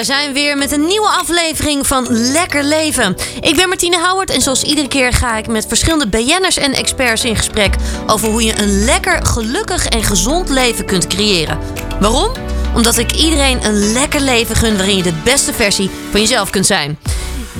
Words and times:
Daar 0.00 0.16
zijn 0.16 0.26
we 0.26 0.40
weer 0.40 0.56
met 0.56 0.72
een 0.72 0.86
nieuwe 0.86 1.08
aflevering 1.08 1.86
van 1.86 2.06
Lekker 2.10 2.64
Leven. 2.64 3.16
Ik 3.40 3.56
ben 3.56 3.68
Martine 3.68 3.98
Howard 3.98 4.30
en 4.30 4.40
zoals 4.40 4.62
iedere 4.62 4.88
keer 4.88 5.12
ga 5.12 5.36
ik 5.36 5.46
met 5.46 5.66
verschillende 5.66 6.08
BN'ers 6.08 6.56
en 6.56 6.72
experts 6.72 7.24
in 7.24 7.36
gesprek 7.36 7.74
over 8.06 8.28
hoe 8.28 8.42
je 8.42 8.58
een 8.58 8.84
lekker, 8.84 9.26
gelukkig 9.26 9.86
en 9.86 10.02
gezond 10.02 10.48
leven 10.48 10.84
kunt 10.84 11.06
creëren. 11.06 11.58
Waarom? 12.00 12.32
Omdat 12.74 12.98
ik 12.98 13.12
iedereen 13.12 13.64
een 13.64 13.92
lekker 13.92 14.20
leven 14.20 14.56
gun 14.56 14.76
waarin 14.76 14.96
je 14.96 15.02
de 15.02 15.20
beste 15.24 15.52
versie 15.52 15.90
van 16.10 16.20
jezelf 16.20 16.50
kunt 16.50 16.66
zijn. 16.66 16.98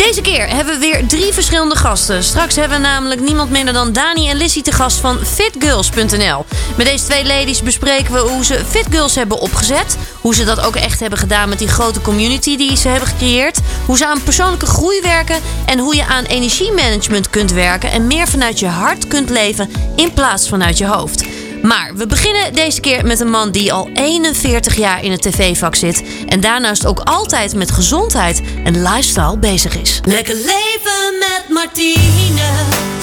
Deze 0.07 0.21
keer 0.21 0.49
hebben 0.49 0.75
we 0.75 0.81
weer 0.81 1.07
drie 1.07 1.33
verschillende 1.33 1.77
gasten. 1.77 2.25
Straks 2.25 2.57
hebben 2.57 2.77
we 2.81 2.87
namelijk 2.87 3.21
niemand 3.21 3.51
minder 3.51 3.75
dan 3.75 3.93
Dani 3.93 4.29
en 4.29 4.37
Lissy 4.37 4.63
te 4.63 4.73
gast 4.73 4.97
van 4.97 5.19
fitgirls.nl. 5.19 6.45
Met 6.77 6.87
deze 6.87 7.05
twee 7.05 7.27
ladies 7.27 7.63
bespreken 7.63 8.13
we 8.13 8.19
hoe 8.19 8.45
ze 8.45 8.65
Fitgirls 8.69 9.15
hebben 9.15 9.39
opgezet. 9.39 9.97
Hoe 10.21 10.35
ze 10.35 10.45
dat 10.45 10.61
ook 10.61 10.77
echt 10.77 11.01
hebben 11.01 11.19
gedaan 11.19 11.49
met 11.49 11.59
die 11.59 11.69
grote 11.69 12.01
community 12.01 12.57
die 12.57 12.77
ze 12.77 12.89
hebben 12.89 13.09
gecreëerd. 13.09 13.61
Hoe 13.87 13.97
ze 13.97 14.07
aan 14.07 14.23
persoonlijke 14.23 14.67
groei 14.67 15.01
werken. 15.01 15.41
En 15.67 15.79
hoe 15.79 15.97
je 15.97 16.07
aan 16.07 16.25
energiemanagement 16.25 17.31
kunt 17.31 17.53
werken. 17.53 17.91
En 17.91 18.07
meer 18.07 18.29
vanuit 18.29 18.59
je 18.59 18.67
hart 18.67 19.07
kunt 19.09 19.31
leven 19.31 19.71
in 19.97 20.13
plaats 20.13 20.49
vanuit 20.49 20.79
je 20.79 20.87
hoofd. 20.87 21.25
Maar 21.63 21.91
we 21.95 22.07
beginnen 22.07 22.55
deze 22.55 22.81
keer 22.81 23.07
met 23.07 23.21
een 23.21 23.31
man 23.31 23.51
die 23.51 23.73
al 23.73 23.91
41 23.95 24.77
jaar 24.77 25.05
in 25.05 25.11
het 25.11 25.23
tv-vak 25.23 25.75
zit. 25.75 26.03
En 26.29 26.41
daarnaast 26.41 26.87
ook 26.87 27.01
altijd 27.01 27.55
met 27.55 27.71
gezondheid 27.71 28.43
en 28.65 28.83
lifestyle 28.83 29.39
bezig 29.39 29.81
is. 29.81 30.01
Lekker 30.05 30.35
leven 30.35 31.19
met 31.19 31.45
Martine. 31.49 32.49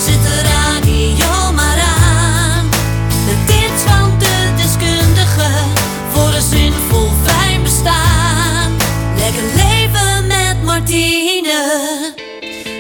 Zit 0.06 0.22
de 0.24 0.42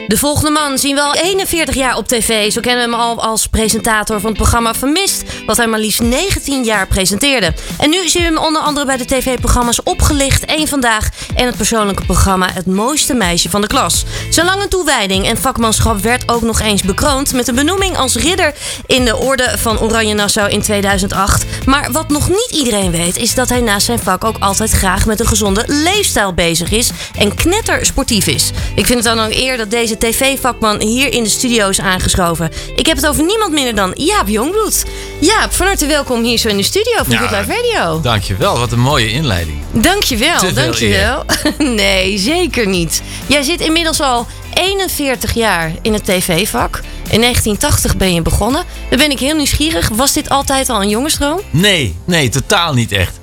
De 0.08 0.18
volgende 0.18 0.52
man 0.52 0.78
zien 0.78 0.96
we 0.96 1.02
al 1.02 1.14
41 1.14 1.76
jaar 1.76 1.98
op 1.98 2.08
tv. 2.08 2.52
Zo 2.52 2.62
kennen 2.62 2.90
we 2.90 2.92
hem 2.92 3.02
al 3.02 3.24
als 3.24 3.48
presentator 3.48 4.20
van 4.20 4.30
het 4.30 4.38
programma 4.38 4.74
Vermist, 4.74 5.24
wat 5.46 5.58
hij 5.58 5.68
maar 5.68 5.80
liefst 5.80 6.02
19 6.02 6.64
jaar 6.64 6.88
presenteerde. 6.88 7.54
En 7.78 7.90
nu 7.90 8.10
zien 8.10 8.22
we 8.22 8.28
hem 8.28 8.38
onder 8.38 8.62
andere 8.62 8.86
bij 8.86 8.98
de 8.98 9.06
tv-programma's 9.06 9.84
Opgelicht, 9.84 10.44
Eén 10.50 10.68
Vandaag 10.68 11.10
en 11.36 11.46
het 11.46 11.58
persoonlijke 11.58 12.06
programma 12.06 12.50
Het 12.54 12.66
Mooiste 12.66 13.14
Meisje 13.14 13.50
van 13.50 13.62
de 13.62 13.68
Klas. 13.68 14.04
Zijn 14.30 14.46
lange 14.46 14.68
toewijding 14.68 15.28
en 15.28 15.38
vakmanschap 15.38 16.02
werd 16.02 16.32
ook 16.32 16.42
nog 16.42 16.60
eens 16.60 16.82
bekroond 16.82 17.34
met 17.34 17.48
een 17.48 17.56
benoeming 17.56 17.98
als 17.98 18.16
ridder 18.16 18.54
in 18.86 19.06
de 19.06 19.16
Orde 19.16 19.58
van 19.58 19.80
Oranje 19.80 20.14
Nassau 20.14 20.50
in 20.50 20.62
2008. 20.62 21.46
Maar 21.66 21.92
wat 21.92 22.10
nog 22.10 22.30
niet 22.30 22.52
iedereen 22.52 22.92
weet, 22.92 23.18
is 23.18 23.36
dat 23.36 23.50
hij 23.50 23.62
naast 23.62 23.86
zijn 23.86 24.00
vak 24.00 24.24
ook 24.24 24.38
altijd 24.40 24.72
graag 24.72 25.06
met 25.06 25.20
een 25.20 25.28
gezonde 25.28 25.64
leefstijl 25.68 26.34
bezig 26.34 26.72
is 26.72 26.90
en 27.18 27.36
knetter 27.36 27.86
sportief 27.86 28.28
is. 28.28 28.52
Ik 28.76 28.86
vind 28.86 29.04
het 29.04 29.16
dan 29.16 29.26
ook 29.26 29.34
eer 29.34 29.58
dat 29.58 29.72
deze 29.72 29.97
tv-vakman 29.98 30.82
hier 30.82 31.14
in 31.14 31.24
de 31.24 31.30
studio 31.30 31.70
is 31.70 31.80
aangeschoven. 31.80 32.50
Ik 32.76 32.86
heb 32.86 32.96
het 32.96 33.08
over 33.08 33.24
niemand 33.24 33.52
minder 33.52 33.76
dan 33.76 33.92
Jaap 33.94 34.28
Jongbloed. 34.28 34.86
Jaap, 35.20 35.54
van 35.54 35.66
harte 35.66 35.86
welkom 35.86 36.24
hier 36.24 36.38
zo 36.38 36.48
in 36.48 36.58
de 36.58 36.64
studio 36.64 36.96
van 37.04 37.14
Ja. 37.14 37.18
Good 37.18 37.32
Life 37.32 37.62
Radio. 37.62 38.02
Dankjewel, 38.02 38.58
wat 38.60 38.72
een 38.72 38.80
mooie 38.80 39.12
inleiding. 39.12 39.58
Dankjewel, 39.72 40.40
Te 40.40 40.46
veel 40.46 40.54
dankjewel. 40.56 41.24
Nee, 41.76 42.18
zeker 42.18 42.68
niet. 42.68 43.02
Jij 43.28 43.42
zit 43.44 43.62
inmiddels 43.62 44.00
al 44.02 44.28
41 44.54 45.34
jaar 45.34 45.72
in 45.82 45.94
het 45.94 46.06
tv-vak. 46.06 46.76
In 47.10 47.22
1980 47.22 47.98
ben 47.98 48.14
je 48.14 48.22
begonnen. 48.22 48.64
Dan 48.90 49.00
ben 49.00 49.12
ik 49.12 49.20
heel 49.20 49.36
nieuwsgierig. 49.36 49.90
Was 49.94 50.14
dit 50.14 50.30
altijd 50.30 50.70
al 50.70 50.82
een 50.82 50.90
jongensdroom? 50.90 51.40
Nee, 51.50 51.96
nee, 52.06 52.30
totaal 52.30 52.74
niet 52.74 52.92
echt. 52.92 53.20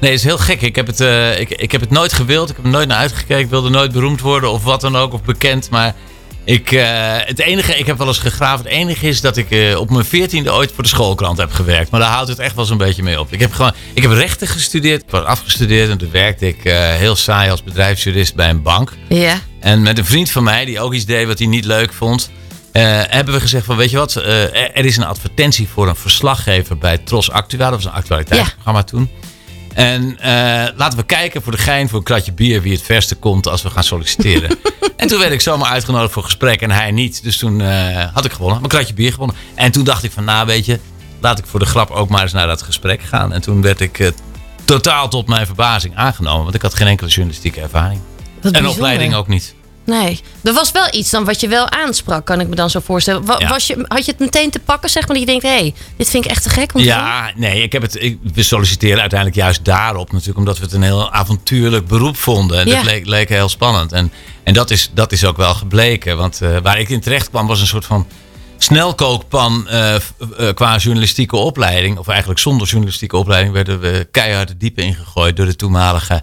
Nee, 0.00 0.12
is 0.12 0.22
heel 0.24 0.38
gek. 0.38 0.62
Ik 0.62 0.76
heb 0.76 0.86
het, 0.86 1.00
eh, 1.00 1.40
ik, 1.40 1.50
ik 1.50 1.72
heb 1.72 1.80
het 1.80 1.90
nooit 1.90 2.12
gewild. 2.12 2.50
Ik 2.50 2.56
heb 2.56 2.64
er 2.64 2.70
nooit 2.70 2.88
naar 2.88 2.98
uitgekeken. 2.98 3.38
Ik 3.38 3.50
wilde 3.50 3.68
nooit 3.68 3.92
beroemd 3.92 4.20
worden 4.20 4.50
of 4.50 4.62
wat 4.62 4.80
dan 4.80 4.96
ook, 4.96 5.12
of 5.12 5.22
bekend. 5.22 5.70
Maar 5.70 5.94
ik, 6.46 6.72
eh, 6.72 7.16
het 7.18 7.38
enige, 7.38 7.78
ik 7.78 7.86
heb 7.86 7.98
wel 7.98 8.06
eens 8.06 8.18
gegraven. 8.18 8.64
Het 8.64 8.74
enige 8.74 9.08
is 9.08 9.20
dat 9.20 9.36
ik 9.36 9.50
eh, 9.50 9.78
op 9.78 9.90
mijn 9.90 10.04
veertiende 10.04 10.52
ooit 10.52 10.72
voor 10.74 10.82
de 10.82 10.88
schoolkrant 10.88 11.38
heb 11.38 11.52
gewerkt. 11.52 11.90
Maar 11.90 12.00
daar 12.00 12.10
houdt 12.10 12.28
het 12.28 12.38
echt 12.38 12.54
wel 12.54 12.64
zo'n 12.64 12.78
beetje 12.78 13.02
mee 13.02 13.20
op. 13.20 13.32
Ik 13.32 13.40
heb 13.40 13.52
gewoon, 13.52 13.72
ik 13.94 14.02
heb 14.02 14.10
rechten 14.12 14.46
gestudeerd. 14.48 15.02
Ik 15.02 15.10
was 15.10 15.24
afgestudeerd 15.24 15.90
en 15.90 15.98
toen 15.98 16.10
werkte 16.10 16.46
ik 16.46 16.64
eh, 16.64 16.74
heel 16.94 17.16
saai 17.16 17.50
als 17.50 17.62
bedrijfsjurist 17.62 18.34
bij 18.34 18.48
een 18.48 18.62
bank. 18.62 18.92
Ja. 19.08 19.40
En 19.60 19.82
met 19.82 19.98
een 19.98 20.04
vriend 20.06 20.30
van 20.30 20.42
mij, 20.44 20.64
die 20.64 20.80
ook 20.80 20.94
iets 20.94 21.04
deed 21.04 21.26
wat 21.26 21.38
hij 21.38 21.48
niet 21.48 21.64
leuk 21.64 21.92
vond, 21.92 22.30
hebben 22.72 23.34
we 23.34 23.40
gezegd 23.40 23.64
van, 23.66 23.76
weet 23.76 23.90
je 23.90 23.96
wat, 23.96 24.14
er- 24.14 24.52
er 24.54 24.84
is 24.84 24.96
een 24.96 25.04
advertentie 25.04 25.68
voor 25.68 25.88
een 25.88 25.96
verslaggever 25.96 26.78
bij 26.78 26.98
Tros 26.98 27.30
Actua. 27.30 27.70
Dat 27.70 27.74
was 27.74 27.84
een 27.84 27.98
actualiteitsprogramma 27.98 28.82
toen. 28.82 29.10
En 29.76 30.18
eh, 30.18 30.32
laten 30.76 30.98
we 30.98 31.04
kijken 31.04 31.42
voor 31.42 31.52
de 31.52 31.58
gein, 31.58 31.88
voor 31.88 31.98
een 31.98 32.04
kratje 32.04 32.32
bier, 32.32 32.62
wie 32.62 32.72
het 32.72 32.82
verste 32.82 33.14
komt 33.14 33.48
als 33.48 33.62
we 33.62 33.70
gaan 33.70 33.84
solliciteren. 33.84 34.58
en 34.96 35.08
toen 35.08 35.18
werd 35.18 35.32
ik 35.32 35.40
zomaar 35.40 35.70
uitgenodigd 35.70 36.12
voor 36.12 36.22
gesprek 36.22 36.60
en 36.60 36.70
hij 36.70 36.90
niet. 36.90 37.22
Dus 37.22 37.36
toen 37.38 37.60
eh, 37.60 38.04
had 38.14 38.24
ik 38.24 38.32
gewonnen, 38.32 38.58
mijn 38.58 38.72
kratje 38.72 38.94
bier 38.94 39.12
gewonnen. 39.12 39.36
En 39.54 39.72
toen 39.72 39.84
dacht 39.84 40.02
ik 40.02 40.12
van, 40.12 40.24
nou 40.24 40.46
weet 40.46 40.66
je, 40.66 40.80
laat 41.20 41.38
ik 41.38 41.46
voor 41.46 41.60
de 41.60 41.66
grap 41.66 41.90
ook 41.90 42.08
maar 42.08 42.22
eens 42.22 42.32
naar 42.32 42.46
dat 42.46 42.62
gesprek 42.62 43.02
gaan. 43.02 43.32
En 43.32 43.40
toen 43.40 43.62
werd 43.62 43.80
ik 43.80 43.98
eh, 43.98 44.08
totaal 44.64 45.08
tot 45.08 45.28
mijn 45.28 45.46
verbazing 45.46 45.96
aangenomen, 45.96 46.42
want 46.42 46.54
ik 46.54 46.62
had 46.62 46.74
geen 46.74 46.88
enkele 46.88 47.10
journalistieke 47.10 47.60
ervaring. 47.60 48.00
En 48.52 48.68
opleiding 48.68 49.14
ook 49.14 49.28
niet. 49.28 49.54
Nee, 49.86 50.20
er 50.42 50.52
was 50.52 50.70
wel 50.70 50.86
iets 50.90 51.10
dan 51.10 51.24
wat 51.24 51.40
je 51.40 51.48
wel 51.48 51.70
aansprak, 51.70 52.26
kan 52.26 52.40
ik 52.40 52.48
me 52.48 52.54
dan 52.54 52.70
zo 52.70 52.80
voorstellen. 52.80 53.24
Wa- 53.24 53.36
Ja. 53.38 53.48
was 53.48 53.66
je, 53.66 53.84
had 53.88 54.04
je 54.04 54.10
het 54.10 54.20
meteen 54.20 54.50
te 54.50 54.58
pakken, 54.58 54.90
zeg 54.90 55.02
maar, 55.06 55.16
dat 55.16 55.26
je 55.26 55.30
denkt, 55.30 55.42
hé, 55.44 55.48
hey, 55.58 55.74
dit 55.96 56.10
vind 56.10 56.24
ik 56.24 56.30
echt 56.30 56.42
te 56.42 56.48
gek 56.50 56.74
om 56.74 56.80
te 56.80 56.86
doen? 56.86 56.96
Ja, 56.96 57.32
nee, 57.36 57.62
ik 57.62 57.72
heb 57.72 57.82
het, 57.82 58.02
ik, 58.02 58.18
we 58.34 58.42
solliciteren 58.42 59.00
uiteindelijk 59.00 59.40
juist 59.40 59.64
daarop. 59.64 60.12
Natuurlijk 60.12 60.38
omdat 60.38 60.58
we 60.58 60.64
het 60.64 60.72
een 60.72 60.82
heel 60.82 61.12
avontuurlijk 61.12 61.86
beroep 61.86 62.16
vonden. 62.16 62.58
En 62.58 62.66
Ja. 62.66 62.74
dat 62.74 62.84
leek, 62.84 63.06
leek 63.06 63.28
heel 63.28 63.48
spannend. 63.48 63.92
En, 63.92 64.12
en 64.44 64.54
dat, 64.54 64.70
is, 64.70 64.90
dat 64.94 65.12
is 65.12 65.24
ook 65.24 65.36
wel 65.36 65.54
gebleken. 65.54 66.16
Want 66.16 66.40
eh, 66.42 66.56
waar 66.62 66.78
ik 66.78 66.88
in 66.88 67.00
terecht 67.00 67.30
kwam 67.30 67.46
was 67.46 67.60
een 67.60 67.66
soort 67.66 67.84
van 67.84 68.06
snelkookpan 68.58 69.68
eh, 69.68 69.94
eh, 69.94 70.00
qua 70.54 70.76
journalistieke 70.76 71.36
opleiding. 71.36 71.98
Of 71.98 72.08
eigenlijk 72.08 72.40
zonder 72.40 72.66
journalistieke 72.66 73.16
opleiding 73.16 73.54
werden 73.54 73.80
we 73.80 74.08
keihard 74.10 74.48
de 74.48 74.56
diepe 74.56 74.82
ingegooid 74.82 75.36
door 75.36 75.46
de 75.46 75.56
toenmalige 75.56 76.22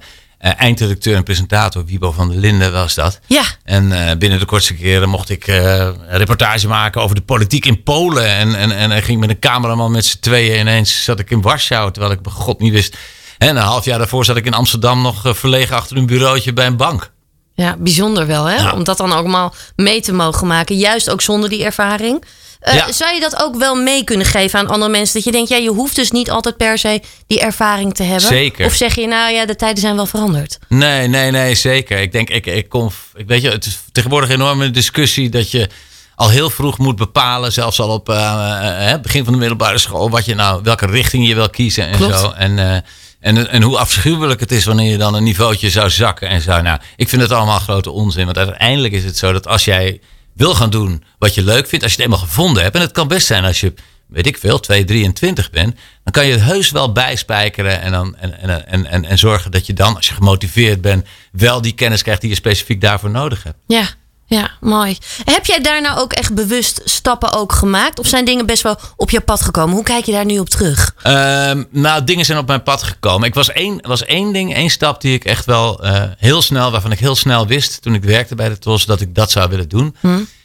eindredacteur 0.52 1.16
en 1.16 1.24
presentator 1.24 1.86
Wiebo 1.86 2.12
van 2.12 2.30
der 2.30 2.38
Linden 2.38 2.72
was 2.72 2.94
dat. 2.94 3.20
Ja, 3.28 3.44
En 3.64 3.92
eh, 3.92 4.18
binnen 4.18 4.40
de 4.40 4.46
kortste 4.46 4.74
keren 4.74 5.10
mocht 5.10 5.30
ik 5.30 5.48
eh, 5.48 5.76
een 5.76 6.18
reportage 6.18 6.68
maken 6.68 7.02
over 7.02 7.16
de 7.16 7.22
politiek 7.22 7.66
in 7.66 7.84
Polen. 7.84 8.28
En, 8.28 8.56
en, 8.56 8.72
en, 8.72 8.92
en 8.92 9.04
ging 9.04 9.20
met 9.20 9.30
een 9.30 9.40
cameraman 9.40 9.92
met 9.92 10.06
z'n 10.06 10.20
tweeën 10.20 10.60
ineens 10.60 11.04
zat 11.04 11.20
ik 11.20 11.30
in 11.30 11.42
Warschau, 11.42 11.92
terwijl 11.92 12.14
ik 12.14 12.22
bij 12.22 12.32
god 12.32 12.60
niet 12.60 12.74
wist. 12.74 12.98
En 13.38 13.50
een 13.50 13.64
half 13.64 13.86
jaar 13.86 13.98
daarvoor 13.98 14.26
zat 14.26 14.38
ik 14.38 14.46
in 14.46 14.54
Amsterdam 14.54 15.02
nog 15.02 15.26
eh, 15.26 15.34
verlegen 15.34 15.76
achter 15.76 15.98
een 15.98 16.06
bureautje 16.06 16.54
bij 16.54 16.66
een 16.66 16.78
bank. 16.78 17.12
ja 17.54 17.76
bijzonder 17.80 18.28
wel, 18.28 18.46
hè? 18.46 18.56
Ja. 18.56 18.72
Om 18.72 18.84
dat 18.84 18.98
dan 18.98 19.12
ook 19.12 19.18
allemaal 19.18 19.54
mee 19.76 20.02
te 20.02 20.14
mogen 20.14 20.48
maken. 20.48 20.78
Juist 20.78 21.10
ook 21.10 21.22
zonder 21.22 21.50
die 21.50 21.64
ervaring. 21.64 22.24
Eh, 22.64 22.74
Ja. 22.76 22.92
Zou 22.92 23.14
je 23.14 23.20
dat 23.20 23.42
ook 23.44 23.56
wel 23.56 23.76
mee 23.76 24.04
kunnen 24.04 24.26
geven 24.26 24.60
aan 24.60 24.68
andere 24.68 24.92
mensen? 24.92 25.14
Dat 25.14 25.24
je 25.24 25.32
denkt, 25.32 25.50
ja, 25.50 25.58
je 25.58 25.70
hoeft 25.70 25.96
dus 25.96 26.12
niet 26.12 26.30
altijd 26.32 26.58
per 26.58 26.78
se 26.78 27.02
die 27.28 27.40
ervaring 27.40 27.94
te 27.94 28.04
hebben. 28.04 28.28
Zeker. 28.28 28.66
Of 28.66 28.74
zeg 28.74 28.96
je, 28.96 29.08
nou 29.08 29.34
ja, 29.34 29.46
de 29.46 29.56
tijden 29.56 29.82
zijn 29.82 29.96
wel 29.96 30.06
veranderd. 30.06 30.58
Nee, 30.70 31.08
nee, 31.08 31.32
nee, 31.32 31.56
zeker. 31.56 32.00
Ik 32.02 32.12
denk, 32.12 32.30
ik, 32.30 32.46
ik 32.46 32.70
kom, 32.70 32.90
ik 33.16 33.28
weet 33.28 33.42
je, 33.42 33.50
het 33.50 33.66
is 33.66 33.80
tegenwoordig 33.92 34.30
een 34.30 34.36
enorme 34.36 34.72
discussie 34.72 35.30
dat 35.30 35.52
je 35.52 35.70
al 36.16 36.30
heel 36.30 36.50
vroeg 36.50 36.78
moet 36.78 36.96
bepalen, 36.96 37.52
zelfs 37.54 37.80
al 37.80 37.90
op 37.90 38.10
eh, 38.10 38.94
begin 39.02 39.24
van 39.24 39.34
de 39.34 39.40
middelbare 39.40 39.78
school, 39.78 40.10
wat 40.10 40.26
je 40.26 40.36
nou, 40.36 40.60
welke 40.64 40.86
richting 40.86 41.28
je 41.28 41.36
wil 41.36 41.50
kiezen 41.50 41.88
en 41.88 41.98
Klopt. 41.98 42.20
zo. 42.20 42.32
En, 42.32 42.84
en, 43.20 43.50
en 43.50 43.62
hoe 43.62 43.78
afschuwelijk 43.78 44.40
het 44.40 44.52
is 44.52 44.66
wanneer 44.66 44.92
je 44.92 44.98
dan 44.98 45.14
een 45.16 45.24
niveautje 45.24 45.70
zou 45.70 45.90
zakken 45.90 46.30
en 46.30 46.42
zo. 46.42 46.62
Nou, 46.62 46.80
ik 46.96 47.10
vind 47.10 47.22
het 47.22 47.32
allemaal 47.32 47.60
grote 47.60 47.92
onzin, 47.92 48.26
want 48.26 48.38
uiteindelijk 48.38 48.94
is 48.94 49.04
het 49.04 49.18
zo 49.18 49.32
dat 49.34 49.48
als 49.48 49.66
jij 49.66 50.00
wil 50.36 50.56
gaan 50.56 50.70
doen 50.70 51.04
wat 51.18 51.34
je 51.34 51.44
leuk 51.44 51.68
vindt, 51.68 51.84
als 51.84 51.94
je 51.94 52.02
het 52.02 52.12
eenmaal 52.12 52.28
gevonden 52.28 52.64
hebt, 52.64 52.76
en 52.76 52.82
het 52.82 52.92
kan 52.92 53.08
best 53.08 53.28
zijn 53.28 53.46
als 53.46 53.60
je 53.60 53.74
weet 54.14 54.28
ik 54.28 54.38
veel, 54.38 54.60
2, 54.60 54.84
23 54.84 55.50
bent, 55.50 55.76
dan 56.04 56.14
kan 56.14 56.26
je 56.26 56.32
het 56.32 56.42
heus 56.42 56.72
wel 56.72 56.92
bijspijkeren 56.92 57.82
en, 57.82 57.92
dan, 57.92 58.16
en, 58.16 58.40
en, 58.40 58.68
en, 58.68 58.86
en, 58.86 59.06
en 59.06 59.18
zorgen 59.18 59.52
dat 59.52 59.66
je 59.66 59.74
dan, 59.74 59.96
als 59.96 60.08
je 60.08 60.14
gemotiveerd 60.14 60.82
bent, 60.82 61.08
wel 61.32 61.62
die 61.62 61.74
kennis 61.74 62.02
krijgt 62.02 62.22
die 62.22 62.30
je 62.30 62.36
specifiek 62.36 62.82
daarvoor 62.82 63.10
nodig 63.10 63.44
hebt. 63.44 63.58
Ja, 63.68 63.88
ja, 64.34 64.52
mooi. 64.62 64.98
Heb 65.24 65.46
jij 65.46 65.62
daar 65.62 65.82
nou 65.82 66.00
ook 66.00 66.14
echt 66.14 66.34
bewust 66.34 66.82
stappen 66.86 67.34
ook 67.34 67.52
gemaakt? 67.52 68.00
Of 68.00 68.08
zijn 68.08 68.26
dingen 68.26 68.46
best 68.46 68.64
wel 68.64 68.80
op 68.96 69.10
je 69.10 69.22
pad 69.22 69.42
gekomen? 69.42 69.76
Hoe 69.76 69.84
kijk 69.84 70.06
je 70.06 70.12
daar 70.12 70.26
nu 70.26 70.40
op 70.40 70.50
terug? 70.50 70.96
Ehm, 71.02 71.64
nou, 71.70 72.04
dingen 72.04 72.26
zijn 72.26 72.38
op 72.38 72.48
mijn 72.48 72.64
pad 72.64 72.84
gekomen. 72.84 73.28
Ik 73.28 73.34
was 73.34 73.52
één, 73.52 73.82
was 73.88 74.06
één 74.06 74.34
ding, 74.34 74.54
één 74.56 74.70
stap 74.70 75.02
die 75.02 75.14
ik 75.14 75.24
echt 75.26 75.46
wel 75.46 75.84
eh, 75.84 76.04
heel 76.18 76.42
snel, 76.42 76.72
waarvan 76.72 76.92
ik 76.92 77.00
heel 77.00 77.16
snel 77.16 77.48
wist 77.48 77.82
toen 77.82 77.94
ik 77.94 78.04
werkte 78.04 78.36
bij 78.36 78.50
de 78.50 78.60
TOS, 78.60 78.86
dat 78.86 79.02
ik 79.02 79.16
dat 79.16 79.32
zou 79.32 79.50
willen 79.50 79.70
doen. 79.70 79.96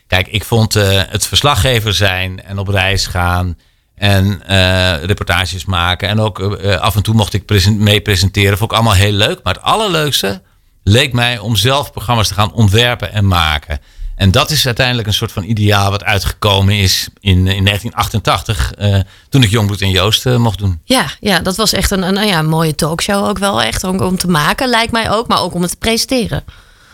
Kijk, 0.06 0.29
ik 0.29 0.44
vond 0.44 0.76
eh, 0.76 1.02
het 1.08 1.26
verslaggever 1.26 1.94
zijn 1.94 2.43
en 2.44 2.58
op 2.58 2.69
reis 2.69 3.06
gaan 3.06 3.56
en 3.94 4.43
eh, 4.46 5.05
reportages 5.05 5.64
maken. 5.64 6.08
En 6.08 6.20
ook 6.20 6.40
af 6.81 6.96
en 6.96 7.02
toe 7.02 7.14
mocht 7.14 7.32
ik 7.35 7.44
presen- 7.46 7.82
mee 7.82 8.00
presenteren. 8.00 8.58
Vond 8.58 8.70
ik 8.70 8.76
allemaal 8.76 8.94
heel 8.96 9.12
leuk. 9.12 9.40
Maar 9.43 9.55
het 9.55 9.62
allerleukste 9.62 10.43
leek 10.88 11.12
mij 11.12 11.38
om 11.38 11.56
zelf 11.56 11.93
programma's 11.93 12.29
te 12.29 12.35
gaan 12.35 12.52
ontwerpen 12.52 13.12
en 13.12 13.26
maken. 13.26 13.81
En 14.19 14.31
dat 14.31 14.50
is 14.50 14.67
uiteindelijk 14.67 15.06
een 15.06 15.14
soort 15.14 15.32
van 15.32 15.44
ideaal 15.44 15.90
wat 15.90 16.05
uitgekomen 16.05 16.75
is 16.75 17.08
in, 17.20 17.37
in 17.37 17.64
1988. 17.64 18.73
Uh, 18.79 18.99
toen 19.29 19.43
ik 19.43 19.50
Jongbloed 19.50 19.81
en 19.81 19.90
Joost 19.90 20.26
uh, 20.26 20.37
mocht 20.37 20.58
doen. 20.58 20.81
Ja, 20.85 21.06
ja, 21.20 21.40
dat 21.40 21.56
was 21.56 21.73
echt 21.73 21.90
een, 21.90 22.02
een, 22.02 22.26
ja, 22.26 22.43
mooie 22.43 22.75
talkshow 22.75 23.29
ook 23.29 23.38
wel. 23.38 23.62
Echt 23.62 23.85
om, 23.85 24.00
om 24.00 24.19
te 24.19 24.29
maken, 24.29 24.69
lijkt 24.69 24.93
mij 24.93 25.11
ook. 25.11 25.29
Maar 25.29 25.40
ook 25.40 25.55
om 25.55 25.62
het 25.62 25.70
te 25.70 25.76
presenteren. 25.76 26.44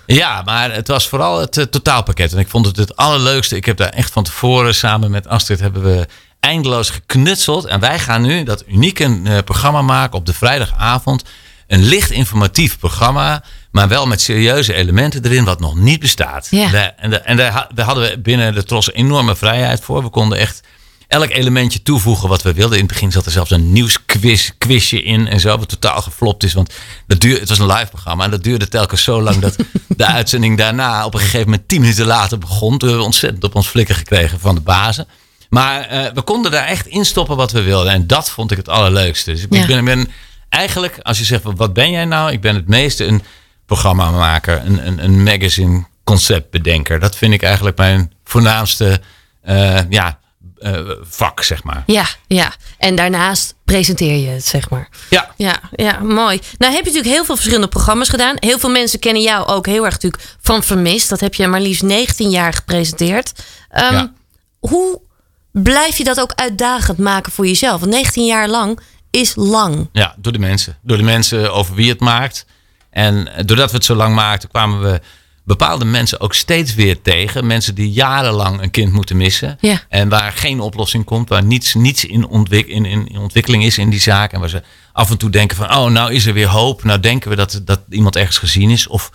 Ja, 0.06 0.43
maar 0.43 0.73
het 0.73 0.88
was 0.88 1.08
vooral 1.08 1.41
het 1.41 1.56
uh, 1.56 1.64
totaalpakket. 1.64 2.32
En 2.32 2.38
ik 2.38 2.49
vond 2.49 2.67
het 2.67 2.76
het 2.76 2.96
allerleukste. 2.96 3.56
Ik 3.56 3.64
heb 3.64 3.76
daar 3.76 3.88
echt 3.88 4.12
van 4.12 4.25
tevoren 4.25 4.75
samen 4.75 5.11
met 5.11 5.29
Astrid 5.29 5.61
hebben 5.61 5.82
we 5.82 6.06
eindeloos 6.41 6.91
geknutseld. 6.91 7.64
En 7.64 7.81
wij 7.81 7.99
gaan 7.99 8.23
nu 8.23 8.43
dat 8.43 8.64
unieke 8.69 9.43
programma 9.44 9.82
maken 9.82 10.19
op 10.19 10.26
de 10.26 10.35
vrijdagavond. 10.35 11.23
Een 11.67 11.85
licht 11.85 12.11
informatief 12.11 12.79
programma, 12.79 13.43
maar 13.74 13.88
wel 13.88 14.06
met 14.06 14.20
serieuze 14.20 14.74
elementen 14.74 15.24
erin, 15.24 15.44
wat 15.44 15.60
nog 15.60 15.74
niet 15.76 16.00
bestaat. 16.00 16.46
Ja. 16.50 16.70
Daar, 16.70 16.94
en, 16.96 17.10
de, 17.10 17.18
en 17.18 17.36
daar, 17.36 17.66
daar 17.74 17.86
hadden 17.86 18.08
we 18.10 18.18
binnen 18.18 18.54
de 18.54 18.64
Tros 18.64 18.92
enorme 18.92 19.36
vrijheid 19.36 19.80
voor. 19.80 20.02
We 20.02 20.08
konden 20.08 20.38
echt 20.38 20.60
elk 21.08 21.30
elementje 21.30 21.82
toevoegen 21.82 22.28
wat 22.28 22.42
we 22.42 22.52
wilden. 22.52 22.78
In 22.78 22.84
het 22.84 22.92
begin 22.92 23.12
zat 23.12 23.26
er 23.26 23.32
zelfs 23.32 23.50
een 23.50 23.72
nieuwsquiz 23.72 24.50
quizje 24.58 25.02
in 25.02 25.28
en 25.28 25.40
zo, 25.40 25.58
wat 25.58 25.68
totaal 25.68 26.02
geflopt 26.02 26.42
is. 26.44 26.52
Want 26.52 26.74
dat 27.06 27.20
duurde, 27.20 27.40
het 27.40 27.48
was 27.48 27.58
een 27.58 27.66
live 27.66 27.86
programma 27.86 28.24
en 28.24 28.30
dat 28.30 28.44
duurde 28.44 28.68
telkens 28.68 29.02
zo 29.02 29.22
lang 29.22 29.38
dat 29.38 29.56
de 29.96 30.06
uitzending 30.06 30.58
daarna 30.58 31.04
op 31.04 31.14
een 31.14 31.20
gegeven 31.20 31.44
moment 31.50 31.68
tien 31.68 31.80
minuten 31.80 32.06
later 32.06 32.38
begon. 32.38 32.70
Toen 32.78 32.88
hebben 32.88 32.98
we 32.98 33.04
ontzettend 33.04 33.44
op 33.44 33.54
ons 33.54 33.66
flikken 33.66 33.94
gekregen 33.94 34.40
van 34.40 34.54
de 34.54 34.60
bazen. 34.60 35.06
Maar 35.48 35.92
uh, 35.92 36.06
we 36.14 36.22
konden 36.22 36.50
daar 36.50 36.66
echt 36.66 36.86
instoppen 36.86 37.36
wat 37.36 37.52
we 37.52 37.62
wilden. 37.62 37.92
En 37.92 38.06
dat 38.06 38.30
vond 38.30 38.50
ik 38.50 38.56
het 38.56 38.68
allerleukste. 38.68 39.30
Dus 39.32 39.42
ik 39.42 39.54
Ja. 39.54 39.66
ben, 39.66 39.84
ben 39.84 40.08
eigenlijk, 40.48 40.98
als 41.02 41.18
je 41.18 41.24
zegt, 41.24 41.42
wat 41.44 41.72
ben 41.72 41.90
jij 41.90 42.04
nou? 42.04 42.32
Ik 42.32 42.40
ben 42.40 42.54
het 42.54 42.68
meeste 42.68 43.04
een 43.04 43.22
programmamaker, 43.66 44.61
een, 44.64 44.87
een, 44.87 45.05
een 45.05 45.22
magazine 45.22 45.84
conceptbedenker. 46.05 47.00
Dat 47.00 47.16
vind 47.16 47.32
ik 47.32 47.43
eigenlijk 47.43 47.76
mijn 47.76 48.12
voornaamste 48.25 49.00
eh, 49.43 49.78
ja, 49.88 50.19
eh, 50.58 50.81
vak, 51.02 51.43
zeg 51.43 51.62
maar. 51.64 51.82
Ja, 51.87 52.06
ja. 52.26 52.52
En 52.78 52.94
daarnaast 52.94 53.55
presenteer 53.64 54.16
je 54.16 54.28
het, 54.28 54.44
zeg 54.44 54.70
maar. 54.70 54.88
Ja, 55.11 55.32
Ja, 55.37 55.61
ja, 55.72 55.99
mooi. 55.99 56.40
Nou 56.58 56.72
heb 56.72 56.84
je 56.84 56.90
natuurlijk 56.90 57.14
heel 57.14 57.25
veel 57.25 57.34
verschillende 57.34 57.69
programma's 57.69 58.08
gedaan. 58.08 58.37
Heel 58.38 58.58
veel 58.58 58.70
mensen 58.70 58.99
kennen 58.99 59.22
jou 59.22 59.46
ook 59.46 59.67
heel 59.67 59.84
erg 59.84 59.93
natuurlijk 59.94 60.22
van 60.40 60.62
Vermist. 60.62 61.08
Dat 61.08 61.20
heb 61.20 61.34
je 61.34 61.46
maar 61.46 61.60
liefst 61.60 61.82
19 61.82 62.31
jaar 62.31 62.52
gepresenteerd. 62.52 63.32
Ehm, 63.69 63.94
Ja. 63.94 64.12
Hoe 64.58 65.00
blijf 65.52 65.96
je 65.99 66.05
dat 66.05 66.20
ook 66.20 66.32
uitdagend 66.34 66.99
maken 66.99 67.32
voor 67.32 67.46
jezelf? 67.46 67.81
Want 67.81 67.93
19 67.93 68.26
jaar 68.26 68.49
lang 68.49 68.81
is 69.10 69.32
lang. 69.37 69.88
ja, 69.93 70.14
door 70.19 70.32
de 70.32 70.38
mensen. 70.38 70.78
Door 70.82 70.96
de 70.96 71.02
mensen 71.02 71.52
over 71.52 71.75
wie 71.75 71.88
het 71.88 72.00
maakt. 72.00 72.46
En 72.94 73.29
doordat 73.46 73.70
we 73.70 73.76
het 73.76 73.85
zo 73.85 73.94
lang 73.94 74.14
maakten, 74.14 74.49
kwamen 74.49 74.82
we 74.82 75.00
bepaalde 75.44 75.85
mensen 75.85 76.20
ook 76.20 76.35
steeds 76.35 76.75
weer 76.75 77.02
tegen. 77.02 77.46
Mensen 77.46 77.75
die 77.75 77.91
jarenlang 77.91 78.62
een 78.62 78.70
kind 78.70 78.93
moeten 78.93 79.17
missen. 79.17 79.56
Ja. 79.61 79.82
En 79.88 80.08
waar 80.08 80.32
geen 80.32 80.61
oplossing 80.61 81.05
komt, 81.05 81.29
waar 81.29 81.44
niets, 81.44 81.75
niets 81.75 82.05
in, 82.05 82.26
ontwik 82.26 82.67
in, 82.67 82.85
in, 82.85 83.08
in 83.08 83.19
ontwikkeling 83.19 83.64
is 83.64 83.79
in 83.79 83.91
die 83.91 84.00
zaak. 84.00 84.32
En 84.32 84.41
waar 84.41 84.49
ze 84.49 84.62
af 84.93 85.11
en 85.11 85.19
toe 85.19 85.31
denken 85.31 85.56
van, 85.56 85.76
oh, 85.76 85.91
nou 85.91 86.12
is 86.12 86.26
er 86.26 86.32
weer 86.32 86.49
hoop. 86.49 86.85
Nou 86.85 87.00
denken 87.00 87.31
we 87.31 87.37
dat, 87.37 87.61
dat 87.64 87.81
iemand 87.88 88.17
ergens 88.17 88.38
gezien 88.38 88.70
is. 88.70 88.87
Of 88.87 89.11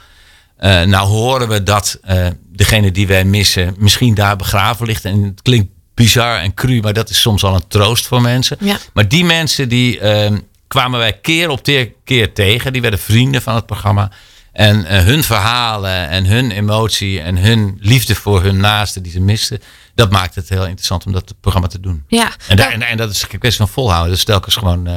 eh, 0.57 0.81
nou 0.81 1.07
horen 1.07 1.47
we 1.47 1.63
dat 1.63 1.99
eh, 2.01 2.27
degene 2.51 2.91
die 2.91 3.07
wij 3.07 3.25
missen 3.25 3.75
misschien 3.77 4.13
daar 4.13 4.35
begraven 4.35 4.85
ligt. 4.85 5.05
En 5.05 5.23
het 5.23 5.41
klinkt 5.41 5.69
bizar 5.93 6.39
en 6.39 6.53
cru, 6.53 6.81
maar 6.81 6.93
dat 6.93 7.09
is 7.09 7.21
soms 7.21 7.43
al 7.43 7.55
een 7.55 7.67
troost 7.67 8.07
voor 8.07 8.21
mensen. 8.21 8.57
Ja. 8.59 8.77
Maar 8.93 9.07
die 9.07 9.25
mensen 9.25 9.69
die 9.69 9.99
eh, 9.99 10.31
kwamen 10.69 10.99
wij 10.99 11.13
keer 11.13 11.49
op 11.49 11.63
keer 12.03 12.33
tegen. 12.33 12.73
Die 12.73 12.81
werden 12.81 12.99
vrienden 12.99 13.41
van 13.41 13.55
het 13.55 13.65
programma. 13.65 14.11
En 14.51 14.85
eh, 14.85 15.03
hun 15.03 15.23
verhalen 15.23 16.09
en 16.09 16.25
hun 16.25 16.51
emotie 16.51 17.21
en 17.21 17.37
hun 17.37 17.77
liefde 17.81 18.15
voor 18.15 18.43
hun 18.43 18.57
naasten 18.57 19.03
die 19.03 19.11
ze 19.11 19.19
misten. 19.19 19.61
Dat 19.95 20.11
maakt 20.11 20.35
het 20.35 20.49
heel 20.49 20.65
interessant 20.65 21.05
om 21.05 21.11
dat 21.11 21.33
programma 21.41 21.67
te 21.67 21.79
doen. 21.79 22.03
Ja, 22.07 22.31
En, 22.47 22.57
daar, 22.57 22.71
en, 22.71 22.81
en 22.81 22.97
dat 22.97 23.09
is 23.11 23.21
een 23.21 23.39
kwestie 23.39 23.65
van 23.65 23.73
volhouden. 23.73 24.09
Dat 24.09 24.17
is 24.17 24.23
telkens 24.25 24.55
gewoon, 24.55 24.87
eh, 24.87 24.93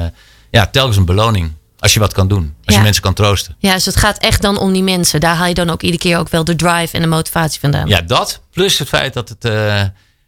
ja, 0.51 0.67
telkens 0.67 0.97
een 0.97 1.05
beloning. 1.05 1.51
Als 1.79 1.93
je 1.93 1.99
wat 1.99 2.13
kan 2.13 2.27
doen. 2.27 2.43
Als 2.65 2.73
Ja. 2.73 2.77
je 2.77 2.83
mensen 2.83 3.03
kan 3.03 3.13
troosten. 3.13 3.55
ja, 3.59 3.73
dus 3.73 3.85
het 3.85 3.95
gaat 3.95 4.17
echt 4.17 4.41
dan 4.41 4.57
om 4.57 4.73
die 4.73 4.83
mensen. 4.83 5.19
Daar 5.19 5.35
haal 5.35 5.47
je 5.47 5.53
dan 5.53 5.69
ook 5.69 5.81
iedere 5.81 6.01
keer 6.01 6.17
ook 6.17 6.29
wel 6.29 6.43
de 6.43 6.55
drive 6.55 6.95
en 6.95 7.01
de 7.01 7.07
motivatie 7.07 7.59
vandaan. 7.59 7.87
Ja, 7.87 8.01
dat. 8.01 8.41
Plus 8.51 8.79
het 8.79 8.87
feit 8.87 9.13
dat 9.13 9.29
het. 9.29 9.45
eh, 9.45 9.81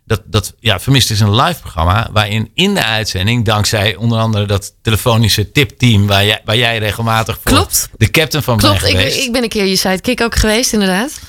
dat, 0.06 0.22
dat, 0.25 0.54
ja, 0.60 0.80
Vermist 0.80 1.12
is 1.12 1.19
een 1.19 1.36
live 1.36 1.60
programma 1.60 2.10
waarin 2.12 2.52
in 2.54 2.74
de 2.74 2.84
uitzending, 2.84 3.46
dankzij 3.46 3.96
onder 3.96 4.19
andere 4.19 4.46
dat 4.46 4.74
telefonische 4.81 5.52
tipteam 5.52 6.07
waar 6.07 6.25
jij, 6.25 6.42
waar 6.46 6.57
jij 6.57 6.78
regelmatig 6.78 7.38
voor 7.42 7.52
Klopt. 7.52 7.90
de 7.98 8.10
captain 8.10 8.44
van 8.44 8.57
Klopt, 8.57 8.81
bent 8.81 8.94
ik, 8.94 9.13
ik 9.13 9.31
ben 9.31 9.44
een 9.44 9.50
keer 9.50 9.66
je 9.66 9.75
sidekick 9.75 10.22
ook 10.22 10.36
geweest, 10.36 10.74
inderdaad. 10.74 11.19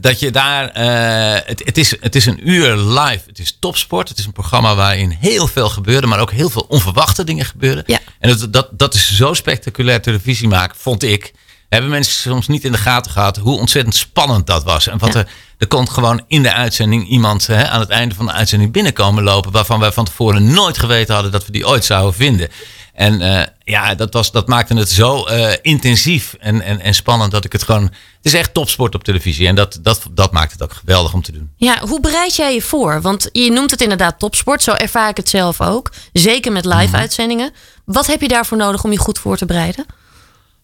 dat 0.00 0.20
je 0.20 0.30
daar, 0.30 0.68
eh, 0.68 1.46
het, 1.46 1.62
het, 1.64 1.78
is, 1.78 1.94
het 2.00 2.16
is 2.16 2.26
een 2.26 2.48
uur 2.48 2.76
live, 2.76 3.20
het 3.26 3.38
is 3.38 3.56
topsport, 3.60 4.08
het 4.08 4.18
is 4.18 4.26
een 4.26 4.32
programma 4.32 4.74
waarin 4.74 5.16
heel 5.20 5.46
veel 5.46 5.68
gebeurde, 5.68 6.06
maar 6.06 6.20
ook 6.20 6.32
heel 6.32 6.50
veel 6.50 6.66
onverwachte 6.68 7.24
dingen 7.24 7.44
gebeuren. 7.44 7.84
Ja. 7.86 7.98
En 8.18 8.28
dat, 8.28 8.52
dat, 8.52 8.68
dat 8.72 8.94
is 8.94 9.16
zo 9.16 9.34
spectaculair 9.34 10.02
televisie 10.02 10.48
maken, 10.48 10.76
vond 10.78 11.02
ik. 11.02 11.32
Hebben 11.68 11.90
mensen 11.90 12.12
soms 12.30 12.48
niet 12.48 12.64
in 12.64 12.72
de 12.72 12.78
gaten 12.78 13.10
gehad 13.10 13.36
hoe 13.36 13.58
ontzettend 13.58 13.94
spannend 13.94 14.46
dat 14.46 14.64
was. 14.64 14.86
En 14.86 14.98
wat 14.98 15.12
Ja. 15.12 15.18
er, 15.20 15.28
er 15.58 15.66
komt 15.66 15.90
gewoon 15.90 16.24
in 16.26 16.42
de 16.42 16.52
uitzending 16.52 17.08
iemand 17.08 17.46
hè, 17.46 17.68
aan 17.68 17.80
het 17.80 17.88
einde 17.88 18.14
van 18.14 18.26
de 18.26 18.32
uitzending 18.32 18.72
binnenkomen 18.72 19.22
lopen. 19.22 19.52
Waarvan 19.52 19.80
wij 19.80 19.92
van 19.92 20.04
tevoren 20.04 20.52
nooit 20.52 20.78
geweten 20.78 21.14
hadden 21.14 21.32
dat 21.32 21.46
we 21.46 21.52
die 21.52 21.66
ooit 21.66 21.84
zouden 21.84 22.14
vinden. 22.14 22.48
En 22.94 23.20
eh, 23.20 23.46
ja, 23.64 23.94
dat, 23.94 24.12
was, 24.12 24.32
dat 24.32 24.48
maakte 24.48 24.74
het 24.74 24.90
zo 24.90 25.24
eh, 25.24 25.52
intensief 25.62 26.34
en, 26.40 26.60
en, 26.62 26.80
en 26.80 26.94
spannend 26.94 27.30
dat 27.30 27.44
ik 27.44 27.52
het 27.52 27.62
gewoon. 27.62 27.82
Het 27.82 27.92
is 28.22 28.34
echt 28.34 28.54
topsport 28.54 28.94
op 28.94 29.04
televisie. 29.04 29.46
En 29.46 29.54
dat, 29.54 29.78
dat, 29.82 30.02
dat 30.10 30.32
maakt 30.32 30.52
het 30.52 30.62
ook 30.62 30.72
geweldig 30.72 31.12
om 31.12 31.22
te 31.22 31.32
doen. 31.32 31.50
Ja, 31.56 31.78
hoe 31.80 32.00
bereid 32.00 32.36
jij 32.36 32.54
je 32.54 32.62
voor? 32.62 33.00
Want 33.00 33.28
je 33.32 33.50
noemt 33.50 33.70
het 33.70 33.80
inderdaad 33.80 34.18
topsport. 34.18 34.62
Zo 34.62 34.72
ervaar 34.72 35.08
ik 35.08 35.16
het 35.16 35.28
zelf 35.28 35.60
ook. 35.60 35.90
Zeker 36.12 36.52
met 36.52 36.64
live 36.64 36.96
uitzendingen. 36.96 37.52
Wat 37.84 38.06
heb 38.06 38.20
je 38.20 38.28
daarvoor 38.28 38.56
nodig 38.58 38.84
om 38.84 38.92
je 38.92 38.98
goed 38.98 39.18
voor 39.18 39.36
te 39.36 39.46
bereiden? 39.46 39.86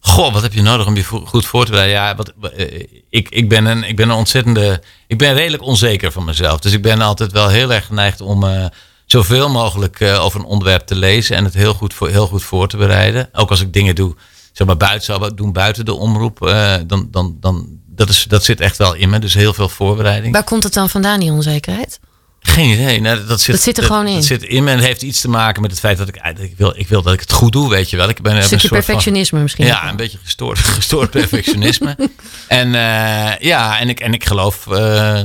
Goh, 0.05 0.33
wat 0.33 0.41
heb 0.41 0.53
je 0.53 0.61
nodig 0.61 0.87
om 0.87 0.95
je 0.95 1.03
goed 1.03 1.45
voor 1.45 1.65
te 1.65 1.71
bereiden? 1.71 1.95
Ja, 1.95 2.15
wat, 2.15 2.33
eh, 2.53 2.83
ik, 3.09 3.29
ik, 3.29 3.49
ben 3.49 3.65
een, 3.65 3.83
ik 3.83 3.95
ben 3.95 4.09
een 4.09 4.15
ontzettende. 4.15 4.81
Ik 5.07 5.17
ben 5.17 5.33
redelijk 5.33 5.63
onzeker 5.63 6.11
van 6.11 6.25
mezelf. 6.25 6.59
Dus 6.59 6.73
ik 6.73 6.81
ben 6.81 7.01
altijd 7.01 7.31
wel 7.31 7.47
heel 7.47 7.73
erg 7.73 7.85
geneigd 7.85 8.21
om 8.21 8.43
eh, 8.43 8.65
zoveel 9.05 9.49
mogelijk 9.49 9.99
eh, 9.99 10.23
over 10.23 10.39
een 10.39 10.45
onderwerp 10.45 10.87
te 10.87 10.95
lezen 10.95 11.35
en 11.35 11.43
het 11.43 11.53
heel 11.53 11.73
goed, 11.73 11.93
voor, 11.93 12.09
heel 12.09 12.27
goed 12.27 12.43
voor 12.43 12.67
te 12.67 12.77
bereiden. 12.77 13.29
Ook 13.33 13.49
als 13.49 13.61
ik 13.61 13.73
dingen 13.73 13.95
doe, 13.95 14.15
zeg 14.51 14.67
maar 14.67 14.77
buiten 14.77 15.03
zou 15.03 15.33
doen 15.35 15.53
buiten 15.53 15.85
de 15.85 15.93
omroep, 15.93 16.39
dan, 16.87 17.07
dan, 17.11 17.37
dan 17.39 17.79
dat, 17.87 18.09
is, 18.09 18.23
dat 18.23 18.43
zit 18.43 18.59
echt 18.59 18.77
wel 18.77 18.93
in 18.93 19.09
me. 19.09 19.19
Dus 19.19 19.33
heel 19.33 19.53
veel 19.53 19.69
voorbereiding. 19.69 20.33
Waar 20.33 20.43
komt 20.43 20.63
het 20.63 20.73
dan 20.73 20.89
vandaan, 20.89 21.19
die 21.19 21.31
onzekerheid? 21.31 21.99
Geen 22.47 22.69
idee. 22.69 22.99
Nee, 23.01 23.23
dat, 23.25 23.41
zit, 23.41 23.55
Dat 23.55 23.63
zit 23.63 23.77
er 23.77 23.83
gewoon 23.83 24.07
in. 24.07 24.13
Dat 24.15 24.23
zit 24.25 24.43
in 24.43 24.63
me 24.63 24.69
en 24.71 24.75
het 24.77 24.85
heeft 24.85 25.01
iets 25.01 25.21
te 25.21 25.29
maken 25.29 25.61
met 25.61 25.71
het 25.71 25.79
feit 25.79 25.97
dat 25.97 26.07
ik, 26.07 26.15
ik, 26.39 26.53
wil, 26.57 26.73
ik 26.77 26.87
wil 26.87 27.01
dat 27.01 27.13
ik 27.13 27.19
het 27.19 27.31
goed 27.31 27.51
doe, 27.51 27.69
weet 27.69 27.89
je 27.89 27.97
wel. 27.97 28.09
Ik 28.09 28.21
ben 28.21 28.35
Een 28.35 28.43
stukje 28.43 28.67
van- 28.67 28.77
perfectionisme 28.77 29.39
misschien. 29.39 29.65
ja, 29.65 29.89
een 29.89 29.95
beetje 29.95 30.17
gestoord, 30.23 30.59
gestoord 30.79 31.09
perfectionisme. 31.09 31.97
en 32.47 32.67
eh, 32.75 33.37
ja, 33.39 33.79
en 33.79 33.89
ik, 33.89 33.99
en 33.99 34.13
ik 34.13 34.25
geloof. 34.25 34.67
eh, 34.67 35.21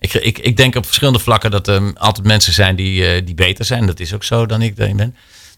ik, 0.00 0.14
ik, 0.14 0.38
ik 0.38 0.56
denk 0.56 0.74
op 0.74 0.84
verschillende 0.86 1.18
vlakken 1.18 1.50
dat 1.50 1.68
er 1.68 1.92
altijd 1.94 2.26
mensen 2.26 2.52
zijn 2.52 2.76
die, 2.76 3.06
eh, 3.06 3.26
die 3.26 3.34
beter 3.34 3.64
zijn. 3.64 3.86
Dat 3.86 4.00
is 4.00 4.12
ook 4.14 4.24
zo 4.24 4.46
dan 4.46 4.62
ik 4.62 4.76
daarin 4.76 4.96
ben. 4.96 5.16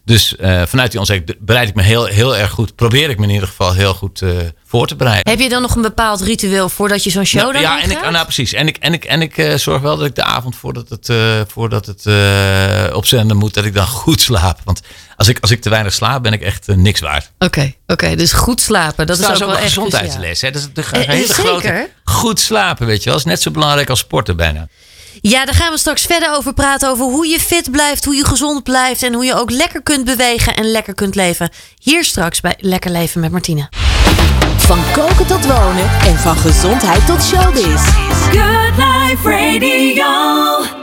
Dus 0.09 0.35
eh, 0.35 0.61
vanuit 0.65 0.91
die 0.91 0.99
onzekerheid 0.99 1.45
bereid 1.45 1.69
ik 1.69 1.75
me 1.75 1.81
heel, 1.81 2.05
heel 2.05 2.37
erg 2.37 2.51
goed. 2.51 2.75
Probeer 2.75 3.09
ik 3.09 3.17
me 3.17 3.23
in 3.23 3.29
ieder 3.29 3.47
geval 3.47 3.73
heel 3.73 3.93
goed 3.93 4.21
eh, 4.21 4.29
voor 4.65 4.87
te 4.87 4.95
bereiden. 4.95 5.31
Heb 5.31 5.39
je 5.39 5.49
dan 5.49 5.61
nog 5.61 5.75
een 5.75 5.81
bepaald 5.81 6.21
ritueel 6.21 6.69
voordat 6.69 7.03
je 7.03 7.09
zo'n 7.09 7.25
show 7.25 7.41
Nou, 7.41 7.53
dan 7.53 7.61
ja, 7.61 7.81
en 7.81 7.91
ik, 7.91 8.09
nou 8.11 8.23
precies. 8.23 8.53
En 8.53 8.67
ik, 8.67 8.77
en 8.77 8.93
ik, 8.93 9.05
en 9.05 9.21
ik 9.21 9.37
eh, 9.37 9.55
zorg 9.55 9.81
wel 9.81 9.97
dat 9.97 10.05
ik 10.05 10.15
de 10.15 10.23
avond 10.23 10.55
voordat 10.55 10.89
het, 10.89 11.11
voordat 11.47 11.85
het 11.85 12.05
op 12.93 13.05
zender 13.05 13.37
moet, 13.37 13.53
dat 13.53 13.65
ik 13.65 13.73
dan 13.73 13.87
goed 14.03 14.21
slaap. 14.21 14.59
Want 14.63 14.81
als 15.15 15.27
ik, 15.27 15.37
als 15.39 15.51
ik 15.51 15.61
te 15.61 15.69
weinig 15.69 15.93
slaap, 15.93 16.23
ben 16.23 16.33
ik 16.33 16.41
echt 16.41 16.67
niks 16.67 16.99
waard. 16.99 17.31
Oké, 17.39 17.73
oké, 17.87 18.15
dus 18.15 18.33
goed 18.33 18.61
slapen. 18.61 19.07
Dat 19.07 19.19
is 19.19 19.25
ook 19.25 19.33
is 19.33 19.41
ook 19.41 19.47
wel 19.47 19.57
een 19.57 19.63
echt 19.63 19.73
gezondheidsles. 19.73 20.41
Hè? 20.41 20.51
Dat 20.51 20.69
is 20.73 20.91
eh, 20.91 21.01
hele 21.01 21.33
grote. 21.33 21.89
Goed 22.03 22.39
slapen, 22.39 22.87
weet 22.87 23.03
je 23.03 23.09
wel. 23.09 23.17
is 23.17 23.25
net 23.25 23.41
zo 23.41 23.51
belangrijk 23.51 23.89
als 23.89 23.99
sporten 23.99 24.37
bijna. 24.37 24.67
Ja, 25.21 25.45
daar 25.45 25.55
gaan 25.55 25.71
we 25.71 25.77
straks 25.77 26.05
verder 26.05 26.35
over 26.35 26.53
praten. 26.53 26.89
Over 26.89 27.05
hoe 27.05 27.27
je 27.27 27.39
fit 27.39 27.71
blijft, 27.71 28.05
hoe 28.05 28.15
je 28.15 28.25
gezond 28.25 28.63
blijft. 28.63 29.03
En 29.03 29.13
hoe 29.13 29.25
je 29.25 29.35
ook 29.35 29.51
lekker 29.51 29.83
kunt 29.83 30.05
bewegen 30.05 30.55
en 30.55 30.71
lekker 30.71 30.93
kunt 30.93 31.15
leven. 31.15 31.49
Hier 31.79 32.03
straks 32.03 32.41
bij 32.41 32.55
Lekker 32.59 32.91
Leven 32.91 33.21
met 33.21 33.31
Martine. 33.31 33.69
Van 34.57 34.79
koken 34.93 35.25
tot 35.25 35.45
wonen 35.45 35.89
en 36.01 36.17
van 36.17 36.37
gezondheid 36.37 37.05
tot 37.05 37.23
showbiz. 37.23 37.81
Good 38.31 38.77
Life 38.77 39.29
Radio. 39.29 40.77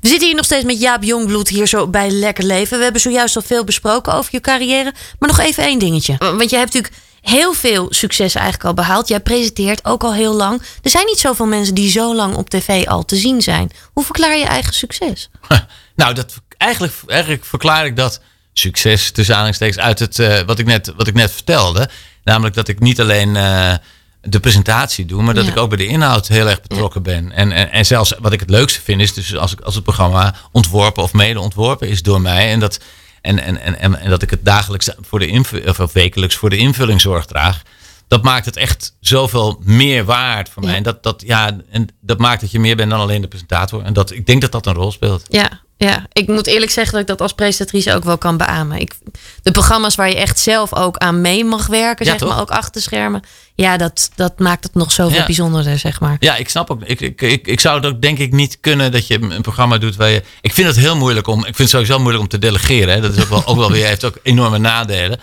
We 0.00 0.08
zitten 0.08 0.26
hier 0.26 0.36
nog 0.36 0.44
steeds 0.44 0.64
met 0.64 0.80
Jaap 0.80 1.02
Jongbloed 1.02 1.48
hier 1.48 1.66
zo 1.66 1.88
bij 1.88 2.10
Lekker 2.10 2.44
Leven. 2.44 2.76
We 2.76 2.82
hebben 2.82 3.00
zojuist 3.00 3.36
al 3.36 3.42
veel 3.42 3.64
besproken 3.64 4.14
over 4.14 4.28
je 4.32 4.40
carrière. 4.40 4.92
Maar 5.18 5.28
nog 5.28 5.38
even 5.38 5.64
één 5.64 5.78
dingetje. 5.78 6.16
Want 6.18 6.50
je 6.50 6.56
hebt 6.56 6.74
natuurlijk 6.74 7.02
heel 7.22 7.52
veel 7.52 7.86
succes 7.90 8.34
eigenlijk 8.34 8.64
al 8.64 8.74
behaald. 8.74 9.08
Jij 9.08 9.20
presenteert 9.20 9.84
ook 9.84 10.02
al 10.04 10.14
heel 10.14 10.34
lang. 10.34 10.62
Er 10.82 10.90
zijn 10.90 11.06
niet 11.06 11.18
zoveel 11.18 11.46
mensen 11.46 11.74
die 11.74 11.90
zo 11.90 12.14
lang 12.14 12.34
op 12.34 12.50
tv 12.50 12.86
al 12.86 13.04
te 13.04 13.16
zien 13.16 13.42
zijn. 13.42 13.70
Hoe 13.92 14.04
verklaar 14.04 14.36
je 14.36 14.44
eigen 14.44 14.74
succes? 14.74 15.30
Nou, 15.96 16.14
dat, 16.14 16.34
eigenlijk, 16.58 16.92
eigenlijk 17.06 17.44
verklaar 17.44 17.86
ik 17.86 17.96
dat 17.96 18.20
succes 18.52 19.10
tussen 19.10 19.34
aanhalingstekens 19.34 19.78
uit 19.84 19.98
het, 19.98 20.18
eh, 20.18 20.40
wat, 20.40 20.58
ik 20.58 20.66
net, 20.66 20.92
wat 20.96 21.06
ik 21.06 21.14
net 21.14 21.32
vertelde. 21.32 21.88
Namelijk 22.24 22.54
dat 22.54 22.68
ik 22.68 22.80
niet 22.80 23.00
alleen 23.00 23.36
eh, 23.36 23.74
de 24.20 24.40
presentatie 24.40 25.04
doe, 25.06 25.22
maar 25.22 25.34
dat 25.34 25.44
Ja. 25.44 25.50
ik 25.50 25.56
ook 25.56 25.68
bij 25.68 25.78
de 25.78 25.86
inhoud 25.86 26.28
heel 26.28 26.48
erg 26.48 26.60
betrokken 26.60 27.02
ben. 27.02 27.32
En, 27.32 27.52
en, 27.52 27.70
en 27.72 27.86
zelfs 27.86 28.14
wat 28.18 28.32
ik 28.32 28.40
het 28.40 28.50
leukste 28.50 28.80
vind 28.80 29.00
is 29.00 29.14
dus 29.14 29.36
als, 29.36 29.52
ik, 29.52 29.60
als 29.60 29.74
het 29.74 29.84
programma 29.84 30.34
ontworpen 30.52 31.02
of 31.02 31.12
mede 31.12 31.40
ontworpen 31.40 31.88
is 31.88 32.02
door 32.02 32.20
mij. 32.20 32.50
En 32.50 32.60
dat, 32.60 32.78
en, 33.22 33.38
en, 33.38 33.78
en, 33.78 34.00
en, 34.00 34.10
dat 34.10 34.22
ik 34.22 34.30
het 34.30 34.44
dagelijks 34.44 34.90
voor 35.00 35.18
de 35.18 35.26
invulling, 35.26 35.78
of, 35.78 35.92
wekelijks 35.92 36.36
voor 36.36 36.50
de 36.50 36.56
invulling 36.56 37.00
zorg 37.00 37.26
draag. 37.26 37.62
Dat 38.08 38.22
maakt 38.22 38.44
het 38.44 38.56
echt 38.56 38.96
zoveel 39.00 39.60
meer 39.64 40.04
waard 40.04 40.48
voor 40.48 40.62
Ja. 40.62 40.68
mij. 40.68 40.76
En 40.76 40.82
dat, 40.82 41.02
dat, 41.02 41.22
ja, 41.26 41.60
en 41.70 41.88
dat 42.00 42.18
maakt 42.18 42.40
dat 42.40 42.50
je 42.50 42.60
meer 42.60 42.76
bent 42.76 42.90
dan 42.90 43.00
alleen 43.00 43.20
de 43.20 43.28
presentator. 43.28 43.82
En 43.82 43.92
dat, 43.92 44.10
ik 44.10 44.26
denk 44.26 44.40
dat 44.40 44.52
dat 44.52 44.66
een 44.66 44.74
rol 44.74 44.92
speelt. 44.92 45.26
Ja, 45.28 45.60
ja, 45.82 46.06
ik 46.12 46.26
moet 46.28 46.46
eerlijk 46.46 46.70
zeggen 46.70 46.92
dat 46.92 47.00
ik 47.02 47.06
dat 47.08 47.20
als 47.20 47.32
presentatrice 47.32 47.94
ook 47.94 48.04
wel 48.04 48.18
kan 48.18 48.36
beamen. 48.36 48.78
Ik, 48.78 48.94
de 49.42 49.50
programma's 49.50 49.94
waar 49.94 50.08
je 50.08 50.16
echt 50.16 50.38
zelf 50.38 50.74
ook 50.74 50.96
aan 50.96 51.20
mee 51.20 51.44
mag 51.44 51.66
werken, 51.66 52.04
Ja, 52.04 52.10
zeg 52.10 52.20
toch? 52.20 52.28
maar, 52.28 52.40
ook 52.40 52.50
achter 52.50 52.72
de 52.72 52.80
schermen. 52.80 53.22
Ja, 53.54 53.76
dat, 53.76 54.10
dat 54.14 54.38
maakt 54.38 54.64
het 54.64 54.74
nog 54.74 54.92
zoveel 54.92 55.18
Ja. 55.18 55.24
bijzonderder, 55.26 55.78
zeg 55.78 56.00
maar. 56.00 56.16
Ja, 56.20 56.36
ik 56.36 56.48
snap 56.48 56.70
ook. 56.70 56.82
Ik, 56.84 57.00
ik, 57.00 57.20
ik, 57.22 57.46
ik 57.46 57.60
zou 57.60 57.76
het 57.76 57.86
ook 57.86 58.02
denk 58.02 58.18
ik 58.18 58.32
niet 58.32 58.58
kunnen 58.60 58.92
dat 58.92 59.06
je 59.06 59.22
een 59.22 59.42
programma 59.42 59.78
doet 59.78 59.96
waar 59.96 60.08
je. 60.08 60.22
Ik 60.40 60.52
vind 60.52 60.66
het 60.66 60.76
heel 60.76 60.96
moeilijk 60.96 61.26
om. 61.26 61.38
Ik 61.38 61.44
vind 61.44 61.58
het 61.58 61.68
sowieso 61.70 61.98
moeilijk 61.98 62.22
om 62.22 62.28
te 62.28 62.38
delegeren. 62.38 62.94
Hè. 62.94 63.00
Dat 63.00 63.16
is 63.16 63.22
ook 63.22 63.28
wel, 63.28 63.46
ook 63.46 63.56
wel 63.56 63.70
weer. 63.70 63.86
Heeft 63.86 64.04
ook 64.04 64.18
enorme 64.22 64.58
nadelen. 64.58 65.20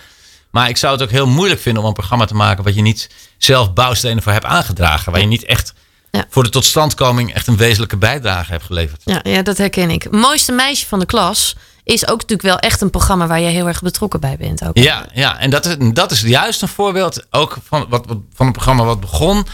Maar 0.50 0.70
ik 0.70 0.78
zou 0.78 0.94
het 0.94 1.02
ook 1.04 1.10
heel 1.12 1.28
moeilijk 1.28 1.62
vinden 1.62 1.82
om 1.82 1.88
een 1.88 1.94
programma 1.96 2.26
te 2.26 2.34
maken 2.36 2.64
wat 2.64 2.76
je 2.76 2.82
niet 2.82 3.10
zelf 3.38 3.74
bouwstenen 3.74 4.24
voor 4.24 4.32
hebt 4.32 4.46
aangedragen. 4.46 5.12
Waar 5.12 5.22
je 5.22 5.28
niet 5.28 5.46
echt 5.46 5.74
Ja. 6.12 6.26
voor 6.30 6.44
de 6.44 6.50
totstandkoming 6.50 7.34
echt 7.34 7.48
een 7.48 7.58
wezenlijke 7.58 7.98
bijdrage 7.98 8.52
hebt 8.52 8.64
geleverd. 8.64 9.02
Ja, 9.06 9.20
ja, 9.24 9.42
dat 9.42 9.58
herken 9.58 9.90
ik. 9.90 10.12
Mooiste 10.12 10.52
meisje 10.52 10.88
van 10.88 11.00
de 11.00 11.06
klas 11.06 11.56
is 11.84 12.04
ook 12.08 12.18
natuurlijk 12.22 12.42
wel 12.42 12.60
echt 12.60 12.82
een 12.82 12.90
programma 12.90 13.28
waar 13.28 13.40
je 13.40 13.48
heel 13.48 13.68
erg 13.68 13.82
betrokken 13.82 14.20
bij 14.20 14.38
bent. 14.38 14.66
Ook. 14.68 14.78
Ja, 14.78 15.06
ja, 15.14 15.40
en 15.40 15.50
dat 15.50 15.66
is, 15.66 15.76
dat 15.94 16.12
is 16.12 16.22
juist 16.22 16.62
een 16.62 16.68
voorbeeld 16.68 17.26
ook 17.32 17.58
van, 17.64 17.86
wat, 17.90 18.06
van 18.34 18.46
een 18.46 18.52
programma 18.52 18.84
wat 18.84 19.00
begon. 19.00 19.46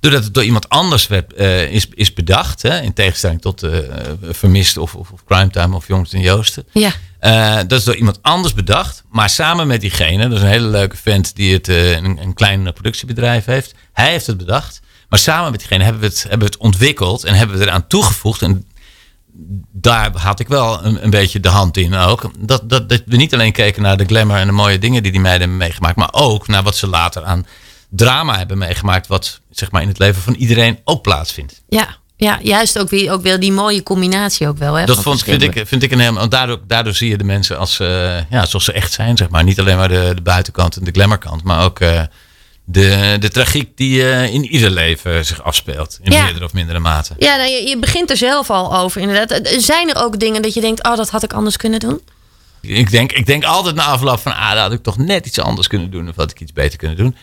Doordat 0.00 0.24
het 0.24 0.34
door 0.34 0.44
iemand 0.44 0.68
anders 0.68 1.06
werd, 1.06 1.32
eh, 1.32 1.62
is, 1.70 1.86
is 1.94 2.12
bedacht. 2.12 2.62
Hè, 2.62 2.80
in 2.80 2.92
tegenstelling 2.92 3.40
tot 3.40 3.62
eh 3.62 3.78
Vermist 4.30 4.76
of, 4.76 4.94
of, 4.94 5.10
of 5.10 5.24
Primetime 5.24 5.76
of 5.76 5.86
Jongens 5.86 6.12
en 6.12 6.20
Joosten. 6.20 6.64
Ja, 6.72 6.92
Eh, 7.18 7.56
dat 7.66 7.78
is 7.78 7.84
door 7.84 7.94
iemand 7.96 8.18
anders 8.22 8.54
bedacht. 8.54 9.02
Maar 9.10 9.30
samen 9.30 9.66
met 9.66 9.80
diegene, 9.80 10.28
dat 10.28 10.36
is 10.36 10.42
een 10.42 10.48
hele 10.50 10.66
leuke 10.66 10.96
vent 10.96 11.36
die 11.36 11.52
het, 11.52 11.68
eh, 11.68 11.90
een, 11.90 12.18
een 12.22 12.34
klein 12.34 12.66
eh, 12.66 12.72
productiebedrijf 12.72 13.44
heeft. 13.44 13.74
Hij 13.92 14.10
heeft 14.10 14.26
het 14.26 14.36
bedacht. 14.36 14.80
Maar 15.12 15.20
samen 15.20 15.50
met 15.50 15.60
diegene 15.60 15.84
hebben 15.84 16.00
we 16.02 16.08
het, 16.08 16.22
hebben 16.22 16.38
we 16.38 16.44
het 16.44 16.56
ontwikkeld 16.56 17.24
en 17.24 17.34
hebben 17.34 17.58
we 17.58 17.64
eraan 17.64 17.86
toegevoegd. 17.86 18.42
En 18.42 18.66
daar 19.72 20.16
had 20.16 20.40
ik 20.40 20.48
wel 20.48 20.84
een, 20.84 21.04
een 21.04 21.10
beetje 21.10 21.40
de 21.40 21.48
hand 21.48 21.76
in 21.76 21.94
ook. 21.94 22.30
Dat, 22.38 22.68
dat, 22.68 22.88
dat 22.88 23.02
we 23.06 23.16
niet 23.16 23.34
alleen 23.34 23.52
keken 23.52 23.82
naar 23.82 23.96
de 23.96 24.04
glamour 24.04 24.40
en 24.40 24.46
de 24.46 24.52
mooie 24.52 24.78
dingen 24.78 25.02
die 25.02 25.12
die 25.12 25.20
meiden 25.20 25.40
hebben 25.40 25.58
meegemaakt. 25.58 25.96
Maar 25.96 26.08
ook 26.12 26.48
naar 26.48 26.62
wat 26.62 26.76
ze 26.76 26.86
later 26.86 27.24
aan 27.24 27.46
drama 27.88 28.38
hebben 28.38 28.58
meegemaakt. 28.58 29.06
Wat 29.06 29.40
zeg 29.50 29.70
maar 29.70 29.82
in 29.82 29.88
het 29.88 29.98
leven 29.98 30.22
van 30.22 30.34
iedereen 30.34 30.78
ook 30.84 31.02
plaatsvindt. 31.02 31.62
ja, 31.68 31.96
ja 32.16 32.38
juist 32.42 32.78
ook 32.78 32.90
weer, 32.90 33.12
ook 33.12 33.22
weer 33.22 33.40
die 33.40 33.52
mooie 33.52 33.82
combinatie 33.82 34.48
ook 34.48 34.58
wel. 34.58 34.74
Hè, 34.74 34.86
Dat 34.86 35.02
vond, 35.02 35.22
vind, 35.22 35.42
ik, 35.42 35.62
vind 35.66 35.82
ik 35.82 35.90
een 35.90 35.98
helemaal. 35.98 36.20
want 36.20 36.32
Daardoor, 36.32 36.60
daardoor 36.66 36.94
zie 36.94 37.08
je 37.08 37.18
de 37.18 37.24
mensen 37.24 37.58
als, 37.58 37.80
eh, 37.80 38.30
ja, 38.30 38.46
zoals 38.46 38.64
ze 38.64 38.72
echt 38.72 38.92
zijn, 38.92 39.16
zeg 39.16 39.28
maar. 39.28 39.44
Niet 39.44 39.60
alleen 39.60 39.76
maar 39.76 39.88
de, 39.88 40.12
de 40.14 40.22
buitenkant 40.22 40.76
en 40.76 40.84
de 40.84 40.90
glamourkant, 40.90 41.42
maar 41.42 41.64
ook 41.64 41.80
eh, 41.80 42.02
de, 42.64 43.16
de 43.20 43.28
tragiek 43.28 43.76
die 43.76 44.10
eh, 44.10 44.34
in 44.34 44.44
ieder 44.44 44.70
leven 44.70 45.24
zich 45.24 45.42
afspeelt. 45.42 45.98
In 46.02 46.12
Ja. 46.12 46.22
meerdere 46.24 46.44
of 46.44 46.52
mindere 46.52 46.78
mate. 46.78 47.14
Ja, 47.18 47.36
nou, 47.36 47.50
je, 47.50 47.68
je 47.68 47.78
begint 47.78 48.10
er 48.10 48.16
zelf 48.16 48.50
al 48.50 48.76
over 48.78 49.00
inderdaad. 49.00 49.30
Eh, 49.30 49.58
Zijn 49.58 49.88
er 49.94 50.02
ook 50.02 50.18
dingen 50.20 50.42
dat 50.42 50.54
je 50.54 50.60
denkt, 50.60 50.84
oh, 50.86 50.96
dat 50.96 51.10
had 51.10 51.22
ik 51.22 51.32
anders 51.32 51.56
kunnen 51.56 51.80
doen? 51.80 52.00
Ik 52.60 52.90
denk, 52.90 53.12
ik 53.12 53.26
denk 53.26 53.44
altijd 53.44 53.74
na 53.74 53.84
afloop 53.84 54.18
van, 54.20 54.36
ah, 54.36 54.50
dat 54.50 54.58
had 54.58 54.72
ik 54.72 54.82
toch 54.82 54.98
net 54.98 55.26
iets 55.26 55.38
anders 55.40 55.66
kunnen 55.66 55.90
doen. 55.90 56.08
Of 56.08 56.16
had 56.16 56.30
ik 56.30 56.40
iets 56.40 56.52
beter 56.52 56.78
kunnen 56.78 56.96
doen. 56.96 57.16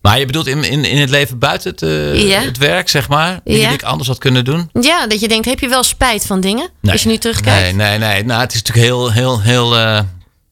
Maar 0.00 0.18
je 0.18 0.26
bedoelt 0.26 0.46
in, 0.46 0.64
in, 0.64 0.84
in 0.84 0.98
het 0.98 1.10
leven 1.10 1.38
buiten 1.38 1.70
het, 1.70 1.82
eh, 1.82 2.28
Ja. 2.28 2.40
het 2.40 2.58
werk, 2.58 2.88
zeg 2.88 3.08
maar. 3.08 3.30
Ja. 3.30 3.40
die 3.44 3.66
ik 3.66 3.82
anders 3.82 4.08
had 4.08 4.18
kunnen 4.18 4.44
doen. 4.44 4.70
Ja, 4.80 5.06
dat 5.06 5.20
je 5.20 5.28
denkt, 5.28 5.46
heb 5.46 5.60
je 5.60 5.68
wel 5.68 5.82
spijt 5.82 6.26
van 6.26 6.40
dingen? 6.40 6.68
Als 6.82 7.02
je 7.02 7.08
nu 7.08 7.16
terugkijkt. 7.18 7.76
Nee, 7.76 7.88
nee, 7.98 7.98
nee. 7.98 8.24
Nou, 8.24 8.40
het 8.40 8.54
is 8.54 8.62
natuurlijk 8.62 8.86
heel, 8.86 9.12
heel, 9.12 9.40
heel 9.40 9.76
eh, 9.76 10.00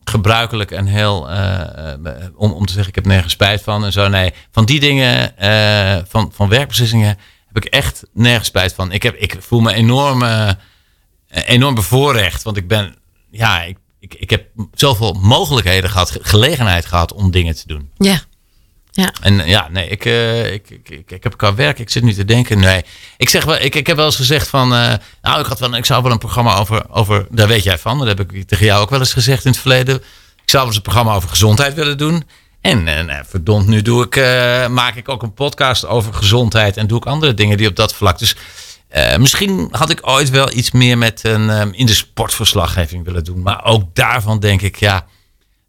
gebruikelijk 0.05 0.71
en 0.71 0.87
heel. 0.87 1.31
eh, 1.31 1.93
eh, 1.93 1.99
om, 2.37 2.53
om 2.53 2.67
te 2.67 2.73
zeggen, 2.73 2.89
ik 2.89 2.95
heb 2.95 3.07
nergens 3.07 3.33
spijt 3.33 3.63
van 3.63 3.85
en 3.85 3.93
zo. 3.93 4.09
Nee, 4.09 4.33
van 4.51 4.65
die 4.65 4.81
dingen, 4.81 5.39
eh, 5.39 6.03
van, 6.09 6.31
van 6.35 6.49
werkbeslissingen, 6.49 7.19
heb 7.47 7.65
ik 7.65 7.65
echt 7.65 8.03
nergens 8.13 8.49
spijt 8.49 8.75
van. 8.75 8.93
Ik, 8.93 9.03
heb, 9.03 9.15
ik 9.17 9.37
voel 9.41 9.61
me 9.61 9.73
enorm, 9.75 10.23
enorm 11.29 11.75
bevoorrecht. 11.75 12.43
Want 12.43 12.57
ik 12.57 12.69
ben, 12.69 12.95
ja, 13.31 13.63
ik, 13.63 13.79
ik, 14.01 14.15
ik 14.15 14.31
heb 14.31 14.47
zoveel 14.73 15.13
mogelijkheden 15.13 15.91
gehad, 15.91 16.11
ge- 16.11 16.19
gelegenheid 16.23 16.87
gehad 16.87 17.13
om 17.13 17.31
dingen 17.31 17.55
te 17.57 17.67
doen. 17.67 17.91
Ja. 17.97 18.21
Ja. 18.95 19.13
En 19.21 19.47
ja, 19.47 19.69
nee, 19.71 19.89
ik, 19.89 20.05
eh, 20.05 20.53
ik, 20.53 20.71
ik, 20.71 20.89
ik, 20.89 21.11
ik 21.11 21.23
heb 21.23 21.37
qua 21.37 21.55
werk, 21.55 21.79
ik 21.79 21.91
zit 21.91 22.03
nu 22.03 22.13
te 22.13 22.25
denken, 22.25 22.59
nee. 22.59 22.85
Ik, 23.17 23.29
zeg 23.29 23.45
wel, 23.45 23.61
ik, 23.61 23.75
ik 23.75 23.87
heb 23.87 23.97
wel 23.97 24.07
eens 24.07 24.17
gezegd 24.17 24.49
van, 24.49 24.75
eh, 24.75 24.95
nou, 25.23 25.41
ik, 25.41 25.47
had 25.47 25.59
wel, 25.59 25.75
ik 25.75 25.85
zou 25.85 26.03
wel 26.03 26.13
een 26.13 26.19
programma 26.19 26.57
over, 26.57 26.91
over, 26.91 27.27
daar 27.31 27.49
weet 27.49 27.63
jij 27.63 27.79
van, 27.79 27.99
dat 27.99 28.07
heb 28.07 28.21
ik 28.21 28.49
tegen 28.49 28.67
jou 28.67 28.83
ook 28.83 28.91
wel 28.91 28.99
eens 28.99 29.13
gezegd 29.13 29.45
in 29.45 29.51
het 29.51 29.61
verleden. 29.61 29.95
Ik 29.97 30.51
zou 30.51 30.57
wel 30.59 30.67
eens 30.67 30.77
een 30.77 30.83
programma 30.83 31.15
over 31.15 31.29
gezondheid 31.29 31.75
willen 31.75 31.99
doen. 31.99 32.25
En, 32.61 32.89
en 32.89 33.09
eh, 33.09 33.19
verdomd, 33.27 33.67
nu 33.67 33.83
doe 33.83 34.05
ik, 34.05 34.17
maak 34.71 34.95
ik 34.95 35.09
ook 35.09 35.23
een 35.23 35.35
podcast 35.35 35.87
over 35.87 36.15
gezondheid 36.15 36.77
en 36.77 36.87
doe 36.87 36.99
ik 36.99 37.07
andere 37.07 37.35
dingen 37.35 37.57
die 37.57 37.69
op 37.69 37.77
dat 37.77 37.95
vlak. 37.95 38.19
Dus 38.19 38.37
misschien 39.19 39.69
had 39.71 39.91
ik 39.91 39.99
ooit 40.09 40.31
wel 40.31 40.53
iets 40.53 40.71
meer 40.71 40.99
met 40.99 41.21
een, 41.25 41.51
eh, 41.51 41.67
in 41.73 41.87
de 41.87 41.95
sportverslaggeving 41.95 43.05
willen 43.05 43.25
doen. 43.25 43.43
Maar 43.43 43.65
ook 43.65 43.83
daarvan 43.93 44.41
denk 44.41 44.63
ik, 44.63 44.77
ja, 44.77 45.07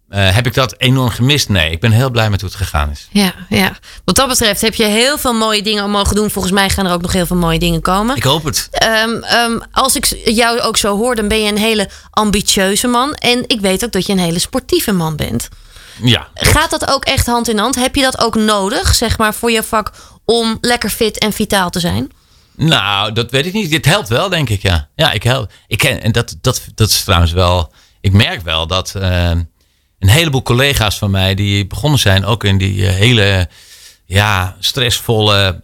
eh, 0.10 0.36
heb 0.36 0.46
ik 0.46 0.54
dat 0.54 0.76
enorm 0.78 1.10
gemist? 1.10 1.50
Nee, 1.50 1.72
ik 1.72 1.80
ben 1.80 1.92
heel 1.92 2.10
blij 2.10 2.30
met 2.30 2.42
hoe 2.42 2.50
het 2.50 2.58
gegaan 2.58 2.90
is. 2.90 3.08
Ja, 3.12 3.34
ja. 3.50 3.78
Wat 4.06 4.16
dat 4.16 4.28
betreft 4.28 4.62
heb 4.62 4.76
je 4.76 4.86
heel 4.86 5.18
veel 5.18 5.34
mooie 5.34 5.62
dingen 5.62 5.82
al 5.82 5.90
mogen 5.90 6.16
doen. 6.16 6.30
Volgens 6.30 6.54
mij 6.54 6.70
gaan 6.70 6.86
er 6.86 6.94
ook 6.94 7.02
nog 7.02 7.14
heel 7.14 7.26
veel 7.26 7.36
mooie 7.36 7.60
dingen 7.60 7.82
komen. 7.82 8.16
Ik 8.16 8.24
hoop 8.24 8.44
het. 8.44 8.68
Ehm, 8.72 9.24
ehm, 9.24 9.60
als 9.72 9.96
ik 9.96 10.06
jou 10.26 10.60
ook 10.60 10.78
zo 10.78 10.98
hoor, 10.98 11.16
dan 11.16 11.28
ben 11.28 11.42
je 11.42 11.52
een 11.52 11.58
hele 11.58 11.90
ambitieuze 12.10 12.88
man. 12.88 13.14
En 13.14 13.44
ik 13.48 13.62
weet 13.62 13.84
ook 13.86 13.92
dat 13.92 14.06
je 14.06 14.14
een 14.14 14.20
hele 14.20 14.40
sportieve 14.40 14.92
man 14.92 15.16
bent. 15.16 15.50
Ja, 16.04 16.28
Gaat 16.34 16.70
dat 16.70 16.88
ook 16.90 17.06
echt 17.06 17.26
hand 17.26 17.50
in 17.50 17.58
hand? 17.58 17.76
Heb 17.76 17.96
je 17.96 18.02
dat 18.02 18.20
ook 18.20 18.36
nodig, 18.36 18.96
zeg 18.96 19.18
maar, 19.18 19.34
voor 19.34 19.52
je 19.52 19.64
vak 19.64 19.92
om 20.26 20.58
lekker 20.62 20.90
fit 20.90 21.18
en 21.18 21.34
vitaal 21.34 21.70
te 21.70 21.80
zijn? 21.80 22.12
Nou, 22.56 23.14
dat 23.14 23.32
weet 23.32 23.46
ik 23.46 23.54
niet. 23.54 23.70
Dit 23.70 23.86
helpt 23.86 24.10
wel, 24.10 24.30
denk 24.30 24.50
ik, 24.50 24.62
ja. 24.62 24.88
Ja, 24.96 25.12
ik 25.12 25.24
help. 25.24 25.52
Ik 25.68 25.78
ken, 25.78 26.02
en 26.02 26.12
dat, 26.12 26.36
dat, 26.42 26.62
dat 26.76 26.90
is 26.90 27.04
trouwens 27.04 27.32
wel... 27.32 27.74
Ik 28.02 28.12
merk 28.14 28.42
wel 28.42 28.68
dat 28.68 28.96
eh, 28.96 29.32
een 30.06 30.14
heleboel 30.14 30.42
collega's 30.42 30.98
van 30.98 31.12
mij... 31.12 31.36
die 31.36 31.68
begonnen 31.68 32.00
zijn 32.00 32.26
ook 32.26 32.44
in 32.44 32.58
die 32.58 32.88
eh, 32.88 32.94
hele 32.94 33.50
ja, 34.06 34.56
stressvolle... 34.60 35.62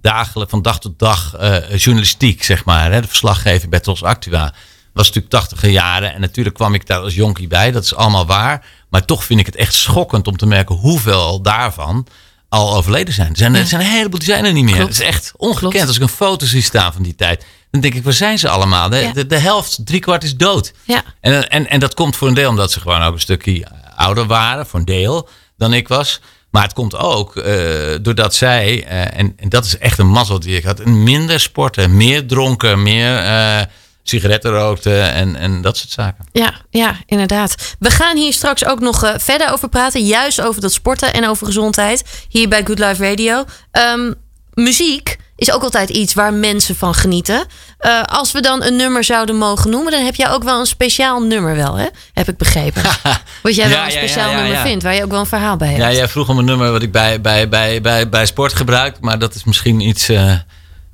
dagelijks 0.00 0.50
van 0.50 0.62
dag 0.62 0.80
tot 0.80 0.98
dag 0.98 1.34
eh, 1.34 1.76
journalistiek, 1.76 2.44
zeg 2.44 2.64
maar. 2.64 2.92
Hè, 2.92 3.00
de 3.00 3.08
verslaggeving 3.08 3.70
bij 3.70 3.80
Tros 3.80 4.02
Actua. 4.02 4.54
was 4.92 5.06
natuurlijk 5.06 5.34
tachtiger 5.34 5.68
jaren. 5.70 6.14
En 6.14 6.20
natuurlijk 6.20 6.54
kwam 6.56 6.74
ik 6.74 6.86
daar 6.86 7.00
als 7.00 7.14
jonkie 7.14 7.48
bij. 7.48 7.70
Dat 7.70 7.84
is 7.84 7.94
allemaal 7.94 8.26
waar. 8.26 8.64
Maar 8.90 9.04
toch 9.04 9.24
vind 9.24 9.40
ik 9.40 9.46
het 9.46 9.56
echt 9.56 9.74
schokkend 9.74 10.26
om 10.26 10.36
te 10.36 10.46
merken... 10.46 10.74
hoeveel 10.74 11.42
daarvan 11.42 12.06
al 12.48 12.76
overleden 12.76 13.14
zijn. 13.14 13.30
Er 13.30 13.36
zijn, 13.36 13.54
er 13.54 13.66
zijn 13.66 13.80
een 13.80 13.86
heleboel 13.86 14.18
die 14.18 14.28
zijn 14.28 14.44
er 14.44 14.52
niet 14.52 14.64
meer. 14.64 14.78
Het 14.78 14.88
is 14.88 15.00
echt 15.00 15.32
ongekend. 15.36 15.72
Klopt. 15.72 15.86
Als 15.86 15.96
ik 15.96 16.02
een 16.02 16.08
foto 16.08 16.46
zie 16.46 16.62
staan 16.62 16.92
van 16.92 17.02
die 17.02 17.14
tijd, 17.14 17.44
dan 17.70 17.80
denk 17.80 17.94
ik, 17.94 18.04
waar 18.04 18.12
zijn 18.12 18.38
ze 18.38 18.48
allemaal? 18.48 18.88
De, 18.88 18.96
Ja. 18.96 19.12
de, 19.12 19.26
de 19.26 19.38
helft, 19.38 19.78
driekwart 19.84 20.24
is 20.24 20.36
dood. 20.36 20.72
Ja. 20.84 21.02
En, 21.20 21.48
en, 21.48 21.68
en 21.68 21.80
dat 21.80 21.94
komt 21.94 22.16
voor 22.16 22.28
een 22.28 22.34
deel 22.34 22.48
omdat 22.48 22.72
ze 22.72 22.80
gewoon 22.80 23.02
ook 23.02 23.14
een 23.14 23.20
stukje 23.20 23.66
ouder 24.02 24.26
waren, 24.26 24.66
voor 24.66 24.78
een 24.78 24.84
deel, 24.84 25.28
dan 25.56 25.72
ik 25.72 25.88
was. 25.88 26.20
Maar 26.50 26.62
het 26.62 26.72
komt 26.72 26.96
ook 26.96 27.36
eh, 27.36 27.54
doordat 28.02 28.34
zij, 28.34 28.84
eh, 28.84 29.18
en, 29.18 29.32
en 29.36 29.48
dat 29.48 29.64
is 29.64 29.78
echt 29.78 29.98
een 29.98 30.08
mazzel 30.08 30.40
die 30.40 30.56
ik 30.56 30.64
had, 30.64 30.84
minder 30.84 31.40
sporten, 31.40 31.96
meer 31.96 32.26
dronken, 32.26 32.82
meer 32.82 33.18
eh, 33.18 33.60
sigaretten 34.02 34.50
rookten 34.50 35.12
en, 35.12 35.36
en 35.36 35.62
dat 35.62 35.76
soort 35.76 35.90
zaken. 35.90 36.24
Ja, 36.32 36.54
ja, 36.70 36.96
inderdaad. 37.06 37.76
We 37.78 37.90
gaan 37.90 38.16
hier 38.16 38.32
straks 38.32 38.64
ook 38.64 38.80
nog 38.80 39.14
verder 39.16 39.52
over 39.52 39.68
praten. 39.68 40.06
Juist 40.06 40.40
over 40.40 40.60
dat 40.60 40.72
sporten 40.72 41.12
en 41.12 41.28
over 41.28 41.46
gezondheid. 41.46 42.26
Hier 42.28 42.48
bij 42.48 42.64
Good 42.64 42.78
Life 42.78 43.08
Radio. 43.08 43.44
Ehm, 43.70 44.12
muziek 44.52 45.16
is 45.36 45.52
ook 45.52 45.62
altijd 45.62 45.90
iets 45.90 46.14
waar 46.14 46.34
mensen 46.34 46.76
van 46.76 46.94
genieten. 46.94 47.46
Eh, 47.82 48.02
als 48.02 48.32
we 48.32 48.40
dan 48.40 48.62
een 48.62 48.76
nummer 48.76 49.04
zouden 49.04 49.36
mogen 49.36 49.70
noemen, 49.70 49.92
dan 49.92 50.04
heb 50.04 50.14
jij 50.14 50.30
ook 50.30 50.42
wel 50.42 50.60
een 50.60 50.66
speciaal 50.66 51.20
nummer 51.22 51.56
wel, 51.56 51.74
hè? 51.76 51.86
Heb 52.12 52.28
ik 52.28 52.36
begrepen. 52.36 52.82
Wat 53.42 53.54
jij 53.54 53.68
Ja, 53.68 53.74
wel 53.74 53.84
een 53.84 53.90
ja, 53.90 54.00
ja, 54.00 54.06
speciaal 54.06 54.30
ja, 54.30 54.36
nummer 54.36 54.52
ja. 54.52 54.62
vindt, 54.62 54.82
waar 54.82 54.94
je 54.94 55.04
ook 55.04 55.10
wel 55.10 55.20
een 55.20 55.26
verhaal 55.26 55.56
bij 55.56 55.68
hebt. 55.68 55.80
Ja, 55.80 55.92
jij 55.92 56.08
vroeg 56.08 56.28
om 56.28 56.38
een 56.38 56.44
nummer 56.44 56.70
wat 56.72 56.82
ik 56.82 56.92
bij, 56.92 57.20
bij, 57.20 57.48
bij, 57.48 57.80
bij, 57.80 58.08
bij 58.08 58.26
sport 58.26 58.52
gebruik, 58.52 59.00
maar 59.00 59.18
dat 59.18 59.34
is 59.34 59.44
misschien 59.44 59.80
iets. 59.80 60.08
eh, 60.08 60.34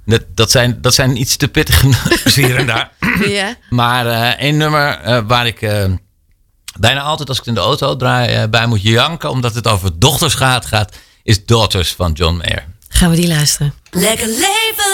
dat, 0.04 0.22
dat, 0.34 0.50
zijn, 0.50 0.78
dat 0.80 0.94
zijn 0.94 1.20
iets 1.20 1.36
te 1.36 1.48
pittige 1.48 1.86
nummers 2.06 2.34
hier 2.34 2.56
en 2.56 2.66
daar. 2.66 2.90
Ja. 3.26 3.54
Maar 3.70 4.06
eh 4.06 4.40
één 4.44 4.56
nummer 4.56 4.98
eh, 4.98 5.18
waar 5.26 5.46
ik 5.46 5.62
eh, 5.62 5.84
bijna 6.78 7.00
altijd 7.00 7.28
als 7.28 7.38
ik 7.38 7.46
in 7.46 7.54
de 7.54 7.60
auto 7.60 7.96
draai 7.96 8.46
bij 8.46 8.66
moet 8.66 8.82
janken, 8.82 9.30
omdat 9.30 9.54
het 9.54 9.66
over 9.68 9.98
dochters 9.98 10.34
gaat, 10.34 10.66
gaat 10.66 10.96
is 11.22 11.44
Daughters 11.44 11.92
van 11.94 12.12
John 12.12 12.36
Mayer. 12.36 12.64
Gaan 12.88 13.10
we 13.10 13.16
die 13.16 13.28
luisteren. 13.28 13.74
Lekker 13.90 14.26
leven 14.26 14.87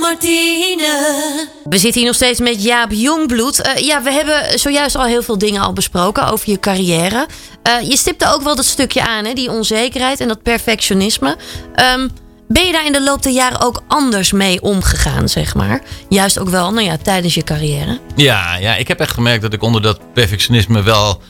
Martine. 0.00 1.46
We 1.64 1.78
zitten 1.78 2.00
hier 2.00 2.04
nog 2.06 2.14
steeds 2.16 2.40
met 2.40 2.62
Jaap 2.62 2.90
Jongbloed. 2.92 3.60
Eh, 3.62 3.82
ja, 3.82 4.02
we 4.02 4.12
hebben 4.12 4.58
zojuist 4.58 4.96
al 4.96 5.04
heel 5.04 5.22
veel 5.22 5.38
dingen 5.38 5.62
al 5.62 5.72
besproken 5.72 6.28
over 6.30 6.50
je 6.50 6.60
carrière. 6.60 7.26
Eh, 7.62 7.80
je 7.88 7.96
stipte 7.96 8.32
ook 8.32 8.42
wel 8.42 8.56
dat 8.56 8.64
stukje 8.64 9.06
aan, 9.06 9.24
hè? 9.24 9.32
die 9.32 9.50
onzekerheid 9.50 10.20
en 10.20 10.28
dat 10.28 10.42
perfectionisme. 10.42 11.36
Ehm, 11.74 12.08
Ben 12.50 12.66
je 12.66 12.72
daar 12.72 12.86
in 12.86 12.92
de 12.92 13.02
loop 13.02 13.22
der 13.22 13.32
jaren 13.32 13.60
ook 13.60 13.82
anders 13.88 14.32
mee 14.32 14.62
omgegaan, 14.62 15.28
zeg 15.28 15.54
maar? 15.54 15.82
Juist 16.08 16.38
ook 16.38 16.48
wel, 16.48 16.72
nou 16.72 16.86
ja, 16.86 16.96
tijdens 17.02 17.34
je 17.34 17.42
carrière. 17.42 17.98
Ja, 18.16 18.56
ja, 18.56 18.74
ik 18.76 18.88
heb 18.88 19.00
echt 19.00 19.12
gemerkt 19.14 19.42
dat 19.42 19.52
ik 19.52 19.62
onder 19.62 19.82
dat 19.82 20.00
perfectionisme 20.12 20.82
wel. 20.82 21.20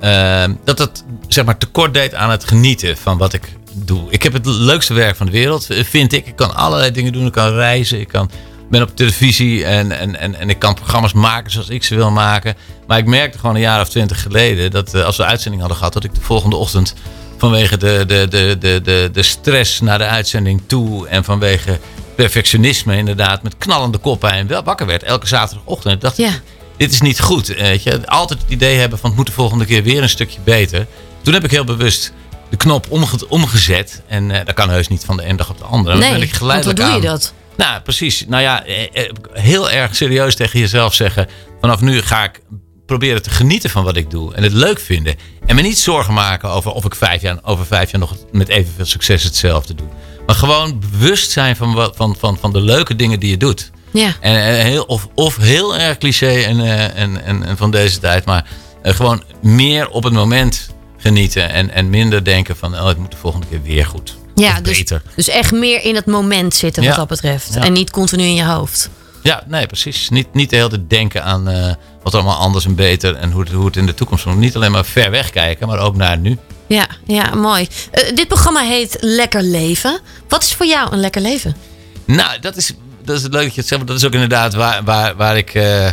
eh, 0.00 0.44
dat 0.64 0.78
het 0.78 1.04
zeg 1.28 1.44
maar 1.44 1.58
tekort 1.58 1.94
deed 1.94 2.14
aan 2.14 2.30
het 2.30 2.44
genieten 2.44 2.96
van 2.96 3.18
wat 3.18 3.32
ik 3.32 3.42
doe. 3.74 4.10
Ik 4.10 4.22
heb 4.22 4.32
het 4.32 4.46
leukste 4.46 4.94
werk 4.94 5.16
van 5.16 5.26
de 5.26 5.32
wereld, 5.32 5.66
vind 5.70 6.12
ik. 6.12 6.26
Ik 6.26 6.36
kan 6.36 6.54
allerlei 6.54 6.90
dingen 6.90 7.12
doen. 7.12 7.26
Ik 7.26 7.32
kan 7.32 7.52
reizen. 7.52 8.00
Ik 8.00 8.08
kan, 8.08 8.30
ben 8.70 8.82
op 8.82 8.96
televisie 8.96 9.64
en, 9.64 9.98
en, 9.98 10.18
en, 10.18 10.34
en 10.34 10.50
ik 10.50 10.58
kan 10.58 10.74
programma's 10.74 11.12
maken 11.12 11.50
zoals 11.50 11.68
ik 11.68 11.84
ze 11.84 11.94
wil 11.94 12.10
maken. 12.10 12.54
Maar 12.86 12.98
ik 12.98 13.06
merkte 13.06 13.38
gewoon 13.38 13.54
een 13.54 13.60
jaar 13.60 13.80
of 13.80 13.88
twintig 13.88 14.22
geleden 14.22 14.70
dat 14.70 14.94
eh, 14.94 15.04
als 15.04 15.16
we 15.16 15.24
uitzending 15.24 15.60
hadden 15.60 15.78
gehad, 15.78 15.92
dat 15.92 16.04
ik 16.04 16.14
de 16.14 16.20
volgende 16.20 16.56
ochtend 16.56 16.94
vanwege 17.38 17.76
de, 17.76 18.04
de, 18.06 18.26
de, 18.28 18.56
de, 18.58 18.80
de, 18.82 19.08
de 19.12 19.22
stress 19.22 19.80
naar 19.80 19.98
de 19.98 20.04
uitzending 20.06 20.62
toe 20.66 21.08
en 21.08 21.24
vanwege 21.24 21.78
perfectionisme 22.14 22.96
inderdaad 22.96 23.42
met 23.42 23.56
knallende 23.58 23.98
koppijn 23.98 24.46
wel 24.46 24.62
wakker 24.62 24.86
werd 24.86 25.02
elke 25.02 25.26
zaterdagochtend. 25.26 25.94
Ik 25.94 26.00
dacht, 26.00 26.16
Ja. 26.16 26.30
dit 26.76 26.92
is 26.92 27.00
niet 27.00 27.20
goed. 27.20 27.46
Weet 27.46 27.82
je. 27.82 28.06
Altijd 28.08 28.40
het 28.40 28.50
idee 28.50 28.78
hebben 28.78 28.98
van 28.98 29.08
het 29.08 29.18
moet 29.18 29.26
de 29.26 29.32
volgende 29.32 29.64
keer 29.64 29.82
weer 29.82 30.02
een 30.02 30.08
stukje 30.08 30.38
beter. 30.44 30.86
Toen 31.22 31.34
heb 31.34 31.44
ik 31.44 31.50
heel 31.50 31.64
bewust 31.64 32.12
de 32.52 32.58
knop 32.58 32.86
omge- 32.88 33.28
omgezet. 33.28 34.02
En 34.06 34.30
eh, 34.30 34.44
dat 34.44 34.54
kan 34.54 34.70
heus 34.70 34.88
niet 34.88 35.04
van 35.04 35.16
de 35.16 35.22
ene 35.24 35.36
dag 35.36 35.50
op 35.50 35.58
de 35.58 35.64
andere. 35.64 35.98
Nee, 35.98 36.10
ben 36.12 36.22
ik 36.22 36.34
want 36.36 36.64
hoe 36.64 36.74
doe 36.74 36.86
je 36.86 36.92
aan- 36.92 37.00
dat? 37.00 37.32
Nou, 37.56 37.80
precies. 37.80 38.24
Nou 38.28 38.42
ja, 38.42 38.64
eh, 38.64 38.82
eh, 38.82 39.10
heel 39.32 39.70
erg 39.70 39.96
serieus 39.96 40.36
tegen 40.36 40.60
jezelf 40.60 40.94
zeggen. 40.94 41.28
Vanaf 41.60 41.80
nu 41.80 42.02
ga 42.02 42.24
ik 42.24 42.40
proberen 42.86 43.22
te 43.22 43.30
genieten 43.30 43.70
van 43.70 43.84
wat 43.84 43.96
ik 43.96 44.10
doe. 44.10 44.34
En 44.34 44.42
het 44.42 44.52
leuk 44.52 44.80
vinden. 44.80 45.14
En 45.46 45.54
me 45.56 45.62
niet 45.62 45.78
zorgen 45.78 46.14
maken 46.14 46.48
over 46.48 46.70
of 46.70 46.84
ik 46.84 46.94
vijf 46.94 47.22
jaar, 47.22 47.38
over 47.42 47.66
vijf 47.66 47.90
jaar 47.90 48.00
nog 48.00 48.16
met 48.32 48.48
evenveel 48.48 48.84
succes 48.84 49.22
hetzelfde 49.22 49.74
doe. 49.74 49.86
Maar 50.26 50.36
gewoon 50.36 50.80
bewust 50.90 51.30
zijn 51.30 51.56
van, 51.56 51.74
wat, 51.74 51.96
van, 51.96 52.16
van, 52.18 52.38
van 52.40 52.52
de 52.52 52.60
leuke 52.60 52.96
dingen 52.96 53.20
die 53.20 53.30
je 53.30 53.36
doet. 53.36 53.70
Ja. 53.92 54.14
En, 54.20 54.64
heel, 54.64 54.82
of, 54.84 55.08
of 55.14 55.36
heel 55.36 55.76
erg 55.76 55.98
cliché 55.98 56.40
en, 56.42 56.60
en, 56.94 57.24
en, 57.24 57.44
en 57.44 57.56
van 57.56 57.70
deze 57.70 57.98
tijd. 57.98 58.24
Maar 58.24 58.46
gewoon 58.82 59.22
meer 59.42 59.88
op 59.88 60.02
het 60.04 60.12
moment 60.12 60.71
genieten. 61.02 61.50
En, 61.50 61.70
en 61.70 61.90
minder 61.90 62.24
denken 62.24 62.56
van 62.56 62.74
oh, 62.74 62.86
het 62.86 62.98
moet 62.98 63.10
de 63.10 63.16
volgende 63.16 63.46
keer 63.46 63.62
weer 63.62 63.86
goed. 63.86 64.16
Ja, 64.34 64.60
dus, 64.60 64.78
beter. 64.78 65.02
dus 65.16 65.28
echt 65.28 65.52
meer 65.52 65.84
in 65.84 65.94
het 65.94 66.06
moment 66.06 66.54
zitten 66.54 66.82
wat 66.82 66.92
Ja. 66.92 66.98
dat 66.98 67.08
betreft. 67.08 67.54
Ja. 67.54 67.62
En 67.62 67.72
niet 67.72 67.90
continu 67.90 68.22
in 68.22 68.34
je 68.34 68.44
hoofd. 68.44 68.90
Ja, 69.22 69.42
nee, 69.46 69.66
precies. 69.66 70.08
Niet, 70.08 70.34
niet 70.34 70.50
de 70.50 70.56
hele 70.56 70.68
tijd 70.68 70.90
denken 70.90 71.24
aan 71.24 71.48
eh, 71.48 71.74
wat 72.02 72.14
allemaal 72.14 72.36
anders 72.36 72.64
en 72.64 72.74
beter. 72.74 73.14
En 73.14 73.30
hoe 73.30 73.40
het, 73.42 73.52
hoe 73.52 73.66
het 73.66 73.76
in 73.76 73.86
de 73.86 73.94
toekomst 73.94 74.26
moet. 74.26 74.36
Niet 74.36 74.56
alleen 74.56 74.72
maar 74.72 74.84
ver 74.84 75.10
weg 75.10 75.30
kijken, 75.30 75.66
maar 75.68 75.78
ook 75.78 75.96
naar 75.96 76.18
nu. 76.18 76.38
Ja, 76.66 76.86
ja 77.06 77.34
mooi. 77.34 77.68
Eh, 77.90 78.14
dit 78.14 78.28
programma 78.28 78.60
heet 78.60 78.96
Lekker 79.00 79.42
Leven. 79.42 80.00
Wat 80.28 80.42
is 80.42 80.52
voor 80.54 80.66
jou 80.66 80.92
een 80.92 81.00
lekker 81.00 81.22
leven? 81.22 81.56
Nou, 82.04 82.40
dat 82.40 82.56
is, 82.56 82.72
dat 83.04 83.16
is 83.16 83.22
het 83.22 83.32
leuk 83.32 83.42
dat 83.44 83.54
je 83.54 83.60
het 83.60 83.68
zegt. 83.68 83.80
maar 83.80 83.90
Dat 83.90 84.00
is 84.00 84.06
ook 84.06 84.12
inderdaad 84.12 84.54
waar, 84.54 84.84
waar, 84.84 85.16
waar 85.16 85.36
ik 85.36 85.54
eh, 85.54 85.90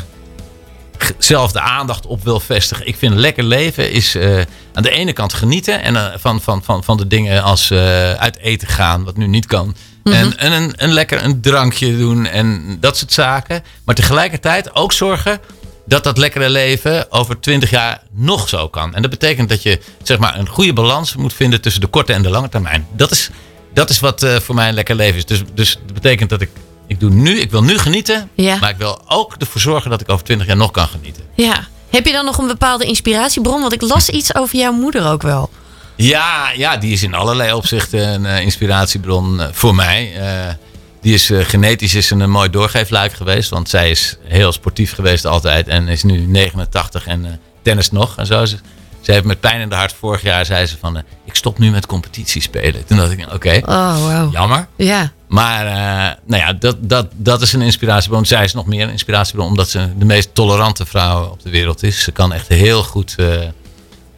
zelf 1.17 1.51
de 1.51 1.59
aandacht 1.59 2.05
op 2.05 2.23
wil 2.23 2.39
vestigen. 2.39 2.87
Ik 2.87 2.95
vind 2.95 3.15
lekker 3.15 3.43
leven 3.43 3.91
is 3.91 4.15
eh, 4.15 4.37
aan 4.73 4.83
de 4.83 4.89
ene 4.89 5.13
kant 5.13 5.33
genieten. 5.33 5.81
En, 5.81 5.95
eh, 5.95 6.05
van, 6.17 6.41
van, 6.41 6.63
van, 6.63 6.83
van 6.83 6.97
de 6.97 7.07
dingen 7.07 7.43
als 7.43 7.71
eh, 7.71 8.13
uit 8.13 8.37
eten 8.37 8.67
gaan, 8.67 9.03
wat 9.03 9.17
nu 9.17 9.27
niet 9.27 9.45
kan. 9.45 9.75
En, 10.03 10.37
en 10.37 10.51
een, 10.51 10.73
een 10.77 10.91
lekker 10.91 11.23
een 11.23 11.41
drankje 11.41 11.97
doen 11.97 12.25
en 12.25 12.77
dat 12.79 12.97
soort 12.97 13.13
zaken. 13.13 13.63
Maar 13.85 13.95
tegelijkertijd 13.95 14.75
ook 14.75 14.93
zorgen 14.93 15.39
dat 15.85 16.03
dat 16.03 16.17
lekkere 16.17 16.49
leven 16.49 17.11
over 17.11 17.39
20 17.39 17.69
jaar 17.69 18.01
nog 18.11 18.49
zo 18.49 18.67
kan. 18.67 18.95
En 18.95 19.01
dat 19.01 19.11
betekent 19.11 19.49
dat 19.49 19.63
je 19.63 19.79
zeg 20.03 20.17
maar, 20.17 20.39
een 20.39 20.47
goede 20.47 20.73
balans 20.73 21.15
moet 21.15 21.33
vinden 21.33 21.61
tussen 21.61 21.81
de 21.81 21.87
korte 21.87 22.13
en 22.13 22.21
de 22.21 22.29
lange 22.29 22.49
termijn. 22.49 22.87
Dat 22.91 23.11
is, 23.11 23.29
dat 23.73 23.89
is 23.89 23.99
wat 23.99 24.25
voor 24.41 24.55
mij 24.55 24.67
een 24.67 24.73
lekker 24.73 24.95
leven 24.95 25.17
is. 25.17 25.25
Dus, 25.25 25.41
dus 25.53 25.79
dat 25.85 25.93
betekent 25.93 26.29
dat 26.29 26.41
ik, 26.41 26.49
ik 26.89 26.99
doe 26.99 27.09
nu, 27.09 27.39
ik 27.39 27.51
wil 27.51 27.63
nu 27.63 27.77
genieten. 27.77 28.29
Ja. 28.33 28.57
Maar 28.59 28.69
ik 28.69 28.77
wil 28.77 29.01
ook 29.07 29.35
ervoor 29.37 29.61
zorgen 29.61 29.89
dat 29.89 30.01
ik 30.01 30.09
over 30.09 30.25
20 30.25 30.47
jaar 30.47 30.57
nog 30.57 30.71
kan 30.71 30.87
genieten. 30.87 31.23
Ja. 31.35 31.67
Heb 31.89 32.05
je 32.05 32.11
dan 32.11 32.25
nog 32.25 32.37
een 32.37 32.47
bepaalde 32.47 32.85
inspiratiebron? 32.85 33.61
Want 33.61 33.73
ik 33.73 33.81
las 33.81 34.09
iets 34.09 34.35
over 34.35 34.57
jouw 34.57 34.71
moeder 34.71 35.07
ook 35.07 35.21
wel. 35.21 35.49
Ja, 35.95 36.51
ja, 36.55 36.77
die 36.77 36.93
is 36.93 37.03
in 37.03 37.13
allerlei 37.13 37.53
opzichten 37.53 38.07
een 38.07 38.25
eh, 38.25 38.41
inspiratiebron 38.41 39.41
eh, 39.41 39.47
voor 39.51 39.75
mij. 39.75 40.13
Eh, 40.15 40.53
die 41.01 41.13
is 41.13 41.31
genetisch 41.33 41.95
is 41.95 42.09
een, 42.09 42.19
een 42.19 42.29
mooi 42.29 42.49
doorgeefluik 42.49 43.13
geweest. 43.13 43.49
Want 43.49 43.69
zij 43.69 43.89
is 43.89 44.17
heel 44.23 44.51
sportief 44.51 44.93
geweest 44.93 45.25
altijd. 45.25 45.67
En 45.67 45.87
is 45.87 46.03
nu 46.03 46.25
89 46.25 47.07
en 47.07 47.39
tennis 47.61 47.91
nog. 47.91 48.17
En 48.17 48.25
zo. 48.25 48.45
Ze, 48.45 48.57
ze 49.01 49.11
heeft 49.11 49.23
met 49.25 49.39
pijn 49.39 49.61
in 49.61 49.69
de 49.69 49.75
hart 49.75 49.93
vorig 49.93 50.21
jaar 50.21 50.45
zei 50.45 50.65
ze 50.65 50.77
van... 50.79 50.97
eh, 50.97 51.03
ik 51.25 51.35
stop 51.35 51.57
nu 51.59 51.71
met 51.71 51.85
competitie 51.85 52.41
spelen. 52.41 52.85
Toen 52.85 52.97
dacht 52.97 53.11
ik, 53.11 53.33
oké, 53.33 53.61
Oh, 53.65 53.97
wow. 53.97 54.33
jammer. 54.33 54.67
Ja. 54.75 55.11
Maar 55.27 55.65
eh, 55.65 56.15
nou 56.25 56.41
ja, 56.43 56.53
dat, 56.53 56.77
dat, 56.79 57.07
dat 57.15 57.41
is 57.41 57.53
een 57.53 57.61
inspiratiebron. 57.61 58.25
Zij 58.25 58.43
is 58.43 58.53
nog 58.53 58.65
meer 58.65 58.83
een 58.83 58.89
inspiratiebron 58.91 59.47
omdat 59.47 59.69
ze 59.69 59.89
de 59.97 60.05
meest 60.05 60.29
tolerante 60.33 60.85
vrouw 60.85 61.25
op 61.25 61.41
de 61.43 61.49
wereld 61.49 61.83
is. 61.83 62.03
Ze 62.03 62.11
kan 62.11 62.33
echt 62.33 62.47
heel 62.47 62.83
goed, 62.83 63.15
eh, 63.17 63.25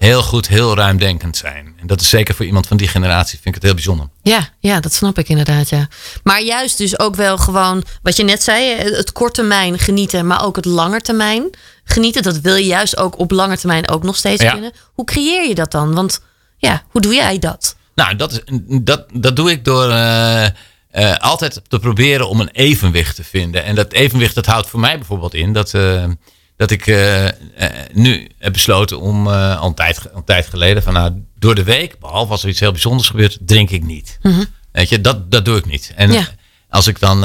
heel 0.02 0.24
goed, 0.24 0.48
heel 0.48 0.76
ruimdenkend 0.76 1.38
zijn. 1.38 1.74
En 1.80 1.88
dat 1.88 2.02
is 2.02 2.10
zeker 2.10 2.36
voor 2.36 2.46
iemand 2.46 2.68
van 2.68 2.78
die 2.78 2.88
generatie, 2.88 3.34
vind 3.34 3.48
ik 3.48 3.54
het 3.54 3.64
heel 3.64 3.74
bijzonder. 3.74 4.08
Ja, 4.22 4.50
ja, 4.60 4.80
dat 4.80 4.94
snap 4.94 5.18
ik 5.18 5.30
inderdaad, 5.30 5.70
ja. 5.70 5.88
Maar 6.24 6.42
juist 6.42 6.78
dus 6.78 7.00
ook 7.00 7.16
wel 7.16 7.38
gewoon, 7.38 7.84
wat 8.02 8.18
je 8.18 8.24
net 8.24 8.44
zei, 8.44 8.76
het 8.76 9.12
korttermijn 9.12 9.80
genieten, 9.80 10.28
maar 10.28 10.46
ook 10.46 10.56
het 10.56 10.66
langetermijn 10.66 11.50
genieten. 11.84 12.24
Dat 12.24 12.40
wil 12.40 12.56
je 12.56 12.66
juist 12.66 12.98
ook 12.98 13.20
op 13.20 13.32
lange 13.32 13.58
termijn 13.58 13.90
ook 13.90 14.04
nog 14.04 14.16
steeds 14.16 14.44
Ja. 14.44 14.52
kunnen. 14.52 14.72
Hoe 14.94 15.06
creëer 15.06 15.48
je 15.48 15.56
dat 15.56 15.72
dan? 15.72 15.94
Want 15.94 16.22
ja, 16.58 16.84
hoe 16.90 17.02
doe 17.02 17.14
jij 17.14 17.40
dat? 17.40 17.76
Nou, 17.96 18.16
dat, 18.16 18.32
is, 18.32 18.42
dat, 18.82 19.06
dat 19.14 19.36
doe 19.36 19.52
ik 19.52 19.66
door 19.66 19.90
eh, 19.90 20.46
eh, 20.46 20.52
altijd 21.18 21.62
te 21.68 21.80
proberen 21.80 22.30
om 22.30 22.40
een 22.40 22.50
evenwicht 22.52 23.16
te 23.16 23.24
vinden. 23.24 23.64
En 23.64 23.76
dat 23.76 23.92
evenwicht 23.92 24.36
dat 24.36 24.46
houdt 24.46 24.70
voor 24.70 24.80
mij 24.80 24.98
bijvoorbeeld 24.98 25.34
in 25.34 25.54
dat, 25.54 25.74
eh, 25.74 26.04
dat 26.62 26.72
ik 26.72 26.88
eh, 26.88 27.28
eh, 27.28 27.34
nu 27.94 28.30
heb 28.38 28.54
besloten 28.54 29.00
om 29.00 29.28
eh, 29.28 29.60
al, 29.60 29.68
een 29.68 29.74
tijd, 29.74 30.12
al 30.12 30.18
een 30.18 30.24
tijd 30.24 30.48
geleden 30.48 30.84
van 30.84 30.94
nou, 30.94 31.24
door 31.40 31.56
de 31.56 31.64
week, 31.64 32.00
behalve 32.00 32.32
als 32.32 32.44
er 32.44 32.50
iets 32.50 32.60
heel 32.60 32.72
bijzonders 32.72 33.10
gebeurt, 33.10 33.38
drink 33.42 33.70
ik 33.70 33.84
niet. 33.84 34.20
Weet 34.72 34.90
je, 34.90 35.02
dat, 35.02 35.32
dat 35.32 35.46
doe 35.46 35.58
ik 35.58 35.66
niet. 35.66 35.92
En 35.96 36.12
Ja. 36.12 36.28
als 36.70 36.88
ik 36.88 37.00
dan, 37.00 37.18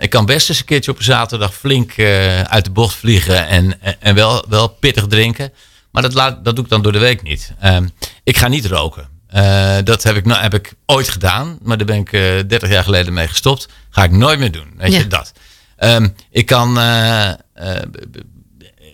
ik 0.00 0.10
kan 0.10 0.26
best 0.26 0.48
eens 0.48 0.58
een 0.58 0.64
keertje 0.64 0.90
op 0.90 0.98
een 0.98 1.04
zaterdag 1.04 1.54
flink 1.54 1.98
uit 2.44 2.64
de 2.64 2.70
bocht 2.70 2.94
vliegen 2.94 3.46
en, 3.46 3.80
en, 4.00 4.14
wel, 4.14 4.44
wel 4.48 4.68
pittig 4.68 5.06
drinken. 5.06 5.52
Maar 5.90 6.02
dat, 6.02 6.14
laat, 6.14 6.44
dat 6.44 6.54
doe 6.54 6.64
ik 6.64 6.70
dan 6.70 6.82
door 6.82 6.92
de 6.92 6.98
week 6.98 7.22
niet. 7.22 7.52
Ehm, 7.60 7.88
ik 8.22 8.36
ga 8.36 8.48
niet 8.48 8.66
roken. 8.66 9.08
Dat 9.84 10.02
heb 10.02 10.16
ik, 10.16 10.24
nou, 10.24 10.42
heb 10.42 10.54
ik 10.54 10.74
ooit 10.86 11.08
gedaan, 11.08 11.58
maar 11.62 11.76
daar 11.76 11.86
ben 11.86 11.98
ik 11.98 12.12
eh 12.12 12.20
30 12.46 12.68
jaar 12.68 12.84
geleden 12.84 13.12
mee 13.12 13.28
gestopt. 13.28 13.68
Ga 13.90 14.04
ik 14.04 14.10
nooit 14.10 14.38
meer 14.38 14.52
doen. 14.52 14.72
Weet 14.76 14.92
Ja. 14.92 14.98
je, 14.98 15.06
dat. 15.06 15.32
Ehm, 15.76 16.08
ik 16.30 16.46
kan 16.46 16.78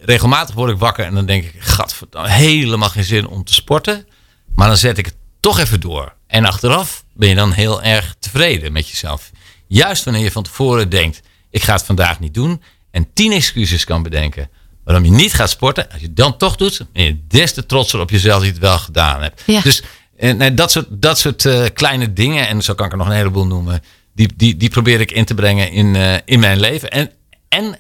regelmatig 0.05 0.55
word 0.55 0.71
ik 0.71 0.79
wakker 0.79 1.05
en 1.05 1.15
dan 1.15 1.27
denk 1.27 1.45
ik, 1.45 1.55
gadverdamme, 1.59 2.31
helemaal 2.31 2.89
geen 2.89 3.05
zin 3.05 3.27
om 3.27 3.45
te 3.45 3.55
sporten. 3.55 4.07
Maar 4.55 4.69
dan 4.69 4.77
zet 4.77 4.99
ik 4.99 5.05
het 5.05 5.15
toch 5.41 5.59
even 5.59 5.81
door. 5.81 6.15
En 6.27 6.45
achteraf 6.45 7.05
ben 7.15 7.29
je 7.29 7.35
dan 7.35 7.53
heel 7.53 7.83
erg 7.83 8.15
tevreden 8.19 8.73
met 8.73 8.89
jezelf. 8.89 9.31
Juist 9.67 10.05
wanneer 10.05 10.23
je 10.23 10.31
van 10.31 10.43
tevoren 10.43 10.89
denkt, 10.89 11.21
ik 11.51 11.63
ga 11.63 11.73
het 11.73 11.85
vandaag 11.85 12.21
niet 12.21 12.35
doen. 12.35 12.63
En 12.91 13.13
tien 13.13 13.33
excuses 13.33 13.85
kan 13.85 14.03
bedenken 14.03 14.51
waarom 14.85 15.05
je 15.05 15.11
niet 15.11 15.35
gaat 15.35 15.51
sporten. 15.51 15.91
Als 15.91 16.01
je 16.01 16.07
het 16.07 16.17
dan 16.17 16.37
toch 16.37 16.57
doet, 16.57 16.87
ben 16.93 17.05
je 17.05 17.27
des 17.29 17.53
te 17.53 17.67
trotser 17.67 18.01
op 18.01 18.11
jezelf 18.11 18.37
dat 18.37 18.45
je 18.45 18.53
het 18.53 18.61
wel 18.61 18.79
gedaan 18.79 19.23
hebt. 19.23 19.43
Ja. 19.47 19.61
Dus 19.61 19.83
eh, 20.17 20.51
dat 20.53 20.71
soort, 20.71 20.87
dat 20.91 21.19
soort 21.19 21.45
eh, 21.45 21.65
kleine 21.75 22.13
dingen, 22.13 22.49
en 22.49 22.63
zo 22.63 22.75
kan 22.75 22.87
ik 22.87 22.93
er 22.93 22.99
nog 22.99 23.07
een 23.07 23.13
heleboel 23.13 23.47
noemen, 23.47 23.83
die, 24.15 24.33
die, 24.37 24.57
die 24.57 24.69
probeer 24.69 25.01
ik 25.01 25.11
in 25.11 25.25
te 25.25 25.35
brengen 25.35 25.71
in, 25.71 25.97
eh, 25.97 26.15
in 26.25 26.41
mijn 26.41 26.61
leven. 26.61 26.91
En, 26.91 27.11
en 27.49 27.77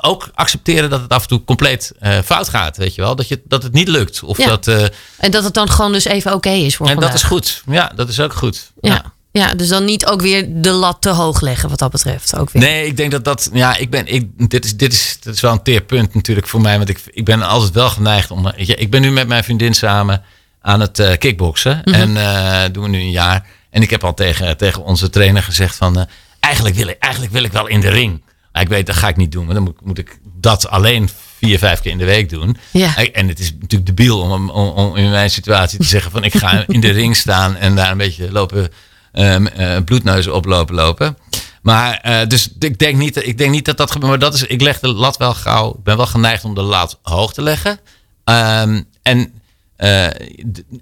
ook 0.00 0.30
accepteren 0.34 0.90
dat 0.90 1.00
het 1.00 1.12
af 1.12 1.22
en 1.22 1.28
toe 1.28 1.44
compleet 1.44 1.92
eh, 1.98 2.18
fout 2.24 2.48
gaat, 2.48 2.76
weet 2.76 2.94
je 2.94 3.00
wel. 3.00 3.16
Dat, 3.16 3.28
je, 3.28 3.40
dat 3.44 3.62
het 3.62 3.72
niet 3.72 3.88
lukt. 3.88 4.22
Of 4.22 4.38
Ja. 4.38 4.46
dat, 4.48 4.66
eh, 4.68 4.82
En 5.18 5.30
dat 5.30 5.44
het 5.44 5.54
dan 5.54 5.70
gewoon 5.70 5.92
dus 5.92 6.04
even 6.04 6.34
oké 6.34 6.50
is 6.50 6.76
voor 6.76 6.86
en 6.86 6.92
vandaag. 6.92 7.10
dat 7.12 7.20
is 7.20 7.26
goed. 7.26 7.62
Ja, 7.70 7.92
dat 7.94 8.08
is 8.08 8.20
ook 8.20 8.32
goed. 8.32 8.72
Ja. 8.80 9.12
ja, 9.32 9.54
dus 9.54 9.68
dan 9.68 9.84
niet 9.84 10.06
ook 10.06 10.20
weer 10.20 10.46
de 10.62 10.70
lat 10.70 10.96
te 11.02 11.08
hoog 11.10 11.40
leggen 11.40 11.68
wat 11.68 11.78
dat 11.78 11.90
betreft. 11.90 12.36
Ook 12.36 12.50
weer. 12.50 12.62
Nee, 12.62 12.86
ik 12.86 12.96
denk 12.96 13.10
dat 13.10 13.24
dat. 13.24 13.50
Ja, 13.52 13.76
ik 13.76 13.90
ben. 13.90 14.06
Ik, 14.06 14.50
dit, 14.50 14.64
is, 14.64 14.76
dit, 14.76 14.92
is, 14.92 15.16
dit 15.20 15.34
is 15.34 15.40
wel 15.40 15.52
een 15.52 15.62
teerpunt 15.62 16.14
natuurlijk 16.14 16.46
voor 16.46 16.60
mij. 16.60 16.76
Want 16.76 16.88
ik, 16.88 17.00
ik 17.10 17.24
ben 17.24 17.42
altijd 17.42 17.72
wel 17.72 17.88
geneigd 17.90 18.30
om. 18.30 18.52
Ik 18.56 18.90
ben 18.90 19.00
nu 19.00 19.10
met 19.10 19.28
mijn 19.28 19.44
vriendin 19.44 19.74
samen 19.74 20.22
aan 20.60 20.80
het 20.80 20.98
eh 20.98 21.18
kickboksen. 21.18 21.80
Mhm. 21.84 21.94
En 21.94 22.16
eh 22.16 22.62
doen 22.72 22.82
we 22.82 22.88
nu 22.88 22.98
een 22.98 23.10
jaar. 23.10 23.46
En 23.70 23.82
ik 23.82 23.90
heb 23.90 24.04
al 24.04 24.14
tegen, 24.14 24.56
tegen 24.56 24.82
onze 24.84 25.10
trainer 25.10 25.42
gezegd 25.42 25.76
van. 25.76 26.06
eigenlijk, 26.40 26.74
wil 26.74 26.86
ik, 26.88 26.98
eigenlijk 26.98 27.32
wil 27.32 27.42
ik 27.44 27.52
wel 27.52 27.66
in 27.66 27.80
de 27.80 27.88
ring. 27.90 28.22
Maar 28.54 28.62
ik 28.62 28.68
weet, 28.68 28.86
dat 28.86 28.96
ga 28.96 29.08
ik 29.08 29.16
niet 29.16 29.32
doen. 29.32 29.42
Want 29.42 29.54
dan 29.54 29.62
moet, 29.64 29.84
moet 29.84 29.98
ik 29.98 30.18
dat 30.22 30.68
alleen 30.68 31.08
vier, 31.36 31.58
vijf 31.58 31.80
keer 31.80 31.90
in 31.90 31.98
de 31.98 32.04
week 32.04 32.28
doen. 32.28 32.56
Ja. 32.70 32.96
En 32.96 33.28
het 33.28 33.38
is 33.38 33.52
natuurlijk 33.52 33.86
debiel 33.86 34.20
om, 34.20 34.50
om, 34.50 34.68
om 34.68 34.96
in 34.96 35.10
mijn 35.10 35.30
situatie 35.30 35.78
te 35.78 35.86
zeggen 35.86 36.10
van 36.10 36.24
ik 36.24 36.36
ga 36.36 36.64
in 36.66 36.80
de 36.80 36.90
ring 36.90 37.16
staan 37.16 37.56
en 37.56 37.74
daar 37.74 37.90
een 37.90 37.98
beetje 37.98 38.32
lopen 38.32 38.68
ehm 39.12 39.46
eh, 39.46 39.82
bloedneus 39.84 40.26
oplopen 40.26 40.74
lopen. 40.74 41.18
Maar 41.62 41.94
eh, 41.94 42.26
dus 42.26 42.48
ik 42.58 42.78
denk, 42.78 42.96
niet, 42.96 43.26
ik 43.26 43.38
denk 43.38 43.50
niet 43.50 43.64
dat 43.64 43.76
dat 43.76 43.90
gebeurt. 43.90 44.10
Maar 44.10 44.20
dat 44.20 44.34
is, 44.34 44.42
ik 44.42 44.60
leg 44.60 44.80
de 44.80 44.88
lat 44.88 45.16
wel 45.16 45.34
gauw. 45.34 45.70
Ik 45.70 45.82
ben 45.82 45.96
wel 45.96 46.06
geneigd 46.06 46.44
om 46.44 46.54
de 46.54 46.62
lat 46.62 46.98
hoog 47.02 47.32
te 47.32 47.42
leggen. 47.42 47.80
Ehm, 48.24 48.82
en 49.02 49.32
eh, 49.76 50.06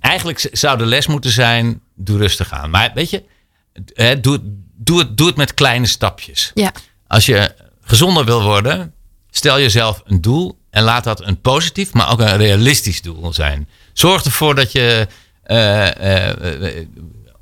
eigenlijk 0.01 0.49
zou 0.53 0.79
de 0.79 0.87
les 0.87 1.07
moeten 1.07 1.31
zijn: 1.31 1.81
doe 1.97 2.19
rustig 2.19 2.53
aan. 2.53 2.71
Maar 2.71 2.91
weet 2.95 3.11
je, 3.11 3.23
hè, 3.95 4.21
doe, 4.21 4.41
doe, 4.77 4.99
het, 4.99 5.17
doe 5.17 5.27
het 5.27 5.37
met 5.37 5.55
kleine 5.55 5.87
stapjes. 5.87 6.51
Ja. 6.55 6.73
Als 7.07 7.27
je 7.27 7.55
gezonder 7.85 8.25
wil 8.25 8.43
worden, 8.43 8.95
stel 9.31 9.59
jezelf 9.59 10.03
een 10.05 10.21
doel 10.21 10.59
en 10.71 10.83
laat 10.83 11.05
dat 11.05 11.27
een 11.27 11.41
positief, 11.41 11.93
maar 11.93 12.11
ook 12.11 12.21
een 12.21 12.37
realistisch 12.37 13.03
doel 13.03 13.33
zijn. 13.33 13.69
Zorg 13.93 14.25
ervoor 14.25 14.55
dat 14.55 14.73
je 14.73 15.09
eh, 15.43 16.29
eh, 16.31 16.87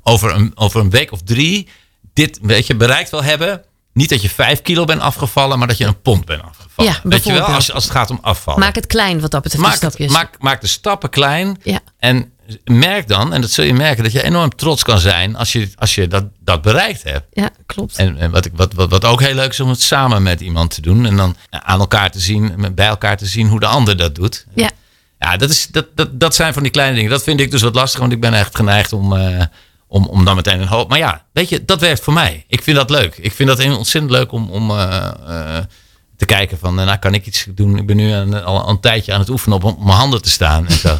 over, 0.03 0.35
een, 0.35 0.51
over 0.55 0.79
een 0.79 0.89
week 0.89 1.11
of 1.11 1.21
drie 1.21 1.67
dit 2.13 2.39
weet 2.41 2.67
je, 2.67 2.75
bereikt 2.75 3.09
wil 3.09 3.23
hebben. 3.23 3.63
Niet 3.93 4.09
dat 4.09 4.21
je 4.21 4.29
vijf 4.29 4.61
kilo 4.61 4.85
bent 4.85 5.01
afgevallen, 5.01 5.59
maar 5.59 5.67
dat 5.67 5.77
je 5.77 5.85
een 5.85 6.01
pond 6.01 6.25
bent 6.25 6.41
afgevallen. 6.43 6.91
Ja, 6.91 7.09
weet 7.09 7.23
je 7.23 7.33
wel, 7.33 7.43
als, 7.43 7.71
als 7.71 7.83
het 7.83 7.93
gaat 7.93 8.09
om 8.09 8.19
afvallen. 8.21 8.59
Maak 8.59 8.75
het 8.75 8.87
klein 8.87 9.19
wat 9.19 9.31
dat 9.31 9.41
betreft. 9.41 9.63
maak, 9.63 9.73
het- 9.73 9.81
stapjes. 9.81 10.11
maak, 10.11 10.35
maak 10.39 10.61
de 10.61 10.67
stappen 10.67 11.09
klein. 11.09 11.57
Ja. 11.63 11.79
En 11.99 12.33
merk 12.63 13.07
dan, 13.07 13.33
en 13.33 13.41
dat 13.41 13.51
zul 13.51 13.65
je 13.65 13.73
merken, 13.73 14.03
dat 14.03 14.11
je 14.11 14.23
enorm 14.23 14.49
trots 14.49 14.83
kan 14.83 14.99
zijn 14.99 15.35
als 15.35 15.51
je, 15.51 15.69
als 15.75 15.95
je 15.95 16.07
dat, 16.07 16.25
dat 16.39 16.61
bereikt 16.61 17.03
hebt. 17.03 17.25
Ja, 17.31 17.49
klopt. 17.65 17.95
En, 17.95 18.17
en 18.17 18.31
wat, 18.31 18.45
ik, 18.45 18.51
wat, 18.55 18.73
wat, 18.73 18.89
wat 18.89 19.05
ook 19.05 19.21
heel 19.21 19.35
leuk 19.35 19.51
is 19.51 19.59
om 19.59 19.69
het 19.69 19.81
samen 19.81 20.23
met 20.23 20.41
iemand 20.41 20.73
te 20.73 20.81
doen. 20.81 21.05
En 21.05 21.15
dan 21.15 21.35
aan 21.49 21.79
elkaar 21.79 22.11
te 22.11 22.19
zien, 22.19 22.73
bij 22.75 22.87
elkaar 22.87 23.17
te 23.17 23.25
zien 23.25 23.47
hoe 23.47 23.59
de 23.59 23.65
ander 23.65 23.97
dat 23.97 24.15
doet. 24.15 24.45
ja. 24.55 24.69
Ja, 25.21 25.37
dat, 25.37 25.49
is, 25.49 25.67
dat, 25.67 25.85
dat, 25.95 26.19
dat 26.19 26.35
zijn 26.35 26.53
van 26.53 26.63
die 26.63 26.71
kleine 26.71 26.95
dingen. 26.95 27.11
Dat 27.11 27.23
vind 27.23 27.39
ik 27.39 27.51
dus 27.51 27.61
wat 27.61 27.75
lastig, 27.75 27.99
want 27.99 28.11
ik 28.11 28.19
ben 28.21 28.33
echt 28.33 28.55
geneigd 28.55 28.93
om, 28.93 29.15
eh, 29.15 29.43
om, 29.87 30.05
om 30.05 30.25
dan 30.25 30.35
meteen 30.35 30.61
een 30.61 30.67
hoop. 30.67 30.89
Maar 30.89 30.97
ja, 30.97 31.25
weet 31.33 31.49
je, 31.49 31.65
dat 31.65 31.79
werkt 31.79 32.01
voor 32.01 32.13
mij. 32.13 32.45
Ik 32.47 32.63
vind 32.63 32.77
dat 32.77 32.89
leuk. 32.89 33.17
Ik 33.17 33.31
vind 33.31 33.49
dat 33.49 33.65
ontzettend 33.65 34.11
leuk 34.11 34.31
om, 34.31 34.49
om 34.49 34.71
eh, 34.71 35.11
eh, 35.27 35.63
te 36.27 36.33
kijken 36.33 36.57
van, 36.59 36.79
eh, 36.79 36.85
nou 36.85 36.97
kan 36.97 37.13
ik 37.13 37.25
iets 37.25 37.45
doen. 37.49 37.77
Ik 37.77 37.85
ben 37.85 37.95
nu 37.95 38.33
al 38.43 38.69
een 38.69 38.79
tijdje 38.79 39.13
aan 39.13 39.19
het 39.19 39.29
oefenen 39.29 39.57
op 39.57 39.63
op 39.63 39.83
mijn 39.83 39.97
handen 39.97 40.21
te 40.21 40.29
staan 40.29 40.67
en 40.67 40.77
zo. 40.77 40.97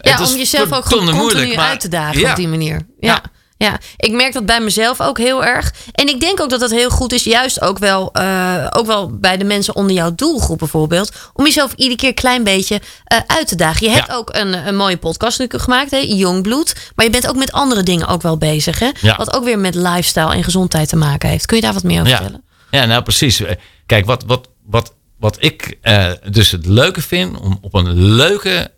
Ja, 0.00 0.18
om 0.24 0.36
jezelf 0.36 0.72
ook 0.72 0.84
gewoon 0.86 1.04
continu 1.04 1.22
moeilijk, 1.22 1.56
maar- 1.56 1.68
uit 1.68 1.80
te 1.80 1.88
dagen 1.88 2.20
Ja. 2.20 2.30
op 2.30 2.36
die 2.36 2.48
manier. 2.48 2.74
Ja. 3.00 3.12
Ja. 3.12 3.22
ja. 3.56 3.78
ik 3.96 4.12
merk 4.12 4.32
dat 4.32 4.46
bij 4.46 4.60
mezelf 4.60 5.00
ook 5.00 5.18
heel 5.18 5.44
erg. 5.44 5.72
En 5.92 6.08
ik 6.08 6.20
denk 6.20 6.40
ook 6.40 6.50
dat 6.50 6.60
dat 6.60 6.70
heel 6.70 6.90
goed 6.90 7.12
is, 7.12 7.24
juist 7.24 7.60
ook 7.60 7.78
wel, 7.78 8.12
eh, 8.12 8.66
ook 8.70 8.86
wel 8.86 9.18
bij 9.18 9.36
de 9.36 9.44
mensen 9.44 9.74
onder 9.74 9.96
jouw 9.96 10.14
doelgroep 10.14 10.58
bijvoorbeeld. 10.58 11.12
Om 11.32 11.44
jezelf 11.44 11.72
iedere 11.72 11.96
keer 11.96 12.08
een 12.08 12.14
klein 12.14 12.44
beetje 12.44 12.80
eh, 13.04 13.18
uit 13.26 13.48
te 13.48 13.56
dagen. 13.56 13.86
Je 13.86 13.92
hebt 13.92 14.06
Ja. 14.06 14.14
ook 14.14 14.34
een, 14.36 14.66
een 14.66 14.76
mooie 14.76 14.96
podcast 14.96 15.38
natuurlijk 15.38 15.64
gemaakt, 15.70 15.90
hè, 15.90 15.96
Jongbloed. 15.98 16.74
Maar 16.94 17.04
je 17.04 17.10
bent 17.12 17.28
ook 17.28 17.36
met 17.36 17.52
andere 17.52 17.82
dingen 17.82 18.06
ook 18.06 18.22
wel 18.22 18.36
bezig. 18.38 18.78
Hè? 18.78 18.90
Ja. 19.00 19.16
Wat 19.16 19.34
ook 19.34 19.44
weer 19.44 19.58
met 19.58 19.74
lifestyle 19.74 20.34
en 20.34 20.44
gezondheid 20.44 20.88
te 20.88 20.96
maken 20.96 21.28
heeft. 21.28 21.46
Kun 21.46 21.56
je 21.56 21.62
daar 21.62 21.72
wat 21.74 21.82
meer 21.82 21.98
over 22.00 22.10
Ja. 22.10 22.16
vertellen? 22.16 22.44
Ja, 22.70 22.84
nou 22.84 23.02
precies. 23.02 23.42
Kijk, 23.86 24.06
wat, 24.06 24.24
wat, 24.26 24.48
wat, 24.64 24.94
wat 25.18 25.36
ik 25.42 25.78
eh, 25.80 26.10
dus 26.30 26.50
het 26.50 26.66
leuke 26.66 27.02
vind 27.02 27.38
om 27.38 27.58
op 27.60 27.74
een 27.74 27.92
leuke 27.92 28.70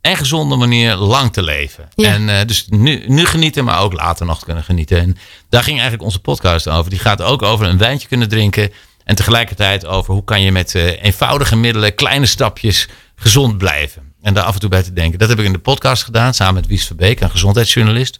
en 0.00 0.16
gezonde 0.16 0.56
manier 0.56 0.94
lang 0.94 1.32
te 1.32 1.42
leven. 1.42 1.88
Ja. 1.94 2.12
En 2.12 2.28
eh, 2.28 2.46
dus 2.46 2.66
nu, 2.68 3.04
nu 3.06 3.24
genieten, 3.24 3.64
maar 3.64 3.80
ook 3.80 3.92
later 3.92 4.26
nog 4.26 4.44
kunnen 4.44 4.64
genieten. 4.64 4.98
En 4.98 5.16
daar 5.48 5.62
ging 5.62 5.74
eigenlijk 5.74 6.04
onze 6.04 6.20
podcast 6.20 6.68
over. 6.68 6.90
Die 6.90 6.98
gaat 6.98 7.22
ook 7.22 7.42
over 7.42 7.66
een 7.66 7.78
wijntje 7.78 8.08
kunnen 8.08 8.28
drinken. 8.28 8.72
En 9.04 9.14
tegelijkertijd 9.14 9.86
over 9.86 10.14
hoe 10.14 10.24
kan 10.24 10.42
je 10.42 10.52
met 10.52 10.74
eh, 10.74 11.02
eenvoudige 11.02 11.56
middelen, 11.56 11.94
kleine 11.94 12.26
stapjes 12.26 12.88
gezond 13.16 13.58
blijven. 13.58 14.14
En 14.22 14.34
daar 14.34 14.44
af 14.44 14.54
en 14.54 14.60
toe 14.60 14.68
bij 14.68 14.82
te 14.82 14.92
denken. 14.92 15.18
Dat 15.18 15.28
heb 15.28 15.38
ik 15.38 15.44
in 15.44 15.52
de 15.52 15.58
podcast 15.58 16.02
gedaan, 16.02 16.34
samen 16.34 16.54
met 16.54 16.66
Wies 16.66 16.86
Verbeek, 16.86 17.20
een 17.20 17.30
gezondheidsjournalist. 17.30 18.18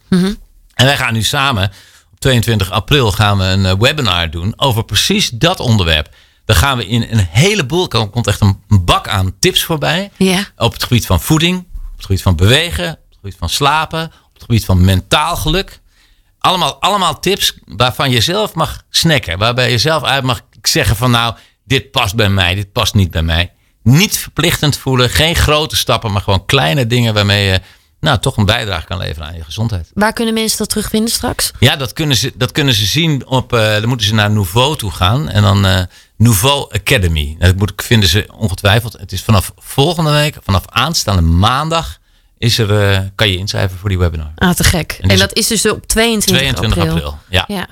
En 0.73 0.85
wij 0.85 0.97
gaan 0.97 1.13
nu 1.13 1.23
samen, 1.23 1.71
op 2.11 2.19
22 2.19 2.71
april, 2.71 3.11
gaan 3.11 3.37
we 3.37 3.43
een 3.43 3.79
webinar 3.79 4.29
doen 4.29 4.53
over 4.55 4.83
precies 4.83 5.29
dat 5.29 5.59
onderwerp. 5.59 6.09
Dan 6.45 6.55
gaan 6.55 6.77
we 6.77 6.87
in 6.87 7.01
een 7.01 7.27
heleboel, 7.29 7.89
er 7.91 8.07
komt 8.09 8.27
echt 8.27 8.41
een 8.41 8.61
bak 8.67 9.07
aan 9.07 9.35
tips 9.39 9.63
voorbij. 9.63 10.11
Ja. 10.17 10.47
Op 10.57 10.73
het 10.73 10.83
gebied 10.83 11.05
van 11.05 11.21
voeding, 11.21 11.57
op 11.57 11.95
het 11.95 12.05
gebied 12.05 12.21
van 12.21 12.35
bewegen, 12.35 12.89
op 12.91 12.99
het 13.09 13.17
gebied 13.21 13.35
van 13.37 13.49
slapen, 13.49 14.03
op 14.05 14.33
het 14.33 14.41
gebied 14.41 14.65
van 14.65 14.85
mentaal 14.85 15.35
geluk. 15.35 15.79
Allemaal, 16.39 16.81
allemaal 16.81 17.19
tips 17.19 17.53
waarvan 17.65 18.11
je 18.11 18.21
zelf 18.21 18.53
mag 18.53 18.83
snacken. 18.89 19.37
Waarbij 19.37 19.71
je 19.71 19.77
zelf 19.77 20.03
uit 20.03 20.23
mag 20.23 20.41
zeggen 20.61 20.95
van 20.95 21.11
nou, 21.11 21.35
dit 21.63 21.91
past 21.91 22.15
bij 22.15 22.29
mij, 22.29 22.55
dit 22.55 22.71
past 22.71 22.93
niet 22.93 23.11
bij 23.11 23.23
mij. 23.23 23.51
Niet 23.83 24.17
verplichtend 24.17 24.77
voelen, 24.77 25.09
geen 25.09 25.35
grote 25.35 25.75
stappen, 25.75 26.11
maar 26.11 26.21
gewoon 26.21 26.45
kleine 26.45 26.87
dingen 26.87 27.13
waarmee 27.13 27.45
je 27.45 27.61
nou, 27.99 28.19
toch 28.19 28.37
een 28.37 28.45
bijdrage 28.45 28.85
kan 28.85 28.97
leveren 28.97 29.27
aan 29.27 29.35
je 29.35 29.43
gezondheid. 29.43 29.91
Waar 29.93 30.13
kunnen 30.13 30.33
mensen 30.33 30.57
dat 30.57 30.69
terugvinden 30.69 31.11
straks? 31.11 31.51
Ja, 31.59 31.75
dat 31.75 31.93
kunnen 31.93 32.15
ze, 32.17 32.31
dat 32.35 32.51
kunnen 32.51 32.73
ze 32.73 32.85
zien 32.85 33.25
op. 33.27 33.53
eh, 33.53 33.73
dan 33.73 33.87
moeten 33.87 34.07
ze 34.07 34.13
naar 34.13 34.31
Nouveau 34.31 34.77
toe 34.77 34.91
gaan. 34.91 35.29
En 35.29 35.41
dan 35.41 35.65
eh, 35.65 35.81
Nouveau 36.17 36.67
Academy. 36.71 37.35
Nou, 37.39 37.51
dat 37.51 37.55
moet, 37.55 37.73
vinden 37.75 38.09
ze 38.09 38.27
ongetwijfeld. 38.37 38.93
Het 38.93 39.11
is 39.11 39.23
vanaf 39.23 39.51
volgende 39.57 40.11
week, 40.11 40.37
vanaf 40.43 40.63
aanstaande 40.65 41.21
maandag, 41.21 41.99
is 42.37 42.57
er, 42.57 42.91
eh, 42.91 42.99
kan 43.15 43.29
je 43.29 43.37
inschrijven 43.37 43.77
voor 43.77 43.89
die 43.89 43.97
webinar. 43.97 44.31
Ah, 44.35 44.49
te 44.49 44.63
gek. 44.63 44.97
En, 45.01 45.17
dat 45.17 45.33
is 45.33 45.47
dus 45.47 45.69
op 45.69 45.87
22, 45.87 46.37
22 46.37 46.89
april. 46.89 47.17
Ja. 47.29 47.43
Ja. 47.47 47.67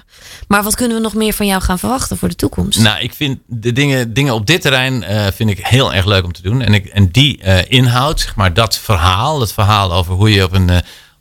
Maar 0.47 0.63
wat 0.63 0.75
kunnen 0.75 0.97
we 0.97 1.03
nog 1.03 1.13
meer 1.13 1.33
van 1.33 1.45
jou 1.45 1.61
gaan 1.61 1.79
verwachten 1.79 2.17
voor 2.17 2.29
de 2.29 2.35
toekomst? 2.35 2.79
Nou, 2.79 2.99
ik 2.99 3.13
vind 3.13 3.39
de 3.47 3.71
dingen, 3.71 4.13
dingen 4.13 4.33
op 4.33 4.47
dit 4.47 4.61
terrein 4.61 5.03
eh, 5.03 5.27
vind 5.33 5.49
ik 5.49 5.67
heel 5.67 5.93
erg 5.93 6.05
leuk 6.05 6.23
om 6.23 6.33
te 6.33 6.41
doen. 6.41 6.61
En, 6.61 6.73
ik, 6.73 6.85
en 6.85 7.11
die 7.11 7.41
eh, 7.41 7.71
inhoud, 7.71 8.19
zeg 8.19 8.35
maar, 8.35 8.53
dat 8.53 8.77
verhaal, 8.77 9.39
het 9.39 9.53
verhaal 9.53 9.93
over 9.93 10.13
hoe 10.13 10.31
je 10.31 10.43
op 10.43 10.53
een, 10.53 10.69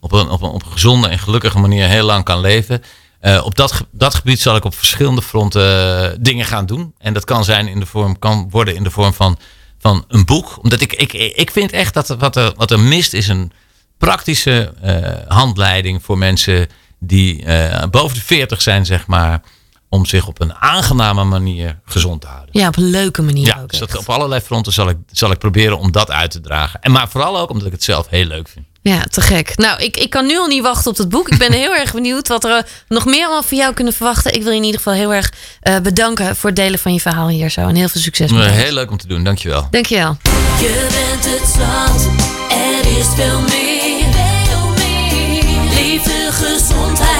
op 0.01 0.13
een, 0.13 0.29
op 0.29 0.43
een, 0.43 0.51
op 0.51 0.65
een 0.65 0.73
gezonde 0.73 1.09
en 1.09 1.19
gelukkige 1.19 1.59
manier 1.59 1.87
heel 1.87 2.05
lang 2.05 2.25
kan 2.25 2.41
leven. 2.41 2.83
Eh, 3.23 3.45
op 3.45 3.55
dat, 3.55 3.87
dat 3.91 4.15
gebied 4.15 4.41
zal 4.41 4.57
ik 4.57 4.65
op 4.65 4.75
verschillende 4.75 5.23
fronten 5.23 5.63
eh, 6.03 6.17
dingen 6.21 6.45
gaan 6.47 6.67
doen. 6.67 6.95
En 6.99 7.13
dat 7.15 7.25
kan 7.25 7.45
zijn 7.45 7.69
in 7.69 7.81
de 7.81 7.87
vorm, 7.87 8.19
kan 8.19 8.51
worden 8.51 8.75
in 8.75 8.83
de 8.83 8.91
vorm 8.91 9.13
van, 9.13 9.39
van 9.79 10.05
een 10.09 10.25
boek. 10.25 10.59
Omdat 10.63 10.81
ik, 10.81 10.93
ik, 10.93 11.13
ik 11.13 11.51
vind 11.51 11.73
echt 11.73 11.95
dat 11.95 12.09
wat 12.09 12.37
er, 12.37 12.53
wat 12.57 12.71
er 12.71 12.81
mist 12.81 13.13
is 13.13 13.29
een 13.29 13.53
praktische 13.99 14.75
eh, 14.81 15.37
handleiding 15.37 16.03
voor 16.03 16.19
mensen 16.19 16.69
die 16.99 17.45
boven 17.91 18.17
de 18.17 18.23
40 18.23 18.63
zijn, 18.63 18.87
zeg 18.87 19.07
maar. 19.07 19.43
Om 19.89 20.07
zich 20.07 20.27
op 20.27 20.41
een 20.41 20.55
aangename 20.55 21.25
manier 21.25 21.81
gezond 21.85 22.21
te 22.21 22.27
houden. 22.27 22.49
Ja, 22.61 22.69
op 22.69 22.77
een 22.77 22.91
leuke 22.91 23.23
manier 23.23 23.47
Ja, 23.47 23.61
ook. 23.63 23.71
dus 23.71 23.79
dat 23.79 23.97
op 23.97 24.09
allerlei 24.09 24.41
fronten 24.41 24.73
zal 24.73 24.89
ik, 24.89 24.97
zal 25.11 25.31
ik 25.31 25.39
proberen 25.39 25.79
om 25.79 25.93
dat 25.93 26.11
uit 26.11 26.31
te 26.31 26.41
dragen. 26.41 26.81
En 26.81 26.93
maar 26.93 27.09
vooral 27.09 27.39
ook 27.39 27.51
omdat 27.51 27.67
ik 27.67 27.73
het 27.73 27.85
zelf 27.85 28.09
heel 28.09 28.25
leuk 28.25 28.49
vind. 28.49 28.67
Ja, 28.83 29.05
te 29.11 29.21
gek. 29.21 29.53
Nou, 29.57 29.83
ik, 29.83 29.97
ik 29.97 30.11
kan 30.11 30.27
nu 30.27 30.39
al 30.39 30.47
niet 30.47 30.63
wachten 30.63 30.91
op 30.91 30.97
het 30.97 31.09
boek. 31.09 31.29
Ik 31.29 31.39
ben 31.39 31.53
heel 31.63 31.75
erg 31.75 31.93
benieuwd 31.93 32.29
wat 32.29 32.45
er 32.45 32.57
eh, 32.57 32.63
nog 32.89 33.05
meer 33.05 33.25
allemaal 33.25 33.43
van 33.43 33.57
jou 33.59 33.75
kunnen 33.75 33.93
verwachten. 33.93 34.35
Ik 34.35 34.43
wil 34.43 34.51
je 34.51 34.59
in 34.59 34.65
ieder 34.65 34.81
geval 34.81 34.95
heel 34.95 35.15
erg 35.15 35.33
eh, 35.61 35.77
bedanken 35.79 36.37
voor 36.37 36.51
het 36.51 36.59
delen 36.59 36.79
van 36.79 36.93
je 36.93 37.01
verhaal 37.01 37.29
hier 37.29 37.51
zo. 37.51 37.61
En 37.61 37.75
heel 37.75 37.89
veel 37.89 38.01
succes 38.01 38.33
met. 38.33 38.51
Heel 38.51 38.73
leuk 38.73 38.91
om 38.91 38.99
te 38.99 39.07
doen, 39.07 39.25
dankjewel. 39.25 39.69
Dankjewel. 39.71 40.17
Je 40.61 40.87
bent 40.91 41.35
het 41.35 41.49
zand, 41.49 42.11
er 42.51 42.99
is 42.99 43.07
veel 43.15 43.41
meer. 43.41 44.13
Veel 44.13 44.69
meer. 44.69 45.75
Liefde, 45.75 46.29
gezondheid, 46.31 47.12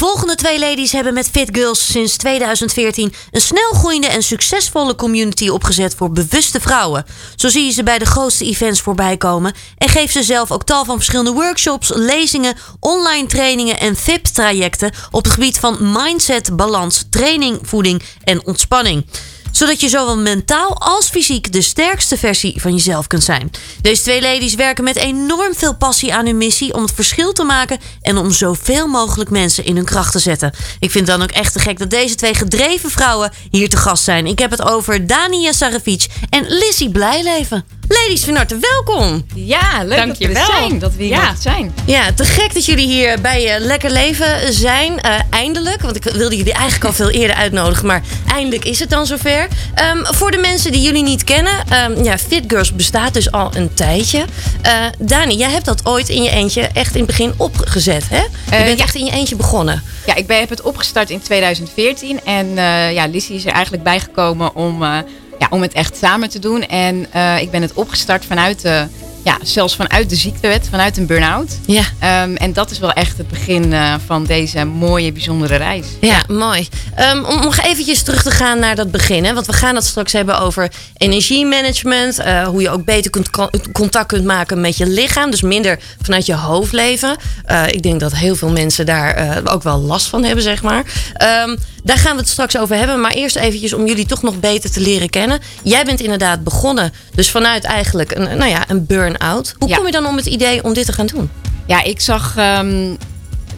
volgende 0.00 0.34
twee 0.34 0.58
ladies 0.58 0.92
hebben 0.92 1.14
met 1.14 1.30
Fit 1.30 1.48
Girls 1.52 1.86
sinds 1.92 2.16
2014 2.16 3.12
een 3.30 3.40
snel 3.40 3.72
groeiende 3.72 4.06
en 4.06 4.22
succesvolle 4.22 4.94
community 4.94 5.48
opgezet 5.48 5.94
voor 5.94 6.12
bewuste 6.12 6.60
vrouwen. 6.60 7.04
Zo 7.36 7.48
zie 7.48 7.64
je 7.64 7.70
ze 7.70 7.82
bij 7.82 7.98
de 7.98 8.04
grootste 8.04 8.44
events 8.44 8.80
voorbij 8.80 9.16
komen 9.16 9.54
en 9.78 9.88
geeft 9.88 10.12
ze 10.12 10.22
zelf 10.22 10.50
ook 10.50 10.64
tal 10.64 10.84
van 10.84 10.96
verschillende 10.96 11.32
workshops, 11.32 11.90
lezingen, 11.94 12.56
online 12.78 13.26
trainingen 13.26 13.78
en 13.80 13.96
VIP-trajecten 13.96 14.92
op 15.10 15.24
het 15.24 15.32
gebied 15.32 15.58
van 15.58 15.92
mindset, 15.92 16.56
balans, 16.56 17.04
training, 17.10 17.58
voeding 17.62 18.02
en 18.24 18.46
ontspanning 18.46 19.04
zodat 19.50 19.80
je 19.80 19.88
zowel 19.88 20.18
mentaal 20.18 20.80
als 20.80 21.08
fysiek 21.08 21.52
de 21.52 21.62
sterkste 21.62 22.16
versie 22.16 22.60
van 22.60 22.72
jezelf 22.72 23.06
kunt 23.06 23.24
zijn. 23.24 23.50
Deze 23.82 24.02
twee 24.02 24.20
ladies 24.20 24.54
werken 24.54 24.84
met 24.84 24.96
enorm 24.96 25.54
veel 25.54 25.76
passie 25.76 26.14
aan 26.14 26.26
hun 26.26 26.36
missie 26.36 26.74
om 26.74 26.82
het 26.82 26.92
verschil 26.94 27.32
te 27.32 27.44
maken 27.44 27.78
en 28.02 28.16
om 28.16 28.30
zoveel 28.30 28.86
mogelijk 28.86 29.30
mensen 29.30 29.64
in 29.64 29.76
hun 29.76 29.84
kracht 29.84 30.12
te 30.12 30.18
zetten. 30.18 30.52
Ik 30.78 30.90
vind 30.90 31.06
het 31.06 31.16
dan 31.18 31.28
ook 31.28 31.34
echt 31.34 31.52
te 31.52 31.58
gek 31.58 31.78
dat 31.78 31.90
deze 31.90 32.14
twee 32.14 32.34
gedreven 32.34 32.90
vrouwen 32.90 33.32
hier 33.50 33.68
te 33.68 33.76
gast 33.76 34.04
zijn. 34.04 34.26
Ik 34.26 34.38
heb 34.38 34.50
het 34.50 34.62
over 34.62 35.06
Dania 35.06 35.52
Saravic 35.52 36.06
en 36.30 36.44
Lizzie 36.48 36.90
Blijleven. 36.90 37.79
Ladies, 37.92 38.24
van 38.24 38.36
harte 38.36 38.58
welkom. 38.60 39.24
Ja, 39.34 39.82
leuk 39.84 40.06
dat 40.06 40.18
we 40.18 40.28
er 40.28 40.44
zijn. 40.46 40.78
Dat 40.78 40.94
we 40.94 41.02
hier 41.02 41.12
Ja. 41.12 41.34
zijn. 41.40 41.74
Ja, 41.86 42.12
te 42.12 42.24
gek 42.24 42.54
dat 42.54 42.64
jullie 42.64 42.86
hier 42.86 43.20
bij 43.20 43.54
eh, 43.54 43.60
Lekker 43.64 43.90
Leven 43.90 44.52
zijn. 44.52 45.00
Eh, 45.00 45.14
eindelijk, 45.30 45.82
want 45.82 45.96
ik 45.96 46.02
wilde 46.02 46.36
jullie 46.36 46.52
eigenlijk 46.52 46.84
al 46.84 46.92
veel 46.92 47.10
eerder 47.10 47.36
uitnodigen. 47.36 47.86
Maar 47.86 48.02
eindelijk 48.32 48.64
is 48.64 48.78
het 48.78 48.90
dan 48.90 49.06
zover. 49.06 49.48
Ehm, 49.74 50.04
voor 50.04 50.30
de 50.30 50.36
mensen 50.36 50.72
die 50.72 50.82
jullie 50.82 51.02
niet 51.02 51.24
kennen. 51.24 51.52
ehm, 51.68 52.04
ja, 52.04 52.18
Fit 52.18 52.44
Girls 52.46 52.74
bestaat 52.74 53.14
dus 53.14 53.32
al 53.32 53.50
een 53.54 53.74
tijdje. 53.74 54.24
Eh, 54.62 54.72
Dani, 54.98 55.36
jij 55.36 55.50
hebt 55.50 55.64
dat 55.64 55.86
ooit 55.86 56.08
in 56.08 56.22
je 56.22 56.30
eentje 56.30 56.60
echt 56.74 56.92
in 56.92 56.98
het 56.98 57.06
begin 57.06 57.32
opgezet, 57.36 58.04
hè? 58.08 58.20
Je 58.58 58.64
bent 58.64 58.78
ja. 58.78 58.84
echt 58.84 58.94
in 58.94 59.04
je 59.04 59.12
eentje 59.12 59.36
begonnen. 59.36 59.82
Ja, 60.06 60.14
ik 60.14 60.26
ben, 60.26 60.38
heb 60.38 60.48
het 60.50 60.62
opgestart 60.62 61.10
in 61.10 61.20
2014. 61.20 62.20
En 62.24 62.58
eh 62.58 62.92
ja, 62.92 63.06
Lizzie 63.06 63.36
is 63.36 63.44
er 63.46 63.52
eigenlijk 63.52 63.82
bijgekomen 63.82 64.54
om, 64.54 64.82
eh, 64.82 64.98
ja, 65.40 65.46
om 65.50 65.62
het 65.62 65.72
echt 65.72 65.96
samen 65.96 66.28
te 66.28 66.38
doen. 66.38 66.62
En 66.66 67.06
eh, 67.12 67.40
ik 67.40 67.50
ben 67.50 67.62
het 67.62 67.72
opgestart 67.72 68.24
vanuit 68.24 68.60
de 68.60 68.86
ja, 69.24 69.38
zelfs 69.42 69.76
vanuit 69.76 70.10
de 70.10 70.16
ziektewet, 70.16 70.66
vanuit 70.70 70.96
een 70.96 71.06
burn-out. 71.06 71.58
Ja. 71.66 71.82
Ehm, 71.98 72.34
en 72.34 72.52
dat 72.52 72.70
is 72.70 72.78
wel 72.78 72.92
echt 72.92 73.18
het 73.18 73.28
begin 73.28 73.72
eh, 73.72 73.94
van 74.06 74.24
deze 74.24 74.64
mooie, 74.64 75.12
bijzondere 75.12 75.56
reis. 75.56 75.86
Ja, 76.00 76.22
mooi. 76.28 76.68
Ehm, 76.94 77.24
om 77.24 77.40
nog 77.40 77.58
eventjes 77.58 78.02
terug 78.02 78.22
te 78.22 78.30
gaan 78.30 78.58
naar 78.58 78.74
dat 78.76 78.90
begin. 78.90 79.24
Hè? 79.24 79.34
Want 79.34 79.46
we 79.46 79.52
gaan 79.52 79.74
het 79.74 79.84
straks 79.84 80.12
hebben 80.12 80.40
over 80.40 80.70
energiemanagement. 80.96 82.18
eh, 82.18 82.46
hoe 82.46 82.62
je 82.62 82.70
ook 82.70 82.84
beter 82.84 83.10
kunt, 83.10 83.30
contact 83.72 84.06
kunt 84.06 84.24
maken 84.24 84.60
met 84.60 84.76
je 84.76 84.86
lichaam. 84.86 85.30
Dus 85.30 85.42
minder 85.42 85.78
vanuit 86.02 86.26
je 86.26 86.34
hoofd 86.34 86.72
leven. 86.72 87.16
Eh, 87.44 87.62
ik 87.66 87.82
denk 87.82 88.00
dat 88.00 88.14
heel 88.14 88.36
veel 88.36 88.50
mensen 88.50 88.86
daar 88.86 89.40
ook 89.44 89.62
wel 89.62 89.78
last 89.78 90.06
van 90.06 90.24
hebben, 90.24 90.44
zeg 90.44 90.62
maar. 90.62 90.84
Ehm, 91.14 91.56
daar 91.84 91.98
gaan 91.98 92.12
we 92.14 92.20
het 92.20 92.28
straks 92.28 92.58
over 92.58 92.76
hebben. 92.76 93.00
Maar 93.00 93.10
eerst 93.12 93.36
eventjes 93.36 93.72
om 93.72 93.86
jullie 93.86 94.06
toch 94.06 94.22
nog 94.22 94.40
beter 94.40 94.70
te 94.70 94.80
leren 94.80 95.10
kennen. 95.10 95.38
Jij 95.62 95.84
bent 95.84 96.00
inderdaad 96.00 96.44
begonnen. 96.44 96.92
Dus 97.14 97.30
vanuit 97.30 97.64
eigenlijk 97.64 98.14
een, 98.14 98.38
nou 98.38 98.50
ja, 98.50 98.64
een 98.68 98.86
burn-out. 99.12 99.54
Hoe 99.58 99.68
Ja. 99.68 99.76
kom 99.76 99.86
je 99.86 99.92
dan 99.92 100.06
om 100.06 100.16
het 100.16 100.26
idee 100.26 100.64
om 100.64 100.72
dit 100.72 100.86
te 100.86 100.92
gaan 100.92 101.06
doen? 101.06 101.30
Ja, 101.66 101.82
ik 101.82 102.00
zag 102.00 102.36
ehm, 102.36 102.94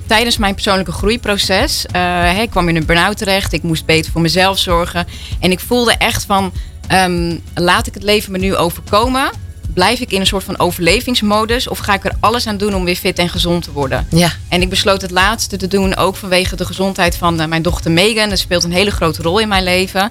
tijdens 0.07 0.37
mijn 0.37 0.55
persoonlijke 0.55 0.93
groeiproces. 0.93 1.85
hè, 1.93 2.41
ik 2.43 2.51
kwam 2.51 2.69
in 2.69 2.77
een 2.77 2.87
burn-out 2.87 3.17
terecht. 3.19 3.53
Ik 3.53 3.63
moest 3.63 3.85
beter 3.85 4.13
voor 4.13 4.21
mezelf 4.21 4.59
zorgen. 4.59 5.07
En 5.41 5.51
ik 5.51 5.61
voelde 5.61 5.93
echt 5.93 6.25
van: 6.25 6.53
ehm, 6.87 7.37
laat 7.55 7.87
ik 7.87 7.95
het 7.95 8.03
leven 8.03 8.33
me 8.33 8.39
nu 8.39 8.57
overkomen? 8.57 9.31
Blijf 9.75 10.01
ik 10.01 10.13
in 10.13 10.21
een 10.21 10.27
soort 10.27 10.45
van 10.45 10.59
overlevingsmodus? 10.59 11.69
Of 11.69 11.79
ga 11.79 11.95
ik 11.95 12.05
er 12.05 12.13
alles 12.21 12.47
aan 12.47 12.57
doen 12.57 12.75
om 12.75 12.85
weer 12.85 12.97
fit 12.97 13.19
en 13.19 13.29
gezond 13.29 13.65
te 13.65 13.73
worden? 13.73 14.07
Ja. 14.11 14.33
En 14.49 14.63
ik 14.63 14.69
besloot 14.69 15.03
het 15.03 15.11
laatste 15.11 15.57
te 15.57 15.67
doen, 15.69 15.97
ook 15.97 16.17
vanwege 16.17 16.57
de 16.57 16.65
gezondheid 16.65 17.17
van 17.17 17.41
eh, 17.41 17.47
mijn 17.47 17.63
dochter 17.63 17.91
Megan. 17.91 18.29
Dat 18.29 18.39
speelt 18.39 18.65
een 18.65 18.73
hele 18.73 18.91
grote 18.91 19.23
rol 19.23 19.39
in 19.39 19.49
mijn 19.49 19.65
leven. 19.65 20.11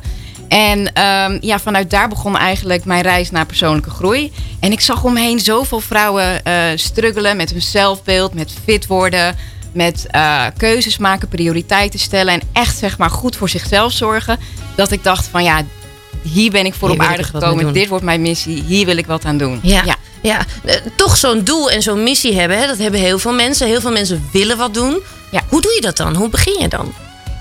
En 0.51 0.93
ehm, 0.93 1.37
ja, 1.41 1.59
vanuit 1.59 1.89
daar 1.89 2.09
begon 2.09 2.37
eigenlijk 2.37 2.85
mijn 2.85 3.01
reis 3.01 3.31
naar 3.31 3.45
persoonlijke 3.45 3.89
groei. 3.89 4.31
En 4.59 4.71
ik 4.71 4.81
zag 4.81 5.03
om 5.03 5.13
me 5.13 5.19
heen 5.19 5.39
zoveel 5.39 5.79
vrouwen 5.79 6.43
eh 6.43 6.63
struggelen 6.75 7.37
met 7.37 7.49
hun 7.49 7.61
zelfbeeld, 7.61 8.33
met 8.33 8.53
fit 8.63 8.87
worden, 8.87 9.35
met 9.73 10.07
eh, 10.09 10.45
keuzes 10.57 10.97
maken, 10.97 11.27
prioriteiten 11.27 11.99
stellen 11.99 12.33
en 12.33 12.41
echt 12.53 12.77
zeg 12.77 12.97
maar 12.97 13.09
goed 13.09 13.35
voor 13.35 13.49
zichzelf 13.49 13.91
zorgen. 13.91 14.39
Dat 14.75 14.91
ik 14.91 15.03
dacht 15.03 15.27
van 15.27 15.43
ja, 15.43 15.61
hier 16.21 16.51
ben 16.51 16.65
ik 16.65 16.73
voor 16.73 16.89
Hier 16.89 16.99
op 16.99 17.05
aarde 17.05 17.23
gekomen. 17.23 17.73
Dit 17.73 17.87
wordt 17.87 18.05
mijn 18.05 18.21
missie. 18.21 18.63
Hier 18.63 18.85
wil 18.85 18.97
ik 18.97 19.05
wat 19.05 19.25
aan 19.25 19.37
doen. 19.37 19.59
Ja, 19.63 19.81
ja. 19.85 19.95
ja. 20.21 20.45
eh, 20.65 20.75
toch 20.95 21.17
zo'n 21.17 21.43
doel 21.43 21.71
en 21.71 21.81
zo'n 21.81 22.03
missie 22.03 22.39
hebben. 22.39 22.57
Hè? 22.57 22.67
Dat 22.67 22.77
hebben 22.77 22.99
heel 22.99 23.19
veel 23.19 23.33
mensen. 23.33 23.67
Heel 23.67 23.81
veel 23.81 23.91
mensen 23.91 24.29
willen 24.31 24.57
wat 24.57 24.73
doen. 24.73 25.01
Ja. 25.31 25.41
Hoe 25.49 25.61
doe 25.61 25.73
je 25.75 25.81
dat 25.81 25.97
dan? 25.97 26.15
Hoe 26.15 26.29
begin 26.29 26.59
je 26.59 26.67
dan? 26.67 26.93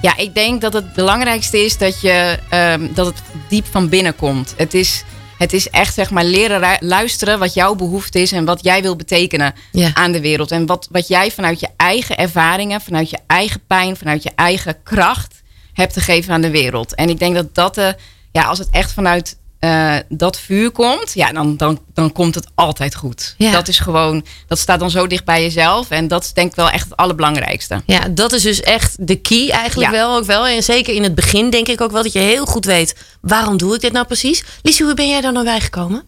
Ja, 0.03 0.17
ik 0.17 0.35
denk 0.35 0.61
dat 0.61 0.73
het 0.73 0.93
belangrijkste 0.93 1.65
is 1.65 1.79
dat, 1.79 2.01
je, 2.01 2.39
ehm, 2.49 2.89
dat 2.95 3.07
het 3.07 3.23
diep 3.49 3.67
van 3.71 3.89
binnen 3.89 4.17
komt. 4.17 4.55
Het 4.57 4.75
is, 4.75 5.05
het 5.39 5.53
is 5.53 5.69
echt 5.71 5.95
zeg 5.95 6.11
maar 6.11 6.25
leren 6.25 6.77
luisteren 6.81 7.39
wat 7.39 7.55
jouw 7.55 7.75
behoefte 7.75 8.21
is 8.21 8.33
en 8.33 8.45
wat 8.45 8.63
jij 8.65 8.83
wil 8.83 8.97
betekenen 8.97 9.55
Ja. 9.73 9.91
aan 9.95 10.13
de 10.13 10.21
wereld. 10.21 10.51
En 10.51 10.67
wat, 10.67 10.89
wat 10.91 11.09
jij 11.09 11.31
vanuit 11.31 11.61
je 11.61 11.69
eigen 11.77 12.17
ervaringen, 12.17 12.81
vanuit 12.81 13.11
je 13.11 13.19
eigen 13.27 13.61
pijn, 13.67 13.97
vanuit 13.97 14.23
je 14.23 14.31
eigen 14.35 14.83
kracht 14.83 15.43
hebt 15.73 15.93
te 15.93 16.01
geven 16.01 16.33
aan 16.35 16.41
de 16.41 16.51
wereld. 16.51 16.95
En 16.95 17.09
ik 17.09 17.19
denk 17.19 17.35
dat 17.35 17.55
dat, 17.55 17.75
de, 17.75 17.97
ja, 18.33 18.43
als 18.43 18.59
het 18.59 18.69
echt 18.71 18.93
vanuit 18.93 19.37
eh, 19.61 19.97
dat 20.09 20.39
vuur 20.39 20.71
komt, 20.71 21.13
ja, 21.15 21.33
dan, 21.33 21.57
dan, 21.57 21.81
dan 21.95 22.13
komt 22.13 22.35
het 22.35 22.47
altijd 22.55 22.95
goed. 22.95 23.35
Ja. 23.39 23.53
Dat 23.53 23.69
is 23.69 23.79
gewoon, 23.79 24.25
dat 24.47 24.59
staat 24.59 24.81
dan 24.81 24.91
zo 24.91 25.07
dicht 25.07 25.25
bij 25.25 25.43
jezelf. 25.43 25.91
En 25.91 26.09
dat 26.09 26.25
is 26.25 26.33
denk 26.33 26.51
ik 26.51 26.57
wel 26.57 26.71
echt 26.71 26.85
het 26.85 26.97
allerbelangrijkste. 26.97 27.83
Ja, 27.87 28.09
dat 28.09 28.33
is 28.33 28.43
dus 28.43 28.61
echt 28.61 29.07
de 29.07 29.21
key 29.21 29.51
eigenlijk 29.51 29.91
Ja. 29.93 29.97
wel 29.97 30.17
ook 30.17 30.25
wel. 30.25 30.47
En 30.47 30.63
zeker 30.63 30.95
in 30.95 31.03
het 31.03 31.15
begin 31.15 31.51
denk 31.51 31.69
ik 31.69 31.81
ook 31.81 31.91
wel 31.91 32.03
dat 32.03 32.13
je 32.13 32.19
heel 32.19 32.47
goed 32.47 32.65
weet... 32.65 32.97
waarom 33.21 33.57
doe 33.57 33.75
ik 33.75 33.81
dit 33.81 33.93
nou 33.93 34.07
precies? 34.07 34.45
Liesje, 34.63 34.85
hoe 34.85 34.95
ben 34.95 35.09
jij 35.09 35.21
daar 35.21 35.33
nou 35.33 35.45
bij 35.45 35.61
gekomen? 35.61 36.03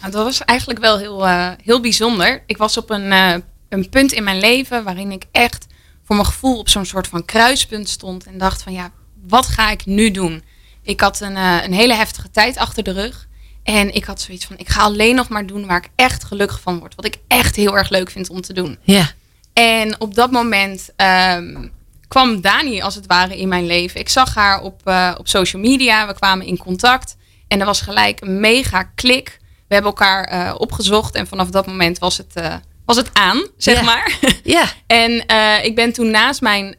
Nou, 0.00 0.12
dat 0.12 0.24
was 0.24 0.44
eigenlijk 0.44 0.80
wel 0.80 0.98
heel, 0.98 1.26
eh, 1.26 1.48
heel 1.64 1.80
bijzonder. 1.80 2.42
Ik 2.46 2.56
was 2.56 2.76
op 2.76 2.90
een, 2.90 3.12
eh, 3.12 3.34
een 3.68 3.88
punt 3.88 4.12
in 4.12 4.24
mijn 4.24 4.40
leven 4.40 4.84
waarin 4.84 5.10
ik 5.12 5.24
echt 5.32 5.66
voor 6.04 6.16
mijn 6.16 6.28
gevoel 6.28 6.58
op 6.58 6.68
zo'n 6.68 6.84
soort 6.86 7.06
van 7.06 7.24
kruispunt 7.24 7.88
stond. 7.88 8.26
En 8.26 8.38
dacht 8.38 8.62
van 8.62 8.72
ja, 8.72 8.90
wat 9.28 9.46
ga 9.46 9.70
ik 9.70 9.86
nu 9.86 10.10
doen? 10.10 10.42
Ik 10.88 11.00
had 11.00 11.20
een, 11.20 11.36
eh, 11.36 11.56
een 11.62 11.72
hele 11.72 11.94
heftige 11.94 12.30
tijd 12.30 12.56
achter 12.56 12.82
de 12.82 12.92
rug. 12.92 13.28
En 13.62 13.94
ik 13.94 14.04
had 14.04 14.20
zoiets 14.20 14.44
van, 14.44 14.58
ik 14.58 14.68
ga 14.68 14.82
alleen 14.82 15.14
nog 15.14 15.28
maar 15.28 15.46
doen 15.46 15.66
waar 15.66 15.76
ik 15.76 15.90
echt 15.94 16.24
gelukkig 16.24 16.60
van 16.60 16.78
word. 16.78 16.94
Wat 16.94 17.04
ik 17.04 17.16
echt 17.26 17.56
heel 17.56 17.76
erg 17.76 17.88
leuk 17.88 18.10
vind 18.10 18.30
om 18.30 18.40
te 18.40 18.52
doen. 18.52 18.78
Ja, 18.82 19.10
En 19.52 20.00
op 20.00 20.14
dat 20.14 20.30
moment 20.30 20.90
ehm, 20.96 21.68
kwam 22.08 22.40
Dani 22.40 22.80
als 22.80 22.94
het 22.94 23.06
ware 23.06 23.38
in 23.38 23.48
mijn 23.48 23.66
leven. 23.66 24.00
Ik 24.00 24.08
zag 24.08 24.34
haar 24.34 24.60
op, 24.60 24.80
eh, 24.84 25.14
op 25.18 25.28
social 25.28 25.62
media. 25.62 26.06
We 26.06 26.14
kwamen 26.14 26.46
in 26.46 26.56
contact. 26.56 27.16
En 27.48 27.60
er 27.60 27.66
was 27.66 27.80
gelijk 27.80 28.20
een 28.20 28.40
mega 28.40 28.82
klik. 28.82 29.38
We 29.40 29.74
hebben 29.74 29.90
elkaar 29.90 30.24
eh, 30.24 30.54
opgezocht. 30.58 31.14
En 31.14 31.26
vanaf 31.26 31.50
dat 31.50 31.66
moment 31.66 31.98
was 31.98 32.16
het, 32.16 32.60
was 32.84 32.96
het 32.96 33.10
aan, 33.12 33.46
zeg 33.56 33.82
maar. 33.82 34.18
ja. 34.44 34.64
en 34.86 35.12
ik 35.62 35.74
ben 35.74 35.92
toen 35.92 36.10
naast 36.10 36.40
mijn 36.40 36.74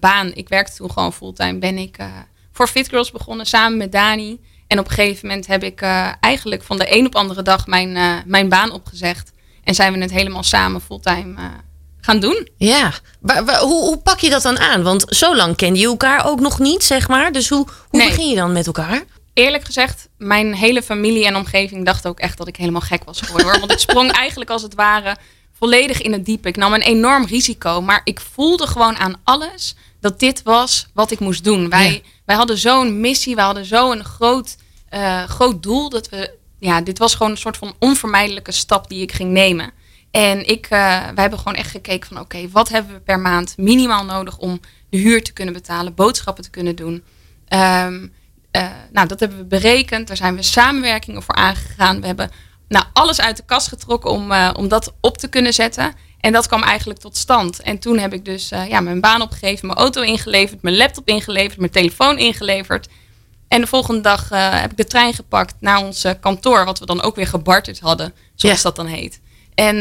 baan, 0.00 0.30
ik 0.34 0.48
werkte 0.48 0.76
toen 0.76 0.90
gewoon 0.90 1.12
fulltime, 1.12 1.58
ben 1.58 1.78
ik 1.78 1.96
voor 2.54 2.68
Fit 2.68 2.88
Girls 2.88 3.10
begonnen 3.10 3.46
samen 3.46 3.78
met 3.78 3.92
Dani. 3.92 4.40
En 4.66 4.78
op 4.78 4.84
een 4.88 4.92
gegeven 4.92 5.28
moment 5.28 5.46
heb 5.46 5.62
ik 5.62 5.80
eh, 5.80 6.12
eigenlijk 6.20 6.62
van 6.62 6.78
de 6.78 6.96
een 6.96 7.06
op 7.06 7.14
andere 7.14 7.42
dag 7.42 7.66
mijn, 7.66 7.96
eh, 7.96 8.12
mijn 8.26 8.48
baan 8.48 8.70
opgezegd. 8.72 9.32
En 9.64 9.74
zijn 9.74 9.92
we 9.92 9.98
het 9.98 10.10
helemaal 10.10 10.42
samen 10.42 10.80
fulltime 10.80 11.36
eh, 11.36 11.44
gaan 12.00 12.20
doen. 12.20 12.48
ja. 12.56 12.92
Wa- 13.20 13.58
hoe, 13.58 13.82
hoe 13.82 13.98
pak 13.98 14.18
je 14.20 14.30
dat 14.30 14.42
dan 14.42 14.58
aan? 14.58 14.82
Want 14.82 15.04
zo 15.08 15.36
lang 15.36 15.56
kende 15.56 15.78
je 15.78 15.86
elkaar 15.86 16.26
ook 16.26 16.40
nog 16.40 16.58
niet, 16.58 16.84
zeg 16.84 17.08
maar. 17.08 17.32
Dus 17.32 17.48
hoe, 17.48 17.66
hoe 17.88 18.00
Nee. 18.00 18.08
begin 18.08 18.28
je 18.28 18.34
dan 18.36 18.52
met 18.52 18.66
elkaar? 18.66 19.04
Eerlijk 19.34 19.64
gezegd, 19.64 20.08
mijn 20.18 20.54
hele 20.54 20.82
familie 20.82 21.26
en 21.26 21.36
omgeving 21.36 21.84
dacht 21.84 22.06
ook 22.06 22.18
echt 22.20 22.38
dat 22.38 22.48
ik 22.48 22.56
helemaal 22.56 22.80
gek 22.80 23.04
was 23.04 23.20
geworden. 23.20 23.46
Hoor. 23.50 23.58
Want 23.58 23.72
ik 23.72 23.78
sprong 23.78 24.10
eigenlijk 24.24 24.50
als 24.50 24.62
het 24.62 24.74
ware 24.74 25.16
volledig 25.58 26.00
in 26.02 26.12
het 26.12 26.24
diepe. 26.24 26.48
Ik 26.48 26.56
nam 26.56 26.72
een 26.74 26.82
enorm 26.82 27.24
risico, 27.26 27.80
maar 27.82 28.00
ik 28.04 28.20
voelde 28.32 28.66
gewoon 28.66 28.96
aan 28.96 29.20
alles 29.24 29.74
dat 30.00 30.20
dit 30.20 30.42
was 30.42 30.86
wat 30.94 31.10
ik 31.10 31.18
moest 31.20 31.44
doen. 31.44 31.68
Wij, 31.68 31.92
Ja. 31.92 32.00
Wij 32.24 32.36
hadden 32.36 32.58
zo'n 32.58 33.00
missie, 33.00 33.34
wij 33.34 33.44
hadden 33.44 33.64
zo'n 33.64 34.04
groot, 34.04 34.56
eh, 34.88 35.24
groot 35.24 35.62
doel. 35.62 35.88
Dat 35.88 36.08
we, 36.08 36.34
ja, 36.58 36.80
dit 36.80 36.98
was 36.98 37.14
gewoon 37.14 37.32
een 37.32 37.38
soort 37.38 37.56
van 37.56 37.74
onvermijdelijke 37.78 38.52
stap 38.52 38.88
die 38.88 39.02
ik 39.02 39.12
ging 39.12 39.30
nemen. 39.30 39.72
En 40.10 40.48
ik, 40.48 40.64
eh, 40.64 40.70
wij 40.88 41.12
hebben 41.14 41.38
gewoon 41.38 41.54
echt 41.54 41.70
gekeken 41.70 42.08
van 42.08 42.20
oké, 42.20 42.48
wat 42.48 42.68
hebben 42.68 42.94
we 42.94 43.00
per 43.00 43.20
maand 43.20 43.56
minimaal 43.56 44.04
nodig 44.04 44.38
om 44.38 44.60
de 44.90 44.98
huur 44.98 45.22
te 45.22 45.32
kunnen 45.32 45.54
betalen, 45.54 45.94
boodschappen 45.94 46.44
te 46.44 46.50
kunnen 46.50 46.76
doen. 46.76 47.04
Ehm, 47.48 48.06
eh, 48.50 48.70
nou, 48.92 49.08
dat 49.08 49.20
hebben 49.20 49.38
we 49.38 49.44
berekend. 49.44 50.06
Daar 50.06 50.16
zijn 50.16 50.36
we 50.36 50.42
samenwerkingen 50.42 51.22
voor 51.22 51.34
aangegaan. 51.34 52.00
We 52.00 52.06
hebben 52.06 52.30
nou, 52.68 52.84
alles 52.92 53.20
uit 53.20 53.36
de 53.36 53.44
kast 53.44 53.68
getrokken 53.68 54.10
om, 54.10 54.32
om 54.32 54.68
dat 54.68 54.94
op 55.00 55.18
te 55.18 55.28
kunnen 55.28 55.52
zetten. 55.52 55.94
En 56.24 56.32
dat 56.32 56.46
kwam 56.46 56.62
eigenlijk 56.62 57.00
tot 57.00 57.16
stand. 57.16 57.60
En 57.60 57.78
toen 57.78 57.98
heb 57.98 58.12
ik 58.12 58.24
dus 58.24 58.50
eh, 58.50 58.68
ja, 58.68 58.80
mijn 58.80 59.00
baan 59.00 59.22
opgegeven, 59.22 59.66
mijn 59.66 59.78
auto 59.78 60.00
ingeleverd, 60.02 60.62
mijn 60.62 60.76
laptop 60.76 61.08
ingeleverd, 61.08 61.58
mijn 61.58 61.70
telefoon 61.70 62.18
ingeleverd. 62.18 62.88
En 63.48 63.60
de 63.60 63.66
volgende 63.66 64.00
dag 64.00 64.30
eh, 64.30 64.60
heb 64.60 64.70
ik 64.70 64.76
de 64.76 64.84
trein 64.84 65.14
gepakt 65.14 65.54
naar 65.60 65.78
ons 65.84 66.04
eh, 66.04 66.12
kantoor, 66.20 66.64
wat 66.64 66.78
we 66.78 66.86
dan 66.86 67.02
ook 67.02 67.16
weer 67.16 67.26
gebarterd 67.26 67.80
hadden, 67.80 68.14
zoals 68.34 68.56
Ja. 68.56 68.62
dat 68.62 68.76
dan 68.76 68.86
heet. 68.86 69.20
En 69.54 69.76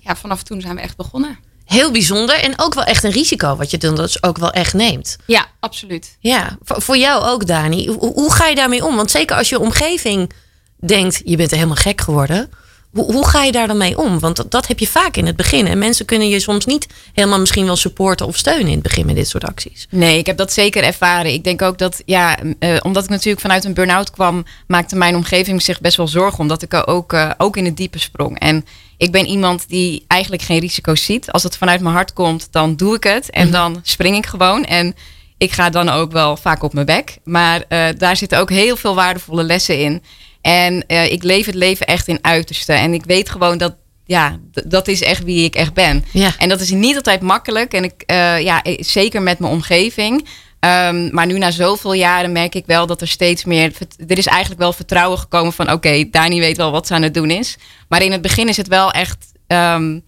ja, 0.00 0.16
vanaf 0.16 0.42
toen 0.42 0.60
zijn 0.60 0.74
we 0.74 0.80
echt 0.80 0.96
begonnen. 0.96 1.38
Heel 1.64 1.90
bijzonder. 1.90 2.36
En 2.40 2.52
ook 2.56 2.74
wel 2.74 2.84
echt 2.84 3.04
een 3.04 3.10
risico 3.10 3.56
wat 3.56 3.70
je 3.70 3.78
dan 3.78 3.94
dus 3.94 4.22
ook 4.22 4.38
wel 4.38 4.50
echt 4.50 4.74
neemt. 4.74 5.16
Ja, 5.26 5.46
absoluut. 5.60 6.16
Ja, 6.20 6.56
voor, 6.62 6.82
voor 6.82 6.96
jou 6.96 7.24
ook, 7.24 7.46
Dani. 7.46 7.86
Hoe, 7.86 8.12
hoe 8.12 8.32
ga 8.32 8.46
je 8.46 8.54
daarmee 8.54 8.84
om? 8.84 8.96
Want 8.96 9.10
zeker 9.10 9.36
als 9.36 9.48
je 9.48 9.58
omgeving 9.58 10.32
denkt, 10.80 11.20
je 11.24 11.36
bent 11.36 11.50
helemaal 11.50 11.74
gek 11.76 12.00
geworden. 12.00 12.50
Hoe, 12.94 13.12
hoe 13.12 13.28
ga 13.28 13.42
je 13.42 13.52
daar 13.52 13.66
dan 13.66 13.76
mee 13.76 13.98
om? 13.98 14.18
Want 14.18 14.36
dat, 14.36 14.50
dat 14.50 14.66
heb 14.66 14.78
je 14.78 14.86
vaak 14.86 15.16
in 15.16 15.26
het 15.26 15.36
begin. 15.36 15.66
En 15.66 15.78
mensen 15.78 16.06
kunnen 16.06 16.28
je 16.28 16.40
soms 16.40 16.64
niet 16.64 16.86
helemaal 17.12 17.38
misschien 17.38 17.64
wel 17.64 17.76
supporten 17.76 18.26
of 18.26 18.36
steunen 18.36 18.66
in 18.66 18.72
het 18.72 18.82
begin 18.82 19.06
met 19.06 19.14
dit 19.14 19.28
soort 19.28 19.44
acties. 19.44 19.86
Nee, 19.90 20.18
ik 20.18 20.26
heb 20.26 20.36
dat 20.36 20.52
zeker 20.52 20.82
ervaren. 20.82 21.32
Ik 21.32 21.44
denk 21.44 21.62
ook 21.62 21.78
dat, 21.78 22.02
ja, 22.04 22.38
eh, 22.58 22.76
omdat 22.82 23.04
ik 23.04 23.10
natuurlijk 23.10 23.40
vanuit 23.40 23.64
een 23.64 23.74
burn-out 23.74 24.10
kwam, 24.10 24.44
maakte 24.66 24.96
mijn 24.96 25.16
omgeving 25.16 25.62
zich 25.62 25.80
best 25.80 25.96
wel 25.96 26.08
zorgen, 26.08 26.38
omdat 26.38 26.62
ik 26.62 26.82
ook, 26.88 27.12
eh, 27.12 27.30
ook 27.38 27.56
in 27.56 27.64
het 27.64 27.76
diepe 27.76 27.98
sprong. 27.98 28.38
En 28.38 28.64
ik 28.96 29.12
ben 29.12 29.26
iemand 29.26 29.68
die 29.68 30.04
eigenlijk 30.06 30.42
geen 30.42 30.60
risico's 30.60 31.04
ziet. 31.04 31.30
Als 31.30 31.42
het 31.42 31.56
vanuit 31.56 31.80
mijn 31.80 31.94
hart 31.94 32.12
komt, 32.12 32.48
dan 32.50 32.76
doe 32.76 32.94
ik 32.94 33.04
het 33.04 33.30
en 33.30 33.50
dan 33.50 33.80
spring 33.82 34.16
ik 34.16 34.26
gewoon. 34.26 34.64
En 34.64 34.94
ik 35.38 35.52
ga 35.52 35.70
dan 35.70 35.88
ook 35.88 36.12
wel 36.12 36.36
vaak 36.36 36.62
op 36.62 36.72
mijn 36.72 36.86
bek. 36.86 37.18
Maar 37.24 37.64
eh, 37.68 37.86
daar 37.96 38.16
zitten 38.16 38.38
ook 38.38 38.50
heel 38.50 38.76
veel 38.76 38.94
waardevolle 38.94 39.42
lessen 39.42 39.78
in. 39.78 40.02
En 40.44 40.86
eh, 40.86 41.12
ik 41.12 41.22
leef 41.22 41.46
het 41.46 41.54
leven 41.54 41.86
echt 41.86 42.08
in 42.08 42.18
uiterste. 42.20 42.72
En 42.72 42.94
ik 42.94 43.04
weet 43.04 43.30
gewoon 43.30 43.58
dat, 43.58 43.74
ja, 44.04 44.38
dat 44.64 44.88
is 44.88 45.02
echt 45.02 45.24
wie 45.24 45.44
ik 45.44 45.54
echt 45.54 45.72
ben. 45.72 46.04
Ja. 46.12 46.34
En 46.38 46.48
dat 46.48 46.60
is 46.60 46.70
niet 46.70 46.96
altijd 46.96 47.20
makkelijk. 47.20 47.72
En 47.72 47.84
ik, 47.84 48.02
eh, 48.06 48.40
ja, 48.40 48.62
eh, 48.62 48.76
zeker 48.78 49.22
met 49.22 49.38
mijn 49.38 49.52
omgeving. 49.52 50.26
Ehm, 50.60 51.14
maar 51.14 51.26
nu 51.26 51.38
na 51.38 51.50
zoveel 51.50 51.92
jaren 51.92 52.32
merk 52.32 52.54
ik 52.54 52.66
wel 52.66 52.86
dat 52.86 53.00
er 53.00 53.08
steeds 53.08 53.44
meer. 53.44 53.72
Er 54.06 54.18
is 54.18 54.26
eigenlijk 54.26 54.60
wel 54.60 54.72
vertrouwen 54.72 55.18
gekomen 55.18 55.52
van: 55.52 55.72
oké, 55.72 56.04
Dani 56.10 56.40
weet 56.40 56.56
wel 56.56 56.70
wat 56.70 56.86
ze 56.86 56.94
aan 56.94 57.02
het 57.02 57.14
doen 57.14 57.30
is. 57.30 57.56
Maar 57.88 58.02
in 58.02 58.12
het 58.12 58.22
begin 58.22 58.48
is 58.48 58.56
het 58.56 58.68
wel 58.68 58.90
echt 58.90 59.32
ehm, 59.46 59.98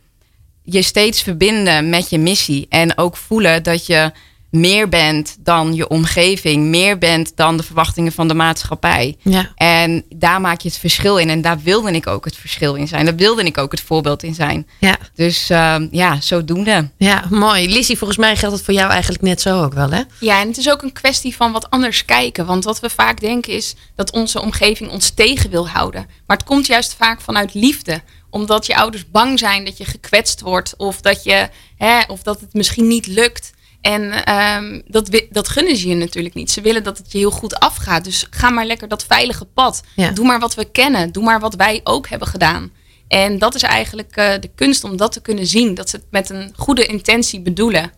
je 0.62 0.82
steeds 0.82 1.22
verbinden 1.22 1.88
met 1.88 2.10
je 2.10 2.18
missie. 2.18 2.66
En 2.68 2.98
ook 2.98 3.16
voelen 3.16 3.62
dat 3.62 3.86
je 3.86 4.12
meer 4.60 4.88
bent 4.88 5.36
dan 5.38 5.74
je 5.74 5.88
omgeving, 5.88 6.64
meer 6.64 6.98
bent 6.98 7.32
dan 7.36 7.56
de 7.56 7.62
verwachtingen 7.62 8.12
van 8.12 8.28
de 8.28 8.34
maatschappij. 8.34 9.16
Ja. 9.22 9.52
En 9.54 10.04
daar 10.14 10.40
maak 10.40 10.60
je 10.60 10.68
het 10.68 10.78
verschil 10.78 11.16
in. 11.16 11.30
En 11.30 11.40
daar 11.40 11.60
wilde 11.62 11.90
ik 11.92 12.06
ook 12.06 12.24
het 12.24 12.36
verschil 12.36 12.74
in 12.74 12.88
zijn. 12.88 13.04
Daar 13.04 13.16
wilde 13.16 13.42
ik 13.42 13.58
ook 13.58 13.70
het 13.70 13.80
voorbeeld 13.80 14.22
in 14.22 14.34
zijn. 14.34 14.66
Ja. 14.80 14.96
Dus 15.14 15.50
ehm, 15.50 15.88
ja, 15.90 16.20
zodoende. 16.20 16.90
Ja, 16.96 17.24
mooi. 17.30 17.72
Lizzie, 17.72 17.98
volgens 17.98 18.18
mij 18.18 18.36
geldt 18.36 18.56
het 18.56 18.64
voor 18.64 18.74
jou 18.74 18.90
eigenlijk 18.90 19.22
net 19.22 19.40
zo 19.40 19.62
ook 19.62 19.74
wel, 19.74 19.90
hè? 19.90 20.02
Ja, 20.20 20.40
en 20.40 20.48
het 20.48 20.56
is 20.56 20.70
ook 20.70 20.82
een 20.82 20.92
kwestie 20.92 21.36
van 21.36 21.52
wat 21.52 21.70
anders 21.70 22.04
kijken. 22.04 22.46
Want 22.46 22.64
wat 22.64 22.80
we 22.80 22.90
vaak 22.90 23.20
denken 23.20 23.52
is 23.52 23.74
dat 23.94 24.10
onze 24.10 24.40
omgeving 24.40 24.90
ons 24.90 25.10
tegen 25.10 25.50
wil 25.50 25.68
houden. 25.68 26.06
Maar 26.26 26.36
het 26.36 26.46
komt 26.46 26.66
juist 26.66 26.94
vaak 26.94 27.20
vanuit 27.20 27.54
liefde. 27.54 28.02
Omdat 28.30 28.66
je 28.66 28.76
ouders 28.76 29.10
bang 29.10 29.38
zijn 29.38 29.64
dat 29.64 29.76
je 29.76 29.84
gekwetst 29.84 30.40
wordt. 30.40 30.74
Of 30.76 31.00
dat, 31.00 31.24
je, 31.24 31.48
hè, 31.76 32.00
of 32.08 32.22
dat 32.22 32.40
het 32.40 32.54
misschien 32.54 32.86
niet 32.88 33.06
lukt. 33.06 33.52
En 33.86 34.24
ehm, 34.24 34.80
dat, 34.86 35.22
dat 35.30 35.48
gunnen 35.48 35.76
ze 35.76 35.88
je 35.88 35.94
natuurlijk 35.94 36.34
niet. 36.34 36.50
Ze 36.50 36.60
willen 36.60 36.82
dat 36.82 36.98
het 36.98 37.12
je 37.12 37.18
heel 37.18 37.30
goed 37.30 37.60
afgaat. 37.60 38.04
Dus 38.04 38.26
ga 38.30 38.50
maar 38.50 38.66
lekker 38.66 38.88
dat 38.88 39.04
veilige 39.04 39.44
pad. 39.44 39.82
Ja. 39.96 40.10
Doe 40.10 40.26
maar 40.26 40.40
wat 40.40 40.54
we 40.54 40.70
kennen. 40.70 41.12
Doe 41.12 41.24
maar 41.24 41.40
wat 41.40 41.54
wij 41.54 41.80
ook 41.84 42.08
hebben 42.08 42.28
gedaan. 42.28 42.72
En 43.08 43.38
dat 43.38 43.54
is 43.54 43.62
eigenlijk 43.62 44.16
eh, 44.16 44.32
de 44.40 44.50
kunst 44.54 44.84
om 44.84 44.96
dat 44.96 45.12
te 45.12 45.20
kunnen 45.20 45.46
zien. 45.46 45.74
Dat 45.74 45.90
ze 45.90 45.96
het 45.96 46.04
met 46.10 46.30
een 46.30 46.52
goede 46.56 46.86
intentie 46.86 47.40
bedoelen. 47.40 47.92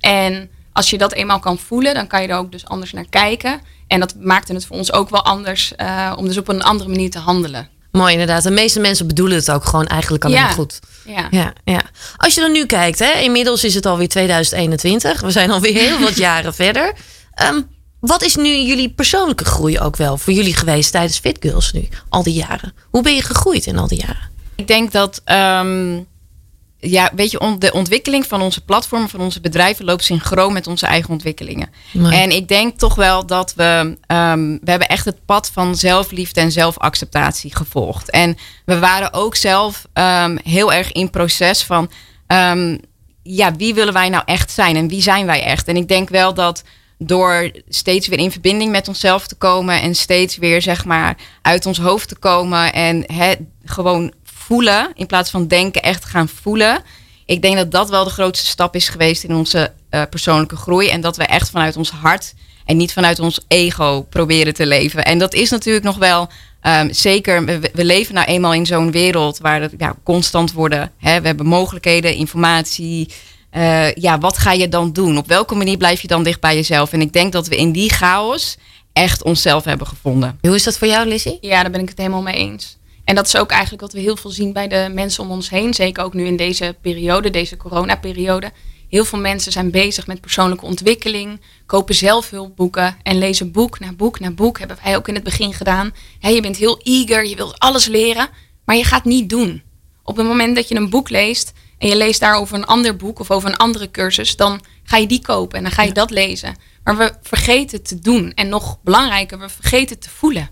En 0.00 0.50
als 0.72 0.90
je 0.90 0.98
dat 0.98 1.12
eenmaal 1.12 1.40
kan 1.40 1.58
voelen, 1.58 1.94
dan 1.94 2.06
kan 2.06 2.22
je 2.22 2.28
er 2.28 2.36
ook 2.36 2.52
dus 2.52 2.66
anders 2.66 2.92
naar 2.92 3.08
kijken. 3.08 3.60
En 3.86 4.00
dat 4.00 4.14
maakte 4.20 4.52
het 4.52 4.66
voor 4.66 4.76
ons 4.76 4.92
ook 4.92 5.10
wel 5.10 5.24
anders 5.24 5.74
eh, 5.74 6.12
om 6.16 6.24
dus 6.24 6.38
op 6.38 6.48
een 6.48 6.62
andere 6.62 6.90
manier 6.90 7.10
te 7.10 7.18
handelen. 7.18 7.68
Mooi, 7.92 8.12
inderdaad. 8.12 8.42
De 8.42 8.50
meeste 8.50 8.80
mensen 8.80 9.06
bedoelen 9.06 9.36
het 9.36 9.50
ook 9.50 9.64
gewoon 9.64 9.86
eigenlijk 9.86 10.24
alleen 10.24 10.36
Ja. 10.36 10.42
maar 10.42 10.52
goed. 10.52 10.78
Ja. 11.06 11.26
Ja, 11.30 11.52
ja. 11.64 11.80
Als 12.16 12.34
je 12.34 12.40
dan 12.40 12.52
nu 12.52 12.66
kijkt, 12.66 12.98
hè, 12.98 13.12
inmiddels 13.20 13.64
is 13.64 13.74
het 13.74 13.86
alweer 13.86 14.08
2021. 14.08 15.20
We 15.20 15.30
zijn 15.30 15.50
alweer 15.50 15.74
heel 15.74 15.98
wat 16.00 16.16
jaren 16.28 16.54
verder. 16.54 16.92
Ehm, 17.34 17.60
wat 18.00 18.22
is 18.22 18.36
nu 18.36 18.56
jullie 18.56 18.90
persoonlijke 18.90 19.44
groei 19.44 19.78
ook 19.80 19.96
wel 19.96 20.18
voor 20.18 20.32
jullie 20.32 20.56
geweest 20.56 20.92
tijdens 20.92 21.18
Fit 21.18 21.36
Girls 21.40 21.72
nu, 21.72 21.88
al 22.08 22.22
die 22.22 22.34
jaren? 22.34 22.74
Hoe 22.90 23.02
ben 23.02 23.14
je 23.14 23.22
gegroeid 23.22 23.66
in 23.66 23.78
al 23.78 23.88
die 23.88 23.98
jaren? 24.00 24.30
Ik 24.56 24.66
denk 24.66 24.92
dat, 24.92 25.20
ehm, 25.24 25.98
ja, 26.90 27.10
weet 27.14 27.30
je, 27.30 27.40
on- 27.40 27.58
de 27.58 27.72
ontwikkeling 27.72 28.26
van 28.26 28.40
onze 28.42 28.64
platformen, 28.64 29.08
van 29.08 29.20
onze 29.20 29.40
bedrijven 29.40 29.84
loopt 29.84 30.04
synchroon 30.04 30.52
met 30.52 30.66
onze 30.66 30.86
eigen 30.86 31.10
ontwikkelingen. 31.10 31.70
En 32.12 32.30
ik 32.30 32.48
denk 32.48 32.78
toch 32.78 32.94
wel 32.94 33.26
dat 33.26 33.54
we, 33.56 33.96
ehm, 34.06 34.40
we 34.60 34.70
hebben 34.70 34.88
echt 34.88 35.04
het 35.04 35.24
pad 35.24 35.50
van 35.52 35.76
zelfliefde 35.76 36.40
en 36.40 36.52
zelfacceptatie 36.52 37.56
gevolgd. 37.56 38.10
En 38.10 38.36
we 38.64 38.78
waren 38.78 39.12
ook 39.12 39.36
zelf 39.36 39.86
ehm, 39.92 40.36
heel 40.44 40.72
erg 40.72 40.92
in 40.92 41.10
proces 41.10 41.62
van, 41.62 41.90
ehm, 42.26 42.78
ja, 43.22 43.54
wie 43.56 43.74
willen 43.74 43.92
wij 43.92 44.08
nou 44.08 44.22
echt 44.26 44.50
zijn 44.50 44.76
en 44.76 44.88
wie 44.88 45.02
zijn 45.02 45.26
wij 45.26 45.42
echt? 45.42 45.68
En 45.68 45.76
ik 45.76 45.88
denk 45.88 46.08
wel 46.08 46.34
dat 46.34 46.62
door 46.98 47.50
steeds 47.68 48.08
weer 48.08 48.18
in 48.18 48.30
verbinding 48.30 48.70
met 48.70 48.88
onszelf 48.88 49.26
te 49.26 49.34
komen 49.34 49.80
en 49.80 49.94
steeds 49.94 50.36
weer 50.36 50.62
zeg 50.62 50.84
maar 50.84 51.16
uit 51.42 51.66
ons 51.66 51.78
hoofd 51.78 52.08
te 52.08 52.16
komen 52.18 52.72
en 52.72 53.04
hè, 53.12 53.32
gewoon 53.64 54.12
voelen 54.52 54.92
in 54.94 55.06
plaats 55.06 55.30
van 55.30 55.46
denken, 55.46 55.82
echt 55.82 56.04
gaan 56.04 56.28
voelen. 56.28 56.82
Ik 57.26 57.42
denk 57.42 57.56
dat 57.56 57.70
dat 57.70 57.90
wel 57.90 58.04
de 58.04 58.10
grootste 58.10 58.46
stap 58.46 58.74
is 58.74 58.88
geweest 58.88 59.24
in 59.24 59.34
onze 59.34 59.72
eh, 59.90 60.02
persoonlijke 60.10 60.56
groei 60.56 60.88
en 60.88 61.00
dat 61.00 61.16
we 61.16 61.24
echt 61.24 61.50
vanuit 61.50 61.76
ons 61.76 61.90
hart 61.90 62.34
en 62.64 62.76
niet 62.76 62.92
vanuit 62.92 63.18
ons 63.18 63.40
ego 63.48 64.02
proberen 64.02 64.54
te 64.54 64.66
leven. 64.66 65.04
En 65.04 65.18
dat 65.18 65.34
is 65.34 65.50
natuurlijk 65.50 65.84
nog 65.84 65.96
wel 65.96 66.28
ehm, 66.60 66.92
zeker. 66.92 67.44
We, 67.44 67.70
we 67.72 67.84
leven 67.84 68.14
nou 68.14 68.26
eenmaal 68.26 68.54
in 68.54 68.66
zo'n 68.66 68.90
wereld 68.90 69.38
waar 69.38 69.60
het 69.60 69.74
ja, 69.78 69.94
constant 70.02 70.52
worden. 70.52 70.92
Hè, 70.98 71.20
we 71.20 71.26
hebben 71.26 71.46
mogelijkheden, 71.46 72.14
informatie. 72.14 73.08
Eh, 73.50 73.92
ja, 73.92 74.18
wat 74.18 74.38
ga 74.38 74.52
je 74.52 74.68
dan 74.68 74.92
doen? 74.92 75.18
Op 75.18 75.28
welke 75.28 75.54
manier 75.54 75.76
blijf 75.76 76.00
je 76.00 76.08
dan 76.08 76.22
dicht 76.22 76.40
bij 76.40 76.54
jezelf? 76.54 76.92
En 76.92 77.00
ik 77.00 77.12
denk 77.12 77.32
dat 77.32 77.48
we 77.48 77.56
in 77.56 77.72
die 77.72 77.90
chaos 77.90 78.56
echt 78.92 79.22
onszelf 79.22 79.64
hebben 79.64 79.86
gevonden. 79.86 80.38
Hoe 80.40 80.54
is 80.54 80.64
dat 80.64 80.78
voor 80.78 80.88
jou, 80.88 81.06
Lizzie? 81.06 81.38
Ja, 81.40 81.62
daar 81.62 81.70
ben 81.70 81.80
ik 81.80 81.88
het 81.88 81.98
helemaal 81.98 82.22
mee 82.22 82.34
eens. 82.34 82.80
En 83.12 83.18
dat 83.18 83.26
is 83.26 83.36
ook 83.36 83.50
eigenlijk 83.50 83.82
wat 83.82 83.92
we 83.92 84.00
heel 84.00 84.16
veel 84.16 84.30
zien 84.30 84.52
bij 84.52 84.68
de 84.68 84.88
mensen 84.92 85.24
om 85.24 85.30
ons 85.30 85.50
heen. 85.50 85.74
Zeker 85.74 86.04
ook 86.04 86.14
nu 86.14 86.26
in 86.26 86.36
deze 86.36 86.76
periode, 86.80 87.30
deze 87.30 87.56
coronaperiode. 87.56 88.52
Heel 88.88 89.04
veel 89.04 89.18
mensen 89.18 89.52
zijn 89.52 89.70
bezig 89.70 90.06
met 90.06 90.20
persoonlijke 90.20 90.64
ontwikkeling, 90.64 91.40
kopen 91.66 91.94
zelfhulpboeken 91.94 92.96
en 93.02 93.18
lezen 93.18 93.52
boek 93.52 93.78
na 93.80 93.92
boek 93.92 94.20
na 94.20 94.30
boek. 94.30 94.58
Hebben 94.58 94.76
wij 94.82 94.96
ook 94.96 95.08
in 95.08 95.14
het 95.14 95.22
begin 95.22 95.52
gedaan. 95.52 95.94
Je 96.20 96.40
bent 96.40 96.56
heel 96.56 96.80
eager, 96.82 97.26
je 97.26 97.36
wilt 97.36 97.58
alles 97.58 97.86
leren, 97.86 98.28
maar 98.64 98.76
je 98.76 98.84
gaat 98.84 99.04
niet 99.04 99.30
doen. 99.30 99.62
Op 100.02 100.16
het 100.16 100.26
moment 100.26 100.56
dat 100.56 100.68
je 100.68 100.74
een 100.74 100.90
boek 100.90 101.10
leest 101.10 101.52
en 101.78 101.88
je 101.88 101.96
leest 101.96 102.20
daar 102.20 102.36
over 102.36 102.56
een 102.56 102.66
ander 102.66 102.96
boek 102.96 103.18
of 103.18 103.30
over 103.30 103.48
een 103.48 103.56
andere 103.56 103.90
cursus, 103.90 104.36
dan 104.36 104.60
ga 104.84 104.96
je 104.96 105.06
die 105.06 105.22
kopen 105.22 105.56
en 105.58 105.62
dan 105.62 105.72
ga 105.72 105.82
je 105.82 105.92
dat 105.92 106.10
lezen. 106.10 106.56
Maar 106.84 106.96
we 106.96 107.12
vergeten 107.22 107.82
te 107.82 107.98
doen. 107.98 108.32
En 108.34 108.48
nog 108.48 108.78
belangrijker, 108.82 109.38
we 109.38 109.48
vergeten 109.48 109.98
te 109.98 110.10
voelen. 110.10 110.50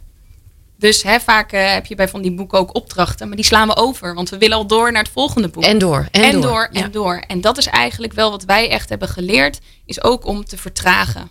Dus 0.80 1.02
hè, 1.02 1.20
vaak 1.20 1.52
eh, 1.52 1.72
heb 1.72 1.86
je 1.86 1.94
bij 1.94 2.08
van 2.08 2.22
die 2.22 2.32
boeken 2.32 2.58
ook 2.58 2.74
opdrachten, 2.74 3.26
maar 3.26 3.36
die 3.36 3.44
slaan 3.44 3.68
we 3.68 3.76
over. 3.76 4.14
Want 4.14 4.28
we 4.28 4.38
willen 4.38 4.56
al 4.56 4.66
door 4.66 4.92
naar 4.92 5.02
het 5.02 5.12
volgende 5.12 5.48
boek. 5.48 5.62
En 5.62 5.78
door. 5.78 6.08
En, 6.10 6.22
en 6.22 6.32
door. 6.32 6.42
door, 6.42 6.68
Ja. 6.72 6.82
en 6.82 6.90
door. 6.90 7.22
En 7.26 7.40
dat 7.40 7.58
is 7.58 7.66
eigenlijk 7.66 8.12
wel 8.12 8.30
wat 8.30 8.44
wij 8.44 8.70
echt 8.70 8.88
hebben 8.88 9.08
geleerd, 9.08 9.58
is 9.86 10.02
ook 10.02 10.24
om 10.26 10.44
te 10.44 10.56
vertragen. 10.56 11.30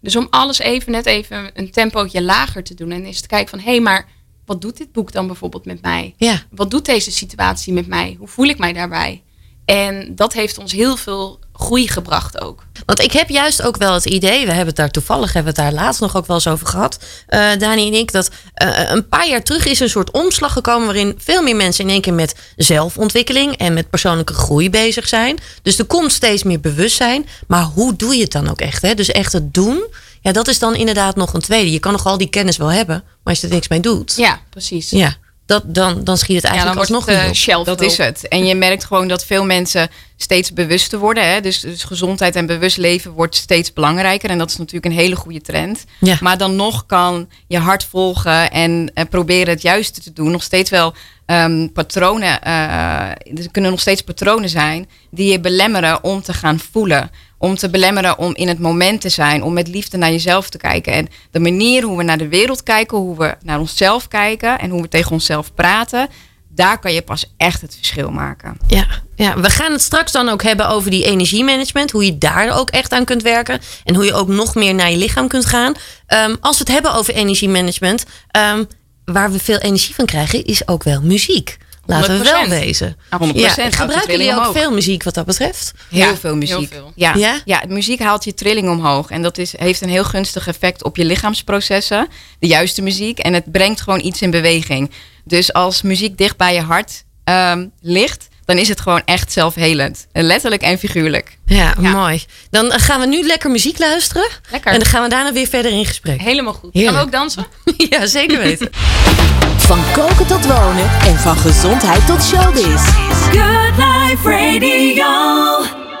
Dus 0.00 0.16
om 0.16 0.26
alles 0.30 0.58
even 0.58 0.92
net 0.92 1.06
even 1.06 1.50
een 1.54 1.70
tempootje 1.70 2.22
lager 2.22 2.64
te 2.64 2.74
doen. 2.74 2.90
En 2.90 3.04
eens 3.04 3.20
te 3.20 3.26
kijken 3.26 3.48
van, 3.48 3.58
hé, 3.58 3.70
hey, 3.70 3.80
maar 3.80 4.08
wat 4.44 4.60
doet 4.60 4.76
dit 4.76 4.92
boek 4.92 5.12
dan 5.12 5.26
bijvoorbeeld 5.26 5.64
met 5.64 5.82
mij? 5.82 6.14
Ja. 6.16 6.42
Wat 6.50 6.70
doet 6.70 6.84
deze 6.84 7.10
situatie 7.12 7.72
met 7.72 7.86
mij? 7.86 8.16
Hoe 8.18 8.28
voel 8.28 8.46
ik 8.46 8.58
mij 8.58 8.72
daarbij? 8.72 9.22
En 9.64 10.14
dat 10.14 10.32
heeft 10.32 10.58
ons 10.58 10.72
heel 10.72 10.96
veel 10.96 11.40
groei 11.58 11.88
gebracht 11.88 12.40
ook. 12.40 12.64
Want 12.86 13.00
ik 13.00 13.12
heb 13.12 13.28
juist 13.28 13.62
ook 13.62 13.76
wel 13.76 13.92
het 13.94 14.04
idee, 14.04 14.40
we 14.40 14.48
hebben 14.48 14.66
het 14.66 14.76
daar 14.76 14.90
toevallig, 14.90 15.32
hebben 15.32 15.54
we 15.54 15.62
het 15.62 15.72
daar 15.72 15.82
laatst 15.82 16.00
nog 16.00 16.16
ook 16.16 16.26
wel 16.26 16.36
eens 16.36 16.46
over 16.46 16.66
gehad, 16.66 16.98
eh, 17.26 17.48
Dani 17.58 17.86
en 17.86 17.94
ik, 17.94 18.12
dat 18.12 18.30
eh, 18.54 18.90
een 18.90 19.08
paar 19.08 19.28
jaar 19.28 19.42
terug 19.42 19.66
is 19.66 19.80
een 19.80 19.88
soort 19.88 20.10
omslag 20.10 20.52
gekomen 20.52 20.86
waarin 20.86 21.14
veel 21.18 21.42
meer 21.42 21.56
mensen 21.56 21.84
in 21.84 21.90
één 21.90 22.00
keer 22.00 22.14
met 22.14 22.34
zelfontwikkeling 22.56 23.56
en 23.56 23.74
met 23.74 23.90
persoonlijke 23.90 24.34
groei 24.34 24.70
bezig 24.70 25.08
zijn. 25.08 25.38
Dus 25.62 25.78
er 25.78 25.84
komt 25.84 26.12
steeds 26.12 26.42
meer 26.42 26.60
bewustzijn, 26.60 27.26
maar 27.46 27.62
hoe 27.62 27.96
doe 27.96 28.14
je 28.16 28.22
het 28.22 28.32
dan 28.32 28.50
ook 28.50 28.60
echt? 28.60 28.82
Hè? 28.82 28.94
Dus 28.94 29.10
echt 29.10 29.32
het 29.32 29.54
doen, 29.54 29.84
ja, 30.20 30.32
dat 30.32 30.48
is 30.48 30.58
dan 30.58 30.74
inderdaad 30.74 31.16
nog 31.16 31.32
een 31.32 31.40
tweede. 31.40 31.70
Je 31.72 31.78
kan 31.80 31.92
nog 31.92 32.06
al 32.06 32.18
die 32.18 32.28
kennis 32.30 32.56
wel 32.56 32.72
hebben, 32.72 33.02
maar 33.04 33.32
als 33.34 33.40
je 33.40 33.46
er 33.46 33.52
niks 33.52 33.68
mee 33.68 33.80
doet, 33.80 34.14
Ja, 34.16 34.40
precies. 34.50 34.90
ja, 34.90 35.14
dat, 35.46 35.62
dan, 35.66 36.04
dan 36.04 36.16
schiet 36.18 36.36
het 36.36 36.44
Ja, 36.44 36.50
eigenlijk 36.50 36.78
dan 36.78 36.88
wordt 36.88 37.06
alsnog 37.06 37.06
het 37.06 37.14
niet 37.14 37.24
eh, 37.24 37.28
op. 37.28 37.64
shelf 37.64 37.66
Dat 37.66 37.80
is 37.80 37.98
het. 37.98 38.28
En 38.28 38.46
je 38.46 38.54
merkt 38.54 38.84
gewoon 38.84 39.08
dat 39.08 39.24
veel 39.24 39.44
mensen 39.44 39.88
steeds 40.16 40.52
bewuster 40.52 40.98
worden. 40.98 41.28
Hè? 41.28 41.40
Dus, 41.40 41.60
dus 41.60 41.84
gezondheid 41.84 42.36
en 42.36 42.46
bewust 42.46 42.76
leven 42.76 43.10
wordt 43.10 43.36
steeds 43.36 43.72
belangrijker. 43.72 44.30
En 44.30 44.38
dat 44.38 44.50
is 44.50 44.56
natuurlijk 44.56 44.86
een 44.86 45.00
hele 45.00 45.16
goede 45.16 45.40
trend. 45.40 45.84
Ja. 46.00 46.16
Maar 46.20 46.38
dan 46.38 46.56
nog 46.56 46.86
kan 46.86 47.28
je 47.46 47.58
hart 47.58 47.84
volgen 47.84 48.50
en 48.50 48.90
eh, 48.94 49.04
proberen 49.10 49.48
het 49.48 49.62
juiste 49.62 50.00
te 50.00 50.12
doen. 50.12 50.30
Nog 50.30 50.42
steeds 50.42 50.70
wel 50.70 50.94
ehm, 51.26 51.68
patronen. 51.68 52.42
eh, 52.42 53.08
er 53.08 53.50
kunnen 53.50 53.70
nog 53.70 53.80
steeds 53.80 54.02
patronen 54.02 54.48
zijn 54.48 54.88
die 55.10 55.30
je 55.30 55.40
belemmeren 55.40 56.04
om 56.04 56.22
te 56.22 56.32
gaan 56.32 56.58
voelen. 56.72 57.10
Om 57.38 57.56
te 57.56 57.70
belemmeren 57.70 58.18
om 58.18 58.34
in 58.34 58.48
het 58.48 58.58
moment 58.58 59.00
te 59.00 59.08
zijn. 59.08 59.42
Om 59.42 59.52
met 59.52 59.68
liefde 59.68 59.96
naar 59.96 60.10
jezelf 60.10 60.48
te 60.48 60.58
kijken. 60.58 60.92
En 60.92 61.08
de 61.30 61.40
manier 61.40 61.82
hoe 61.82 61.96
we 61.96 62.02
naar 62.02 62.18
de 62.18 62.28
wereld 62.28 62.62
kijken. 62.62 62.98
Hoe 62.98 63.18
we 63.18 63.34
naar 63.42 63.58
onszelf 63.60 64.08
kijken. 64.08 64.58
En 64.58 64.70
hoe 64.70 64.82
we 64.82 64.88
tegen 64.88 65.12
onszelf 65.12 65.54
praten. 65.54 66.08
Daar 66.48 66.78
kan 66.78 66.92
je 66.92 67.02
pas 67.02 67.34
echt 67.36 67.60
het 67.60 67.74
verschil 67.76 68.10
maken. 68.10 68.56
Ja, 68.66 68.86
ja, 69.16 69.40
we 69.40 69.50
gaan 69.50 69.72
het 69.72 69.82
straks 69.82 70.12
dan 70.12 70.28
ook 70.28 70.42
hebben 70.42 70.68
over 70.68 70.90
die 70.90 71.04
energiemanagement. 71.04 71.90
Hoe 71.90 72.04
je 72.04 72.18
daar 72.18 72.58
ook 72.58 72.70
echt 72.70 72.92
aan 72.92 73.04
kunt 73.04 73.22
werken. 73.22 73.60
En 73.84 73.94
hoe 73.94 74.04
je 74.04 74.14
ook 74.14 74.28
nog 74.28 74.54
meer 74.54 74.74
naar 74.74 74.90
je 74.90 74.96
lichaam 74.96 75.28
kunt 75.28 75.46
gaan. 75.46 75.74
Ehm, 76.06 76.34
als 76.40 76.58
we 76.58 76.64
het 76.64 76.72
hebben 76.72 76.94
over 76.94 77.14
energiemanagement. 77.14 78.04
ehm, 78.30 78.64
waar 79.04 79.32
we 79.32 79.38
veel 79.38 79.58
energie 79.58 79.94
van 79.94 80.06
krijgen, 80.06 80.44
is 80.44 80.68
ook 80.68 80.82
wel 80.82 81.00
muziek. 81.02 81.56
Laten 81.86 82.18
we 82.18 82.24
wel 82.24 82.44
100%. 82.44 82.48
wezen. 82.48 82.96
100%. 82.96 83.34
Ja, 83.34 83.48
gebruiken 83.70 84.10
jullie 84.10 84.32
ook 84.32 84.38
omhoog. 84.38 84.56
veel 84.56 84.70
muziek 84.72 85.02
wat 85.02 85.14
dat 85.14 85.26
betreft? 85.26 85.72
Heel 85.90 85.98
Ja, 86.00 86.16
veel 86.16 86.36
muziek. 86.36 86.56
heel 86.58 86.66
veel. 86.66 86.92
Ja. 86.94 87.14
Ja? 87.14 87.40
Ja? 87.44 87.62
muziek 87.68 88.00
haalt 88.00 88.24
je 88.24 88.34
trilling 88.34 88.68
omhoog. 88.70 89.10
En 89.10 89.22
dat 89.22 89.38
is, 89.38 89.58
heeft 89.58 89.80
een 89.80 89.88
heel 89.88 90.04
gunstig 90.04 90.46
effect 90.46 90.84
op 90.84 90.96
je 90.96 91.04
lichaamsprocessen. 91.04 92.08
De 92.38 92.46
juiste 92.46 92.82
muziek. 92.82 93.18
En 93.18 93.32
het 93.34 93.52
brengt 93.52 93.80
gewoon 93.80 94.00
iets 94.04 94.22
in 94.22 94.30
beweging. 94.30 94.90
Dus 95.24 95.52
als 95.52 95.82
muziek 95.82 96.18
dicht 96.18 96.36
bij 96.36 96.54
je 96.54 96.60
hart 96.60 97.04
ehm, 97.24 97.66
ligt, 97.80 98.28
dan 98.46 98.58
is 98.58 98.68
het 98.68 98.80
gewoon 98.80 99.02
echt 99.04 99.32
zelfhelend. 99.32 100.06
Letterlijk 100.12 100.62
en 100.62 100.78
figuurlijk. 100.78 101.38
Ja, 101.46 101.74
Ja. 101.80 101.90
mooi. 101.90 102.24
Dan 102.50 102.70
gaan 102.72 103.00
we 103.00 103.06
nu 103.06 103.22
lekker 103.26 103.50
muziek 103.50 103.78
luisteren. 103.78 104.28
Lekker. 104.50 104.72
En 104.72 104.78
dan 104.78 104.88
gaan 104.88 105.02
we 105.02 105.08
daarna 105.08 105.32
weer 105.32 105.46
verder 105.46 105.72
in 105.72 105.86
gesprek. 105.86 106.20
Helemaal 106.20 106.52
goed. 106.52 106.70
Heerlijk. 106.72 106.96
Gaan 106.96 107.06
we 107.10 107.16
ook 107.16 107.20
dansen? 107.20 107.46
Ja, 107.90 108.06
zeker 108.06 108.38
weten. 108.38 108.70
Van 109.66 109.78
koken 109.92 110.26
tot 110.26 110.46
wonen 110.46 110.90
en 111.06 111.16
van 111.18 111.36
gezondheid 111.36 112.06
tot 112.06 112.22
showbiz. 112.24 112.82
Good 113.30 113.76
Life 113.76 114.30
Radio. 114.30 115.95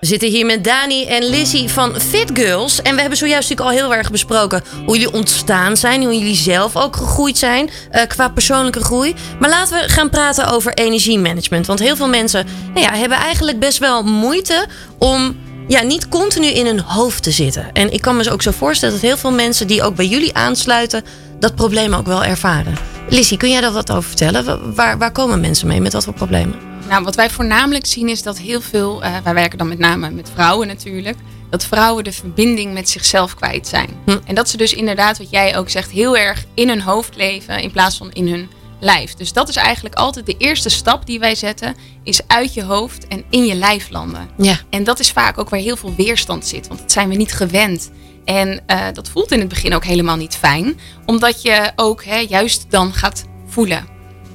We 0.00 0.06
zitten 0.06 0.28
hier 0.28 0.46
met 0.46 0.64
Dani 0.64 1.04
en 1.06 1.24
Lizzie 1.30 1.68
van 1.70 2.00
Fit 2.00 2.30
Girls. 2.34 2.82
En 2.82 2.94
we 2.94 3.00
hebben 3.00 3.18
zojuist 3.18 3.48
natuurlijk 3.48 3.78
al 3.80 3.84
heel 3.84 3.94
erg 3.98 4.10
besproken 4.10 4.62
hoe 4.86 4.98
jullie 4.98 5.12
ontstaan 5.12 5.76
zijn. 5.76 6.02
Hoe 6.02 6.18
jullie 6.18 6.34
zelf 6.36 6.76
ook 6.76 6.96
gegroeid 6.96 7.38
zijn 7.38 7.70
eh, 7.90 8.06
qua 8.06 8.28
persoonlijke 8.28 8.84
groei. 8.84 9.14
Maar 9.40 9.50
laten 9.50 9.80
we 9.80 9.88
gaan 9.88 10.10
praten 10.10 10.46
over 10.48 10.72
energiemanagement. 10.74 11.66
Want 11.66 11.78
heel 11.78 11.96
veel 11.96 12.08
mensen 12.08 12.46
nou 12.74 12.80
ja, 12.86 12.94
hebben 12.94 13.18
eigenlijk 13.18 13.58
best 13.58 13.78
wel 13.78 14.02
moeite 14.02 14.66
om 14.98 15.36
ja, 15.68 15.82
niet 15.82 16.08
continu 16.08 16.46
in 16.46 16.66
hun 16.66 16.80
hoofd 16.80 17.22
te 17.22 17.30
zitten. 17.30 17.70
En 17.72 17.92
ik 17.92 18.00
kan 18.00 18.16
me 18.16 18.30
ook 18.30 18.42
zo 18.42 18.50
voorstellen 18.50 18.94
dat 18.94 19.04
heel 19.04 19.16
veel 19.16 19.32
mensen 19.32 19.66
die 19.66 19.82
ook 19.82 19.94
bij 19.96 20.06
jullie 20.06 20.34
aansluiten, 20.34 21.04
dat 21.38 21.54
probleem 21.54 21.94
ook 21.94 22.06
wel 22.06 22.24
ervaren. 22.24 22.74
Lissy, 23.08 23.36
kun 23.36 23.50
jij 23.50 23.60
daar 23.60 23.72
wat 23.72 23.90
over 23.90 24.02
vertellen? 24.08 24.44
Wa- 24.44 24.58
Waar, 24.74 24.98
waar 24.98 25.12
komen 25.12 25.40
mensen 25.40 25.66
mee? 25.66 25.80
Met 25.80 25.92
wat 25.92 26.04
voor 26.04 26.12
problemen? 26.14 26.69
Nou, 26.90 27.04
wat 27.04 27.14
wij 27.14 27.30
voornamelijk 27.30 27.86
zien 27.86 28.08
is 28.08 28.22
dat 28.22 28.38
heel 28.38 28.60
veel, 28.60 29.02
eh, 29.02 29.16
wij 29.24 29.34
werken 29.34 29.58
dan 29.58 29.68
met 29.68 29.78
name 29.78 30.10
met 30.10 30.30
vrouwen 30.34 30.66
natuurlijk, 30.66 31.18
dat 31.50 31.64
vrouwen 31.64 32.04
de 32.04 32.12
verbinding 32.12 32.72
met 32.72 32.88
zichzelf 32.88 33.34
kwijt 33.34 33.66
zijn. 33.66 33.88
Hm. 34.04 34.18
En 34.24 34.34
dat 34.34 34.48
ze 34.48 34.56
dus 34.56 34.72
inderdaad, 34.72 35.18
wat 35.18 35.30
jij 35.30 35.56
ook 35.56 35.68
zegt, 35.68 35.90
heel 35.90 36.16
erg 36.16 36.44
in 36.54 36.68
hun 36.68 36.80
hoofd 36.80 37.16
leven 37.16 37.62
in 37.62 37.70
plaats 37.70 37.96
van 37.96 38.12
in 38.12 38.28
hun 38.28 38.50
lijf. 38.80 39.14
Dus 39.14 39.32
dat 39.32 39.48
is 39.48 39.56
eigenlijk 39.56 39.94
altijd 39.94 40.26
de 40.26 40.34
eerste 40.38 40.68
stap 40.68 41.06
die 41.06 41.18
wij 41.18 41.34
zetten, 41.34 41.74
is 42.02 42.20
uit 42.26 42.54
je 42.54 42.62
hoofd 42.62 43.06
en 43.08 43.24
in 43.30 43.46
je 43.46 43.54
lijf 43.54 43.90
landen. 43.90 44.28
Ja. 44.36 44.58
En 44.70 44.84
dat 44.84 44.98
is 44.98 45.10
vaak 45.10 45.38
ook 45.38 45.48
waar 45.48 45.60
heel 45.60 45.76
veel 45.76 45.94
weerstand 45.96 46.46
zit, 46.46 46.68
want 46.68 46.80
dat 46.80 46.92
zijn 46.92 47.08
we 47.08 47.14
niet 47.14 47.32
gewend. 47.32 47.90
En 48.24 48.62
eh, 48.66 48.86
dat 48.92 49.08
voelt 49.08 49.32
in 49.32 49.40
het 49.40 49.48
begin 49.48 49.74
ook 49.74 49.84
helemaal 49.84 50.16
niet 50.16 50.34
fijn, 50.34 50.80
omdat 51.06 51.42
je 51.42 51.72
ook 51.76 52.04
hè, 52.04 52.18
juist 52.18 52.66
dan 52.68 52.94
gaat 52.94 53.24
voelen. 53.46 53.89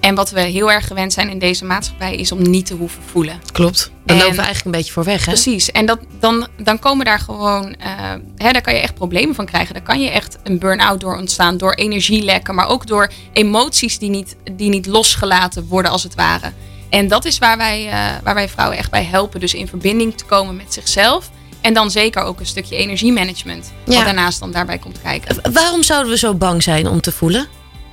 En 0.06 0.16
wat 0.16 0.30
we 0.30 0.41
heel 0.41 0.72
erg 0.72 0.88
gewend 0.88 1.14
zijn 1.14 1.30
in 1.30 1.39
deze 1.39 1.66
maatschappij 1.66 2.16
is 2.16 2.32
om 2.32 2.49
niet 2.49 2.66
te 2.66 2.74
hoeven 2.74 3.01
voelen. 3.12 3.41
Klopt. 3.51 3.91
Dan 4.06 4.16
En- 4.16 4.22
lopen 4.22 4.38
we 4.38 4.43
eigenlijk 4.43 4.66
een 4.66 4.82
beetje 4.82 4.93
voor 4.93 5.03
weg, 5.03 5.26
hè? 5.26 5.32
Precies. 5.32 5.72
En 5.72 5.86
dat, 5.86 5.99
dan, 6.20 6.47
dan 6.58 6.80
komen 6.80 7.06
daar 7.06 7.20
gewoon, 7.20 7.76
eh, 7.76 7.89
hè, 8.38 8.51
daar 8.51 8.62
kan 8.62 8.74
je 8.74 8.80
echt 8.80 8.93
problemen 8.93 9.36
van 9.36 9.45
krijgen. 9.45 9.74
Daar 9.74 9.84
kan 9.84 10.01
je 10.01 10.10
echt 10.10 10.38
een 10.43 10.60
burn-out 10.60 10.99
door 10.99 11.18
ontstaan, 11.18 11.58
door 11.58 11.74
energielekken, 11.74 12.56
maar 12.56 12.68
ook 12.68 12.88
door 12.88 13.12
emoties 13.34 13.99
die 13.99 14.10
niet, 14.10 14.36
die 14.51 14.70
niet 14.70 14.86
losgelaten 14.86 15.68
worden 15.68 15.91
als 15.91 16.03
het 16.03 16.16
ware. 16.16 16.51
En 16.89 17.08
dat 17.08 17.26
is 17.26 17.38
waar 17.38 17.58
wij, 17.58 17.88
eh, 17.88 18.24
waar 18.24 18.36
wij 18.36 18.49
vrouwen 18.49 18.78
echt 18.78 18.91
bij 18.91 19.03
helpen. 19.03 19.39
Dus 19.39 19.53
in 19.53 19.68
verbinding 19.68 20.18
te 20.18 20.26
komen 20.26 20.56
met 20.56 20.74
zichzelf. 20.74 21.30
En 21.62 21.74
dan 21.74 21.91
zeker 21.91 22.22
ook 22.24 22.39
een 22.39 22.45
stukje 22.45 22.76
energiemanagement. 22.76 23.72
Ja. 23.86 23.95
Wat 23.95 24.06
daarnaast 24.06 24.39
dan 24.39 24.51
daarbij 24.51 24.78
komt 24.78 25.01
kijken. 25.01 25.51
Waarom 25.53 25.84
zouden 25.84 26.12
we 26.12 26.18
zo 26.18 26.34
bang 26.34 26.64
zijn 26.64 26.88
om 26.88 27.01
te 27.01 27.12
voelen? 27.12 27.47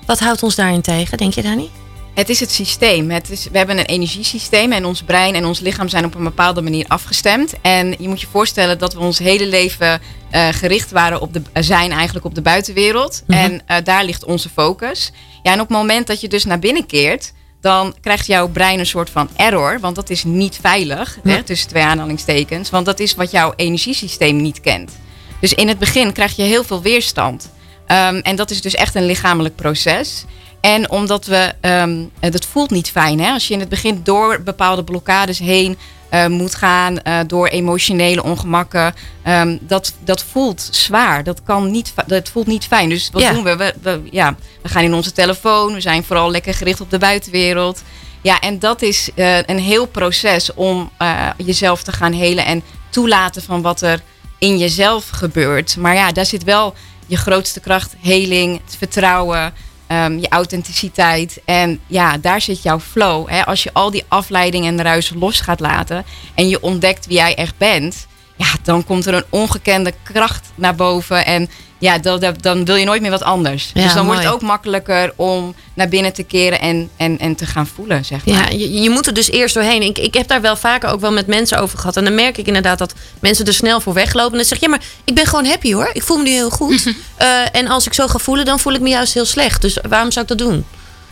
Wat 0.07 0.19
houdt 0.19 0.43
ons 0.43 0.55
daarin 0.55 0.81
tegen, 0.81 1.19
denk 1.19 1.35
je, 1.35 1.43
Dani? 1.43 1.71
Het 2.15 2.29
is 2.29 2.41
het 2.41 2.51
systeem. 2.51 3.11
Het 3.11 3.31
is, 3.31 3.49
we 3.53 3.59
hebben 3.59 3.79
een 3.79 3.85
energiesysteem 3.85 4.73
en 4.73 4.85
ons 4.85 5.03
brein 5.03 5.35
en 5.35 5.45
ons 5.47 5.61
lichaam 5.61 5.89
zijn 5.89 6.05
op 6.05 6.15
een 6.15 6.25
bepaalde 6.25 6.63
manier 6.63 6.85
afgestemd. 6.89 7.55
En 7.63 7.95
je 7.99 8.09
moet 8.09 8.21
je 8.21 8.27
voorstellen 8.31 8.79
dat 8.79 8.95
we 8.95 9.01
ons 9.01 9.19
hele 9.19 9.47
leven 9.47 10.01
eh, 10.31 10.49
gericht 10.49 10.91
waren 10.91 11.21
op 11.21 11.33
de, 11.33 11.43
zijn 11.61 11.91
eigenlijk 11.93 12.25
op 12.25 12.35
de 12.35 12.43
buitenwereld. 12.43 13.23
Mhm. 13.27 13.39
En 13.39 13.63
eh, 13.67 13.77
daar 13.85 14.05
ligt 14.05 14.25
onze 14.25 14.49
focus. 14.49 15.13
Ja, 15.43 15.53
en 15.53 15.61
op 15.61 15.69
het 15.69 15.77
moment 15.77 16.07
dat 16.07 16.21
je 16.21 16.29
dus 16.29 16.45
naar 16.45 16.59
binnen 16.59 16.87
keert, 16.87 17.33
dan 17.61 17.95
krijgt 18.01 18.27
jouw 18.27 18.49
brein 18.49 18.79
een 18.79 18.87
soort 18.87 19.11
van 19.11 19.29
error. 19.37 19.79
Want 19.81 19.97
dat 19.97 20.11
is 20.11 20.25
niet 20.25 20.59
veilig, 20.61 21.19
Ja. 21.25 21.31
hè, 21.31 21.43
tussen 21.43 21.69
twee 21.69 21.83
aanhalingstekens. 21.83 22.71
Want 22.71 22.87
dat 22.87 23.01
is 23.01 23.15
wat 23.15 23.31
jouw 23.31 23.53
energiesysteem 23.57 24.37
niet 24.37 24.61
kent. 24.61 24.93
Dus 25.41 25.55
in 25.55 25.69
het 25.69 25.79
begin 25.79 26.13
krijg 26.13 26.37
je 26.37 26.43
heel 26.43 26.65
veel 26.65 26.83
weerstand. 26.83 27.51
Ehm, 27.87 28.17
en 28.17 28.37
dat 28.37 28.51
is 28.51 28.61
dus 28.61 28.75
echt 28.75 28.95
een 28.95 29.07
lichamelijk 29.07 29.57
proces. 29.57 30.25
En 30.63 30.91
omdat 30.91 31.27
we, 31.27 31.53
ehm, 31.61 32.05
dat 32.31 32.45
voelt 32.45 32.71
niet 32.71 32.91
fijn. 32.91 33.21
Hè? 33.21 33.33
Als 33.33 33.49
je 33.49 33.55
in 33.55 33.61
het 33.61 33.69
begin 33.69 34.01
door 34.05 34.41
bepaalde 34.43 34.85
blokkades 34.85 35.39
heen 35.39 35.79
eh, 36.09 36.27
moet 36.27 36.55
gaan, 36.55 36.99
eh, 37.03 37.19
door 37.27 37.47
emotionele 37.49 38.23
ongemakken, 38.23 38.95
ehm, 39.23 39.57
dat, 39.61 39.93
dat 40.05 40.25
voelt 40.25 40.69
zwaar. 40.71 41.25
Dat, 41.25 41.43
kan 41.43 41.71
niet, 41.71 41.93
dat 42.07 42.29
voelt 42.29 42.47
niet 42.47 42.65
fijn. 42.67 42.89
Dus 42.89 43.11
wat 43.13 43.23
Ja. 43.23 43.33
doen 43.33 43.45
we? 43.45 43.57
We, 43.57 43.75
we? 43.83 44.01
ja, 44.11 44.37
we 44.63 44.69
gaan 44.69 44.83
in 44.83 44.95
onze 44.95 45.13
telefoon, 45.13 45.73
we 45.75 45.81
zijn 45.81 46.05
vooral 46.05 46.31
lekker 46.31 46.55
gericht 46.55 46.81
op 46.81 46.91
de 46.91 46.99
buitenwereld. 46.99 47.83
Ja, 48.21 48.41
en 48.41 48.59
dat 48.59 48.83
is 48.83 49.11
eh, 49.15 49.43
een 49.43 49.59
heel 49.59 49.87
proces 49.87 50.55
om 50.55 50.91
jezelf 51.37 51.83
te 51.83 51.93
gaan 51.93 52.13
helen 52.13 52.45
en 52.45 52.63
toelaten 52.91 53.43
van 53.43 53.63
wat 53.63 53.81
er 53.81 54.01
in 54.39 54.59
jezelf 54.59 55.09
gebeurt. 55.09 55.77
Maar 55.77 55.95
ja, 55.95 56.13
daar 56.13 56.27
zit 56.27 56.45
wel 56.45 56.75
je 57.07 57.17
grootste 57.17 57.61
kracht, 57.61 57.95
heling, 58.01 58.61
het 58.65 58.77
vertrouwen, 58.77 59.53
ehm, 59.93 60.19
je 60.19 60.29
authenticiteit. 60.29 61.41
En 61.45 61.81
ja, 61.87 62.19
daar 62.19 62.41
zit 62.41 62.63
jouw 62.63 62.81
flow. 62.81 63.29
Hè? 63.29 63.45
Als 63.45 63.63
je 63.63 63.71
al 63.73 63.91
die 63.91 64.05
afleiding 64.09 64.67
en 64.67 64.83
ruis 64.83 65.13
los 65.15 65.41
gaat 65.41 65.61
laten 65.61 66.05
en 66.35 66.49
je 66.49 66.63
ontdekt 66.63 67.07
wie 67.07 67.17
jij 67.17 67.35
echt 67.35 67.57
bent, 67.57 68.07
ja, 68.45 68.59
dan 68.63 68.85
komt 68.85 69.07
er 69.07 69.15
een 69.15 69.25
ongekende 69.29 69.93
kracht 70.03 70.51
naar 70.55 70.75
boven. 70.75 71.25
En 71.27 71.51
ja, 71.79 71.99
dan, 71.99 72.21
dan- 72.21 72.35
dan 72.41 72.65
wil 72.65 72.75
je 72.77 72.85
nooit 72.85 73.03
meer 73.03 73.11
wat 73.11 73.23
anders. 73.23 73.71
Ja, 73.75 73.83
dus 73.83 73.95
dan 73.95 74.07
wordt 74.07 74.23
het 74.23 74.33
ook 74.33 74.43
makkelijker 74.43 75.13
om 75.17 75.55
naar 75.75 75.89
binnen 75.89 76.13
te 76.13 76.23
keren 76.23 76.61
en, 76.61 76.91
en, 76.97 77.19
en 77.19 77.35
te 77.35 77.47
gaan 77.47 77.67
voelen, 77.67 78.05
zeg 78.05 78.27
maar. 78.27 78.35
Ja, 78.53 78.59
je, 78.59 78.73
je 78.83 78.91
moet 78.91 79.07
er 79.07 79.15
dus 79.15 79.31
eerst 79.31 79.55
doorheen. 79.55 79.83
Ik, 79.83 79.99
ik 79.99 80.15
heb 80.15 80.29
daar 80.29 80.41
wel 80.41 80.57
vaker 80.57 80.91
ook 80.91 81.01
wel 81.01 81.13
met 81.13 81.27
mensen 81.27 81.59
over 81.59 81.79
gehad. 81.79 81.97
En 81.97 82.05
dan 82.05 82.15
merk 82.15 82.39
ik 82.39 82.47
inderdaad 82.47 82.79
dat 82.79 82.95
mensen 83.21 83.47
er 83.47 83.55
snel 83.55 83.81
voor 83.81 83.95
weglopen. 83.95 84.31
En 84.33 84.37
dan 84.39 84.47
zeg 84.47 84.59
je, 84.59 84.65
ja, 84.65 84.71
maar 84.71 84.83
ik 85.05 85.15
ben 85.15 85.27
gewoon 85.27 85.45
happy 85.47 85.73
hoor. 85.73 85.91
Ik 85.93 86.03
voel 86.03 86.17
me 86.17 86.23
nu 86.23 86.31
heel 86.31 86.51
goed. 86.51 86.95
Eh, 87.17 87.29
en 87.53 87.69
als 87.69 87.87
ik 87.87 87.95
zo 87.95 88.07
ga 88.07 88.19
voelen, 88.19 88.45
dan 88.45 88.59
voel 88.59 88.73
ik 88.73 88.81
me 88.81 88.89
juist 88.89 89.15
heel 89.15 89.25
slecht. 89.25 89.63
Dus 89.63 89.79
waarom 89.89 90.11
zou 90.13 90.27
ik 90.31 90.39
dat 90.39 90.49
doen? 90.49 90.65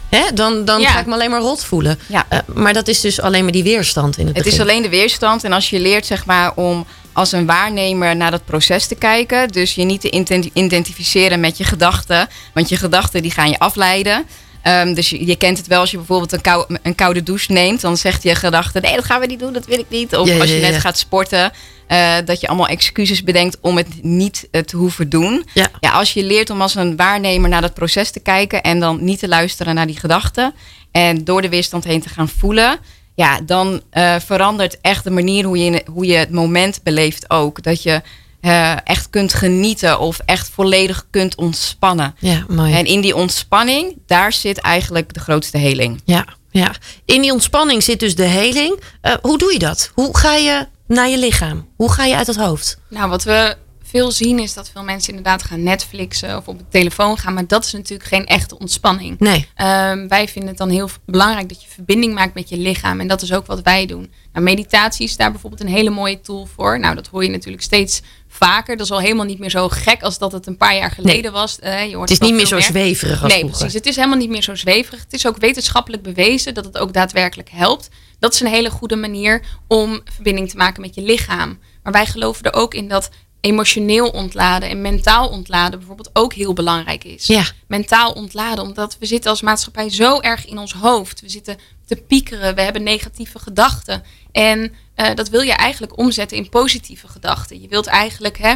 Hè? 0.09 0.23
Dan, 0.35 0.65
dan 0.65 0.81
Ja. 0.81 0.91
ga 0.91 1.01
ik 1.01 1.07
me 1.07 1.13
alleen 1.13 1.31
maar 1.31 1.41
rot 1.41 1.65
voelen. 1.65 1.99
Ja. 2.07 2.25
Eh, 2.29 2.39
maar 2.55 2.73
dat 2.73 2.89
is 2.89 3.01
dus 3.01 3.21
alleen 3.21 3.43
maar 3.43 3.53
die 3.53 3.63
weerstand 3.63 4.19
in 4.19 4.27
het, 4.27 4.37
Het 4.37 4.47
is 4.47 4.61
alleen 4.61 4.83
de 4.83 4.89
weerstand. 4.89 5.45
En 5.45 5.53
als 5.53 5.71
je 5.71 5.81
leert 5.81 6.07
zeg 6.07 6.25
maar, 6.27 6.53
om 6.55 6.87
als 7.13 7.33
een 7.33 7.47
waarnemer 7.47 8.17
naar 8.17 8.31
dat 8.31 8.45
proces 8.45 8.87
te 8.87 8.95
kijken. 8.95 9.49
Dus 9.49 9.75
je 9.75 9.85
niet 9.85 10.01
te 10.01 10.51
identificeren 10.53 11.41
met 11.41 11.57
je 11.59 11.65
gedachten. 11.65 12.29
Want 12.55 12.69
je 12.69 12.77
gedachten 12.77 13.23
die 13.23 13.31
gaan 13.31 13.49
je 13.51 13.59
afleiden. 13.59 14.25
Ehm, 14.63 14.95
dus 14.95 15.11
je, 15.11 15.27
je 15.27 15.37
kent 15.37 15.59
het 15.59 15.67
wel 15.67 15.81
als 15.81 15.91
je 15.91 15.97
bijvoorbeeld 15.97 16.33
een, 16.33 16.41
kou- 16.41 16.77
een 16.83 16.95
koude 16.95 17.23
douche 17.23 17.53
neemt. 17.53 17.81
Dan 17.81 17.97
zegt 17.97 18.23
je 18.23 18.35
gedachte, 18.35 18.81
nee 18.81 18.95
dat 18.95 19.05
gaan 19.05 19.21
we 19.21 19.27
niet 19.27 19.39
doen, 19.41 19.53
dat 19.53 19.67
wil 19.67 19.79
ik 19.79 19.87
niet. 19.89 20.17
Of 20.17 20.29
als 20.41 20.49
je 20.51 20.55
net 20.61 20.81
gaat 20.81 20.99
sporten. 20.99 21.53
eh, 21.87 22.15
dat 22.25 22.41
je 22.41 22.47
allemaal 22.49 22.67
excuses 22.69 23.23
bedenkt 23.23 23.57
om 23.61 23.77
het 23.77 23.87
niet 24.03 24.49
eh, 24.51 24.63
te 24.63 24.77
hoeven 24.77 25.09
doen. 25.09 25.47
Ja. 25.55 25.69
Ja, 25.81 25.91
als 25.91 26.13
je 26.13 26.25
leert 26.25 26.51
om 26.51 26.63
als 26.63 26.75
een 26.75 26.97
waarnemer 26.97 27.49
naar 27.49 27.61
dat 27.61 27.75
proces 27.75 28.11
te 28.11 28.21
kijken. 28.21 28.63
En 28.63 28.81
dan 28.81 29.05
niet 29.05 29.19
te 29.19 29.29
luisteren 29.29 29.75
naar 29.75 29.87
die 29.87 29.99
gedachten. 29.99 30.55
En 30.91 31.25
door 31.25 31.43
de 31.43 31.49
weerstand 31.49 31.85
heen 31.85 32.01
te 32.03 32.09
gaan 32.09 32.29
voelen 32.29 32.79
ja, 33.21 33.41
dan 33.41 33.83
eh, 33.91 34.17
verandert 34.25 34.81
echt 34.81 35.05
de 35.05 35.11
manier 35.11 35.45
hoe 35.45 35.59
je, 35.59 35.85
hoe 35.93 36.07
je 36.07 36.17
het 36.17 36.31
moment 36.31 36.81
beleeft 36.83 37.31
ook. 37.31 37.63
Dat 37.63 37.83
je 37.83 38.03
eh, 38.41 38.77
echt 38.85 39.11
kunt 39.11 39.35
genieten 39.35 39.99
of 39.99 40.19
echt 40.25 40.49
volledig 40.49 41.07
kunt 41.11 41.35
ontspannen. 41.35 42.15
Ja, 42.19 42.45
mooi. 42.49 42.73
En 42.75 42.85
in 42.85 43.01
die 43.01 43.17
ontspanning, 43.17 43.97
daar 44.07 44.33
zit 44.33 44.59
eigenlijk 44.59 45.15
de 45.15 45.21
grootste 45.21 45.59
heling. 45.59 46.01
Ja, 46.05 46.25
ja. 46.51 46.75
In 47.05 47.23
die 47.23 47.33
ontspanning 47.33 47.83
zit 47.83 48.01
dus 48.01 48.15
de 48.15 48.25
heling. 48.25 48.81
Eh, 49.01 49.13
hoe 49.23 49.39
doe 49.39 49.53
je 49.53 49.59
dat? 49.59 49.91
Hoe 49.95 50.19
ga 50.19 50.35
je 50.35 50.67
naar 50.87 51.09
je 51.09 51.19
lichaam? 51.19 51.69
Hoe 51.77 51.93
ga 51.93 52.05
je 52.05 52.17
uit 52.17 52.27
het 52.27 52.37
hoofd? 52.37 52.79
Nou, 52.89 53.09
wat 53.09 53.23
we 53.23 53.57
veel 53.91 54.11
zien 54.11 54.39
is 54.39 54.55
dat 54.55 54.71
veel 54.71 54.83
mensen 54.83 55.09
inderdaad 55.09 55.43
gaan 55.43 55.63
Netflixen 55.63 56.37
of 56.37 56.49
op 56.49 56.59
de 56.59 56.65
telefoon 56.69 57.19
gaan. 57.19 57.35
Maar 57.35 57.47
dat 57.47 57.65
is 57.65 57.73
natuurlijk 57.73 58.09
geen 58.09 58.27
echte 58.27 58.59
ontspanning. 58.59 59.19
Nee. 59.19 59.49
Ehm, 59.55 60.09
wij 60.09 60.29
vinden 60.29 60.49
het 60.51 60.59
dan 60.59 60.71
heel 60.71 60.89
belangrijk 61.07 61.49
dat 61.49 61.63
je 61.63 61.69
verbinding 61.69 62.15
maakt 62.15 62.35
met 62.35 62.49
je 62.49 62.57
lichaam. 62.57 63.01
En 63.01 63.09
dat 63.09 63.23
is 63.23 63.33
ook 63.33 63.47
wat 63.47 63.63
wij 63.63 63.87
doen. 63.87 64.13
Nou, 64.33 64.45
meditatie 64.45 65.07
is 65.07 65.17
daar 65.17 65.31
bijvoorbeeld 65.31 65.63
een 65.63 65.69
hele 65.69 65.91
mooie 65.91 66.21
tool 66.21 66.47
voor. 66.55 66.81
Nou, 66.81 66.95
dat 66.95 67.07
hoor 67.07 67.23
je 67.25 67.31
natuurlijk 67.31 67.63
steeds 67.63 68.03
vaker. 68.29 68.77
Dat 68.77 68.87
is 68.87 68.93
al 68.93 69.01
helemaal 69.01 69.25
niet 69.25 69.39
meer 69.39 69.51
zo 69.51 69.69
gek 69.69 70.03
als 70.03 70.19
dat 70.19 70.33
het 70.33 70.47
een 70.47 70.57
paar 70.57 70.77
jaar 70.77 70.91
geleden 70.91 71.33
was. 71.33 71.59
Je 71.61 71.93
hoort 71.95 72.09
Het 72.09 72.21
is 72.21 72.27
niet 72.29 72.37
meer 72.37 72.47
zo 72.47 72.61
zweverig 72.61 73.23
als 73.23 73.33
Nee, 73.33 73.39
vroeger. 73.41 73.59
precies. 73.59 73.75
Het 73.79 73.87
is 73.87 73.97
helemaal 73.97 74.19
niet 74.19 74.31
meer 74.31 74.43
zo 74.43 74.55
zweverig. 74.55 75.01
Het 75.01 75.13
is 75.13 75.27
ook 75.27 75.37
wetenschappelijk 75.37 76.03
bewezen 76.03 76.55
dat 76.55 76.65
het 76.65 76.79
ook 76.79 76.93
daadwerkelijk 76.93 77.51
helpt. 77.53 77.89
Dat 78.19 78.35
is 78.35 78.41
een 78.41 78.47
hele 78.47 78.71
goede 78.71 78.97
manier 78.97 79.43
om 79.69 80.01
verbinding 80.15 80.51
te 80.51 80.57
maken 80.57 80.81
met 80.81 80.95
je 80.95 81.03
lichaam. 81.03 81.59
Maar 81.83 81.93
wij 81.93 82.07
geloven 82.07 82.45
er 82.45 82.53
ook 82.53 82.75
in 82.75 82.89
dat 82.89 83.11
emotioneel 83.41 84.09
ontladen 84.09 84.69
en 84.69 84.81
mentaal 84.81 85.29
ontladen 85.29 85.79
bijvoorbeeld 85.79 86.11
ook 86.13 86.33
heel 86.35 86.53
belangrijk 86.53 87.05
is. 87.05 87.27
Ja. 87.27 87.45
Mentaal 87.67 88.13
ontladen, 88.13 88.65
omdat 88.65 88.97
we 88.99 89.07
zitten 89.07 89.31
als 89.31 89.41
maatschappij 89.41 89.91
zo 89.91 90.21
erg 90.21 90.47
in 90.47 90.59
ons 90.59 90.73
hoofd. 90.73 91.21
We 91.21 91.29
zitten 91.29 91.59
te 91.87 91.97
piekeren, 91.97 92.55
we 92.55 92.63
hebben 92.63 92.83
negatieve 92.83 93.39
gedachten. 93.39 94.03
En 94.33 94.73
eh, 94.95 95.15
dat 95.15 95.29
wil 95.29 95.41
je 95.41 95.53
eigenlijk 95.53 95.99
omzetten 95.99 96.37
in 96.37 96.49
positieve 96.49 97.09
gedachten. 97.09 97.61
Je 97.61 97.69
wilt 97.69 97.87
eigenlijk, 97.87 98.39
hè, 98.39 98.55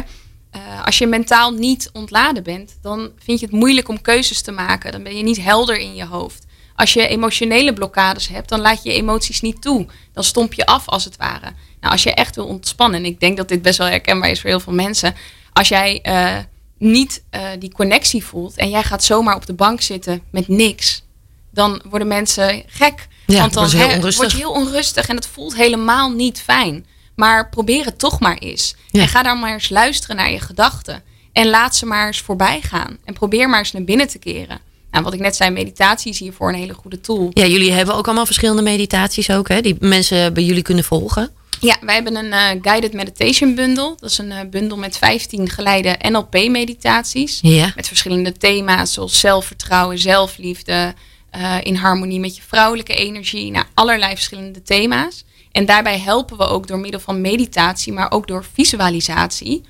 eh, 0.51 0.85
als 0.85 0.97
je 0.97 1.07
mentaal 1.07 1.51
niet 1.51 1.89
ontladen 1.93 2.43
bent, 2.43 2.77
dan 2.81 3.11
vind 3.17 3.39
je 3.39 3.45
het 3.45 3.55
moeilijk 3.55 3.87
om 3.87 4.01
keuzes 4.01 4.41
te 4.41 4.51
maken. 4.51 4.91
Dan 4.91 5.03
ben 5.03 5.17
je 5.17 5.23
niet 5.23 5.41
helder 5.41 5.77
in 5.77 5.95
je 5.95 6.05
hoofd. 6.05 6.45
Als 6.75 6.93
je 6.93 7.07
emotionele 7.07 7.73
blokkades 7.73 8.27
hebt, 8.27 8.49
dan 8.49 8.59
laat 8.59 8.83
je 8.83 8.89
je 8.89 8.95
emoties 8.95 9.41
niet 9.41 9.61
toe. 9.61 9.85
Dan 10.13 10.23
stomp 10.23 10.53
je 10.53 10.65
af 10.65 10.87
als 10.87 11.05
het 11.05 11.17
ware. 11.17 11.53
Nou, 11.79 11.93
als 11.93 12.03
je 12.03 12.13
echt 12.13 12.35
wil 12.35 12.45
ontspannen, 12.45 12.99
en 12.99 13.05
ik 13.05 13.19
denk 13.19 13.37
dat 13.37 13.47
dit 13.47 13.61
best 13.61 13.77
wel 13.77 13.87
herkenbaar 13.87 14.29
is 14.29 14.41
voor 14.41 14.49
heel 14.49 14.59
veel 14.59 14.73
mensen. 14.73 15.15
Als 15.53 15.67
jij 15.67 16.01
eh, 16.01 16.37
niet 16.77 17.23
eh, 17.29 17.41
die 17.59 17.71
connectie 17.71 18.25
voelt 18.25 18.55
en 18.55 18.69
jij 18.69 18.83
gaat 18.83 19.03
zomaar 19.03 19.35
op 19.35 19.45
de 19.45 19.53
bank 19.53 19.81
zitten 19.81 20.21
met 20.31 20.47
niks, 20.47 21.03
dan 21.51 21.81
worden 21.89 22.07
mensen 22.07 22.63
gek. 22.67 23.07
Ja, 23.25 23.39
Want 23.39 23.53
dan 23.53 23.63
worden 23.63 23.69
ze 23.69 23.77
heel 23.77 23.87
hè, 23.87 23.95
onrustig. 23.95 24.21
word 24.21 24.31
je 24.31 24.37
heel 24.37 24.51
onrustig 24.51 25.07
en 25.07 25.15
het 25.15 25.27
voelt 25.27 25.55
helemaal 25.55 26.11
niet 26.11 26.41
fijn. 26.41 26.85
Maar 27.15 27.49
probeer 27.49 27.85
het 27.85 27.99
toch 27.99 28.19
maar 28.19 28.37
eens. 28.37 28.75
Ja. 28.87 29.01
En 29.01 29.07
ga 29.07 29.23
dan 29.23 29.39
maar 29.39 29.53
eens 29.53 29.69
luisteren 29.69 30.15
naar 30.15 30.31
je 30.31 30.39
gedachten. 30.39 31.03
En 31.31 31.49
laat 31.49 31.75
ze 31.75 31.85
maar 31.85 32.07
eens 32.07 32.21
voorbij 32.21 32.61
gaan. 32.61 32.97
En 33.03 33.13
probeer 33.13 33.49
maar 33.49 33.59
eens 33.59 33.71
naar 33.71 33.83
binnen 33.83 34.07
te 34.07 34.19
keren. 34.19 34.59
Nou, 34.95 35.07
wat 35.07 35.15
ik 35.15 35.23
net 35.23 35.35
zei, 35.35 35.49
meditatie 35.49 36.11
is 36.11 36.19
hiervoor 36.19 36.49
een 36.49 36.59
hele 36.59 36.73
goede 36.73 37.01
tool. 37.01 37.31
Ja, 37.33 37.45
jullie 37.45 37.71
hebben 37.71 37.95
ook 37.95 38.05
allemaal 38.05 38.25
verschillende 38.25 38.61
meditaties 38.61 39.29
ook, 39.31 39.47
hè? 39.47 39.61
Die 39.61 39.75
mensen 39.79 40.33
bij 40.33 40.43
jullie 40.43 40.61
kunnen 40.61 40.83
volgen. 40.83 41.29
Ja, 41.59 41.77
wij 41.81 41.93
hebben 41.93 42.15
een 42.15 42.33
eh, 42.33 42.61
guided 42.61 42.93
meditation 42.93 43.55
bundle. 43.55 43.95
Dat 43.99 44.09
is 44.09 44.17
een 44.17 44.31
eh, 44.31 44.49
bundel 44.49 44.77
met 44.77 44.97
15 44.97 45.49
geleide 45.49 45.95
NLP-meditaties. 46.09 47.39
Ja. 47.41 47.71
Met 47.75 47.87
verschillende 47.87 48.31
thema's 48.31 48.93
zoals 48.93 49.19
zelfvertrouwen, 49.19 49.99
zelfliefde, 49.99 50.93
eh, 51.29 51.55
in 51.63 51.75
harmonie 51.75 52.19
met 52.19 52.35
je 52.35 52.41
vrouwelijke 52.47 52.95
energie. 52.95 53.51
Nou, 53.51 53.65
allerlei 53.73 54.13
verschillende 54.13 54.61
thema's. 54.61 55.23
En 55.51 55.65
daarbij 55.65 55.99
helpen 55.99 56.37
we 56.37 56.47
ook 56.47 56.67
door 56.67 56.79
middel 56.79 56.99
van 56.99 57.21
meditatie, 57.21 57.93
maar 57.93 58.11
ook 58.11 58.27
door 58.27 58.45
visualisatie, 58.53 59.61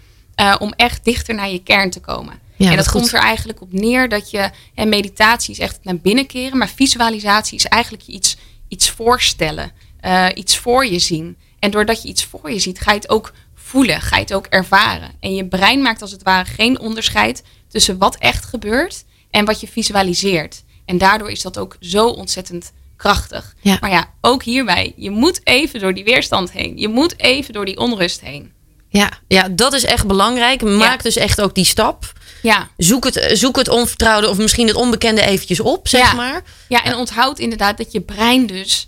om 0.59 0.73
echt 0.75 1.03
dichter 1.03 1.35
naar 1.35 1.49
je 1.49 1.63
kern 1.63 1.89
te 1.89 1.99
komen. 1.99 2.44
Ja, 2.55 2.69
en 2.69 2.77
dat 2.77 2.91
komt 2.91 3.13
er 3.13 3.19
eigenlijk 3.19 3.61
op 3.61 3.73
neer 3.73 4.09
dat 4.09 4.29
je, 4.29 4.49
en 4.73 4.89
meditatie 4.89 5.51
is 5.51 5.59
echt 5.59 5.79
naar 5.83 5.97
binnen 5.97 6.25
keren, 6.25 6.57
maar 6.57 6.69
visualisatie 6.69 7.57
is 7.57 7.65
eigenlijk 7.65 8.07
iets, 8.07 8.37
iets 8.67 8.89
voorstellen, 8.89 9.71
eh, 9.99 10.27
iets 10.33 10.57
voor 10.57 10.85
je 10.85 10.99
zien. 10.99 11.37
En 11.59 11.71
doordat 11.71 12.01
je 12.01 12.07
iets 12.07 12.25
voor 12.25 12.51
je 12.51 12.59
ziet, 12.59 12.79
ga 12.79 12.91
je 12.91 12.97
het 12.97 13.09
ook 13.09 13.33
voelen, 13.55 14.01
ga 14.01 14.15
je 14.15 14.21
het 14.21 14.33
ook 14.33 14.45
ervaren. 14.45 15.11
En 15.19 15.35
je 15.35 15.47
brein 15.47 15.81
maakt 15.81 16.01
als 16.01 16.11
het 16.11 16.23
ware 16.23 16.45
geen 16.45 16.79
onderscheid 16.79 17.43
tussen 17.67 17.97
wat 17.97 18.15
echt 18.15 18.45
gebeurt 18.45 19.05
en 19.31 19.45
wat 19.45 19.59
je 19.59 19.67
visualiseert. 19.67 20.63
En 20.85 20.97
daardoor 20.97 21.31
is 21.31 21.41
dat 21.41 21.57
ook 21.57 21.77
zo 21.79 22.07
ontzettend 22.07 22.71
krachtig. 22.95 23.55
Ja. 23.61 23.77
Maar 23.81 23.89
ja, 23.89 24.13
ook 24.21 24.43
hierbij, 24.43 24.93
je 24.95 25.09
moet 25.09 25.41
even 25.43 25.79
door 25.79 25.93
die 25.93 26.03
weerstand 26.03 26.51
heen. 26.51 26.77
Je 26.77 26.87
moet 26.87 27.19
even 27.19 27.53
door 27.53 27.65
die 27.65 27.77
onrust 27.77 28.21
heen. 28.21 28.53
Ja, 28.95 29.09
ja, 29.27 29.49
dat 29.49 29.73
is 29.73 29.83
echt 29.85 30.07
belangrijk. 30.07 30.61
Maak 30.61 30.97
Ja. 30.97 31.03
dus 31.03 31.15
echt 31.15 31.41
ook 31.41 31.55
die 31.55 31.65
stap. 31.65 32.13
Ja, 32.41 32.67
Zoek 32.77 33.03
het, 33.03 33.29
zoek 33.33 33.55
het 33.55 33.69
onvertrouwde 33.69 34.29
of 34.29 34.37
misschien 34.37 34.67
het 34.67 34.75
onbekende 34.75 35.21
eventjes 35.21 35.59
op, 35.59 35.87
zeg 35.87 36.01
Ja. 36.01 36.13
maar. 36.13 36.43
Ja, 36.67 36.83
en 36.83 36.95
onthoud 36.95 37.39
inderdaad 37.39 37.77
dat 37.77 37.91
je 37.91 38.01
brein 38.01 38.45
dus 38.47 38.87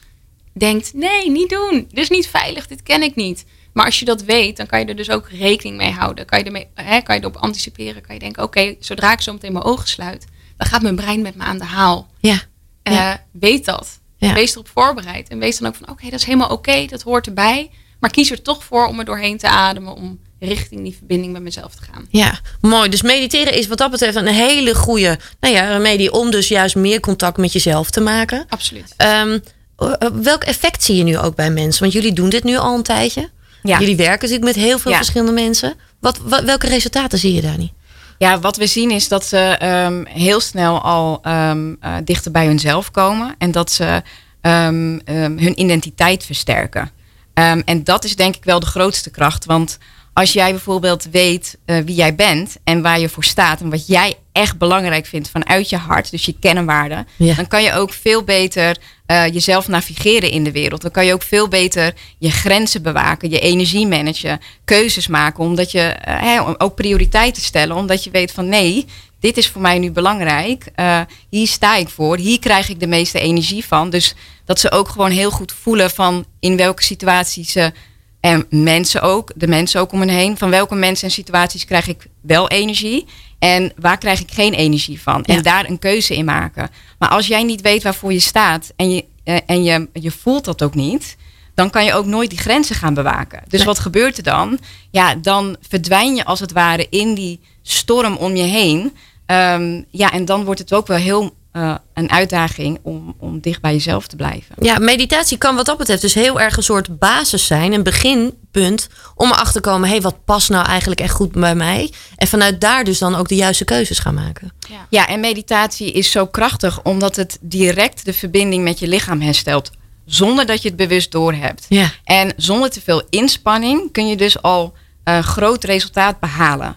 denkt: 0.54 0.94
nee, 0.94 1.32
niet 1.32 1.50
doen. 1.50 1.86
Dit 1.90 2.04
is 2.04 2.10
niet 2.10 2.28
veilig, 2.28 2.68
dit 2.68 2.84
ken 2.84 3.04
ik 3.04 3.16
niet. 3.16 3.46
Maar 3.74 3.86
als 3.86 4.00
je 4.00 4.06
dat 4.06 4.22
weet, 4.24 4.58
dan 4.58 4.66
kan 4.66 4.80
je 4.80 4.86
er 4.86 4.96
dus 4.96 5.10
ook 5.10 5.30
rekening 5.30 5.78
mee 5.78 5.92
houden. 5.92 6.26
Kan 6.26 6.40
je, 6.40 6.46
ermee, 6.46 6.68
hè, 6.74 7.02
kan 7.02 7.16
je 7.16 7.22
erop 7.22 7.38
anticiperen. 7.38 8.02
Kan 8.02 8.16
je 8.16 8.22
denken: 8.22 8.44
oké, 8.44 8.76
zodra 8.80 9.12
ik 9.12 9.22
zo 9.22 9.34
meteen 9.34 9.54
mijn 9.54 9.66
ogen 9.66 9.88
sluit, 9.88 10.26
dan 10.58 10.68
gaat 10.68 10.82
mijn 10.82 10.96
brein 10.96 11.22
met 11.22 11.36
me 11.36 11.44
aan 11.44 11.58
de 11.58 11.66
haal. 11.66 12.08
Ja, 12.20 12.42
Eh, 12.84 13.14
weet 13.32 13.66
dat. 13.66 14.00
Wees 14.34 14.52
erop 14.52 14.70
voorbereid. 14.74 15.28
En 15.30 15.40
wees 15.40 15.58
dan 15.58 15.68
ook 15.68 15.76
van: 15.76 15.90
oké, 15.90 16.04
dat 16.10 16.20
is 16.20 16.26
helemaal 16.26 16.50
oké, 16.50 16.86
dat 16.86 17.02
hoort 17.02 17.28
erbij. 17.28 17.70
Maar 18.00 18.10
kies 18.10 18.32
er 18.32 18.42
toch 18.42 18.64
voor 18.64 18.88
om 18.88 19.00
er 19.00 19.06
doorheen 19.06 19.38
te 19.38 19.48
ademen, 19.48 19.96
om 19.96 20.20
richting 20.40 20.84
die 20.84 20.96
verbinding 20.98 21.34
met 21.34 21.42
mezelf 21.42 21.76
te 21.76 21.82
gaan. 21.92 22.06
ja, 22.10 22.40
mooi. 22.62 22.90
Dus 22.90 23.02
mediteren 23.02 23.54
is 23.54 23.68
wat 23.68 23.78
dat 23.78 23.92
betreft 23.92 24.16
een 24.16 24.28
hele 24.28 24.76
goede 24.76 25.20
nou 25.40 25.54
ja, 25.54 25.68
remedie 25.72 26.12
om 26.12 26.32
dus 26.32 26.48
juist 26.48 26.76
meer 26.76 27.00
contact 27.00 27.38
met 27.38 27.54
jezelf 27.54 27.90
te 27.90 28.02
maken. 28.02 28.46
Absoluut. 28.50 28.94
Ehm, 28.98 29.40
eh, 29.78 29.94
welk 30.14 30.44
effect 30.44 30.84
zie 30.84 30.96
je 30.96 31.04
nu 31.04 31.18
ook 31.18 31.36
bij 31.36 31.50
mensen? 31.52 31.82
Want 31.82 31.94
jullie 31.94 32.14
doen 32.14 32.30
dit 32.30 32.44
nu 32.44 32.58
al 32.58 32.76
een 32.76 32.84
tijdje. 32.84 33.30
Ja. 33.64 33.80
Jullie 33.80 33.96
werken 33.96 34.30
natuurlijk 34.30 34.56
met 34.56 34.66
heel 34.66 34.80
veel 34.80 34.92
Ja. 34.92 34.98
verschillende 34.98 35.34
mensen. 35.34 35.76
Wat, 36.00 36.18
wat, 36.24 36.44
welke 36.44 36.68
resultaten 36.68 37.20
zie 37.20 37.34
je 37.34 37.42
daar 37.42 37.58
niet? 37.58 37.72
Ja, 38.18 38.40
wat 38.40 38.58
we 38.58 38.68
zien 38.68 38.92
is 38.92 39.08
dat 39.08 39.26
ze 39.26 39.38
ehm, 39.38 40.06
heel 40.06 40.40
snel 40.40 40.82
al 40.82 41.20
ehm, 41.22 41.74
eh, 41.80 41.96
dichter 42.04 42.32
bij 42.32 42.46
hunzelf 42.46 42.92
komen. 42.92 43.36
En 43.38 43.52
dat 43.52 43.72
ze 43.72 44.02
ehm, 44.42 45.00
ehm, 45.06 45.38
hun 45.38 45.60
identiteit 45.60 46.24
versterken. 46.26 46.92
Ehm, 47.38 47.62
en 47.66 47.84
dat 47.84 48.04
is 48.04 48.16
denk 48.16 48.36
ik 48.36 48.44
wel 48.44 48.60
de 48.60 48.66
grootste 48.66 49.10
kracht. 49.10 49.46
Want 49.46 49.78
als 50.14 50.34
jij 50.34 50.52
bijvoorbeeld 50.52 51.08
weet 51.12 51.58
eh, 51.66 51.78
wie 51.78 51.96
jij 51.96 52.16
bent 52.16 52.58
en 52.64 52.82
waar 52.82 53.00
je 53.00 53.10
voor 53.10 53.24
staat. 53.24 53.62
En 53.62 53.70
wat 53.70 53.88
jij 53.88 54.16
echt 54.32 54.58
belangrijk 54.58 55.06
vindt 55.06 55.30
vanuit 55.30 55.70
je 55.70 55.78
hart. 55.78 56.12
Dus 56.12 56.26
je 56.26 56.36
kernwaarden. 56.40 57.08
Ja. 57.16 57.34
Dan 57.34 57.48
kan 57.48 57.64
je 57.64 57.74
ook 57.74 57.94
veel 57.94 58.24
beter 58.24 58.78
eh, 59.06 59.28
jezelf 59.28 59.68
navigeren 59.68 60.32
in 60.32 60.44
de 60.44 60.52
wereld. 60.52 60.82
Dan 60.82 60.92
kan 60.92 61.06
je 61.06 61.14
ook 61.14 61.24
veel 61.24 61.48
beter 61.48 61.94
je 62.18 62.32
grenzen 62.32 62.82
bewaken, 62.82 63.30
je 63.30 63.40
energie 63.40 63.88
managen, 63.88 64.40
keuzes 64.66 65.08
maken. 65.08 65.44
Omdat 65.44 65.72
je 65.72 65.82
eh, 65.82 66.50
ook 66.58 66.76
prioriteiten 66.76 67.42
stellen. 67.42 67.76
Omdat 67.76 68.04
je 68.04 68.10
weet 68.10 68.32
van 68.32 68.50
nee, 68.50 68.86
dit 69.20 69.38
is 69.38 69.50
voor 69.50 69.62
mij 69.62 69.80
nu 69.80 69.92
belangrijk. 69.92 70.70
Eh, 70.76 71.02
hier 71.30 71.48
sta 71.48 71.76
ik 71.76 71.90
voor. 71.90 72.18
Hier 72.18 72.40
krijg 72.40 72.70
ik 72.70 72.80
de 72.80 72.88
meeste 72.88 73.20
energie 73.20 73.66
van. 73.66 73.90
Dus 73.90 74.16
dat 74.46 74.60
ze 74.60 74.72
ook 74.72 74.90
gewoon 74.90 75.12
heel 75.12 75.32
goed 75.32 75.54
voelen 75.62 75.90
van 75.90 76.26
in 76.40 76.58
welke 76.58 76.84
situaties 76.84 77.52
ze. 77.52 77.72
En 78.20 78.46
mensen 78.50 79.02
ook, 79.02 79.32
de 79.36 79.48
mensen 79.48 79.82
ook 79.82 79.92
om 79.92 80.00
hen 80.00 80.10
heen. 80.10 80.38
Van 80.38 80.50
welke 80.50 80.76
mensen 80.76 81.08
en 81.08 81.14
situaties 81.14 81.66
krijg 81.66 81.88
ik 81.88 82.08
wel 82.22 82.48
energie? 82.50 83.06
En 83.40 83.72
waar 83.76 83.98
krijg 83.98 84.20
ik 84.20 84.32
geen 84.32 84.54
energie 84.54 85.02
van? 85.02 85.24
Ja. 85.26 85.36
En 85.36 85.42
daar 85.44 85.70
een 85.70 85.80
keuze 85.80 86.16
in 86.16 86.26
maken. 86.26 86.70
Maar 87.00 87.10
als 87.10 87.28
jij 87.28 87.44
niet 87.44 87.62
weet 87.62 87.84
waarvoor 87.84 88.14
je 88.14 88.20
staat 88.20 88.74
en 88.76 88.92
je, 88.92 89.06
eh, 89.24 89.38
en 89.46 89.64
je, 89.64 89.90
je 89.94 90.12
voelt 90.12 90.46
dat 90.46 90.62
ook 90.64 90.76
niet, 90.76 91.16
dan 91.56 91.70
kan 91.70 91.86
je 91.86 91.94
ook 91.94 92.06
nooit 92.06 92.30
die 92.30 92.40
grenzen 92.40 92.76
gaan 92.76 92.94
bewaken. 92.94 93.42
Dus 93.48 93.58
Nee. 93.60 93.68
wat 93.68 93.80
gebeurt 93.80 94.18
er 94.18 94.24
dan? 94.24 94.60
Ja, 94.92 95.16
dan 95.16 95.56
verdwijn 95.70 96.16
je 96.16 96.26
als 96.26 96.40
het 96.40 96.52
ware 96.52 96.88
in 96.90 97.14
die 97.14 97.40
storm 97.72 98.16
om 98.16 98.36
je 98.36 98.44
heen. 98.44 98.96
Ehm, 99.26 99.82
ja, 99.90 100.12
en 100.12 100.26
dan 100.26 100.46
wordt 100.46 100.60
het 100.60 100.74
ook 100.74 100.88
wel 100.88 100.98
heel 100.98 101.36
eh, 101.58 101.76
een 101.94 102.12
uitdaging 102.12 102.80
om, 102.82 103.16
om 103.20 103.40
dicht 103.40 103.62
bij 103.62 103.74
jezelf 103.74 104.08
te 104.08 104.16
blijven. 104.16 104.56
Ja, 104.60 104.80
meditatie 104.80 105.38
kan 105.38 105.56
wat 105.56 105.66
dat 105.66 105.78
betreft 105.78 106.02
dus 106.02 106.14
heel 106.14 106.40
erg 106.40 106.58
een 106.58 106.64
soort 106.64 107.00
basis 107.00 107.46
zijn, 107.46 107.74
een 107.74 107.84
beginpunt 107.84 108.88
om 109.16 109.30
erachter 109.30 109.62
te 109.62 109.70
komen, 109.70 109.88
hé, 109.88 109.94
hey, 109.94 110.02
wat 110.02 110.26
past 110.26 110.50
nou 110.50 110.66
eigenlijk 110.66 111.00
echt 111.00 111.14
goed 111.14 111.32
bij 111.32 111.56
mij? 111.56 111.92
En 112.16 112.28
vanuit 112.28 112.62
daar 112.62 112.84
dus 112.84 113.00
dan 113.00 113.16
ook 113.16 113.28
de 113.28 113.36
juiste 113.36 113.66
keuzes 113.66 114.00
gaan 114.00 114.14
maken. 114.14 114.52
Ja, 114.90 115.08
en 115.08 115.20
meditatie 115.20 115.92
is 115.92 116.12
zo 116.12 116.26
krachtig 116.26 116.84
omdat 116.84 117.16
het 117.16 117.38
direct 117.42 118.06
de 118.06 118.14
verbinding 118.14 118.64
met 118.64 118.80
je 118.80 118.88
lichaam 118.88 119.22
herstelt. 119.22 119.72
Zonder 120.06 120.46
dat 120.46 120.62
je 120.62 120.68
het 120.68 120.78
bewust 120.78 121.12
doorhebt. 121.12 121.66
Ja. 121.70 121.92
En 122.04 122.34
zonder 122.36 122.70
te 122.70 122.82
veel 122.82 123.04
inspanning 123.10 123.92
kun 123.92 124.08
je 124.08 124.18
dus 124.18 124.42
al 124.42 124.74
een 125.04 125.24
groot 125.24 125.64
resultaat 125.64 126.20
behalen. 126.20 126.76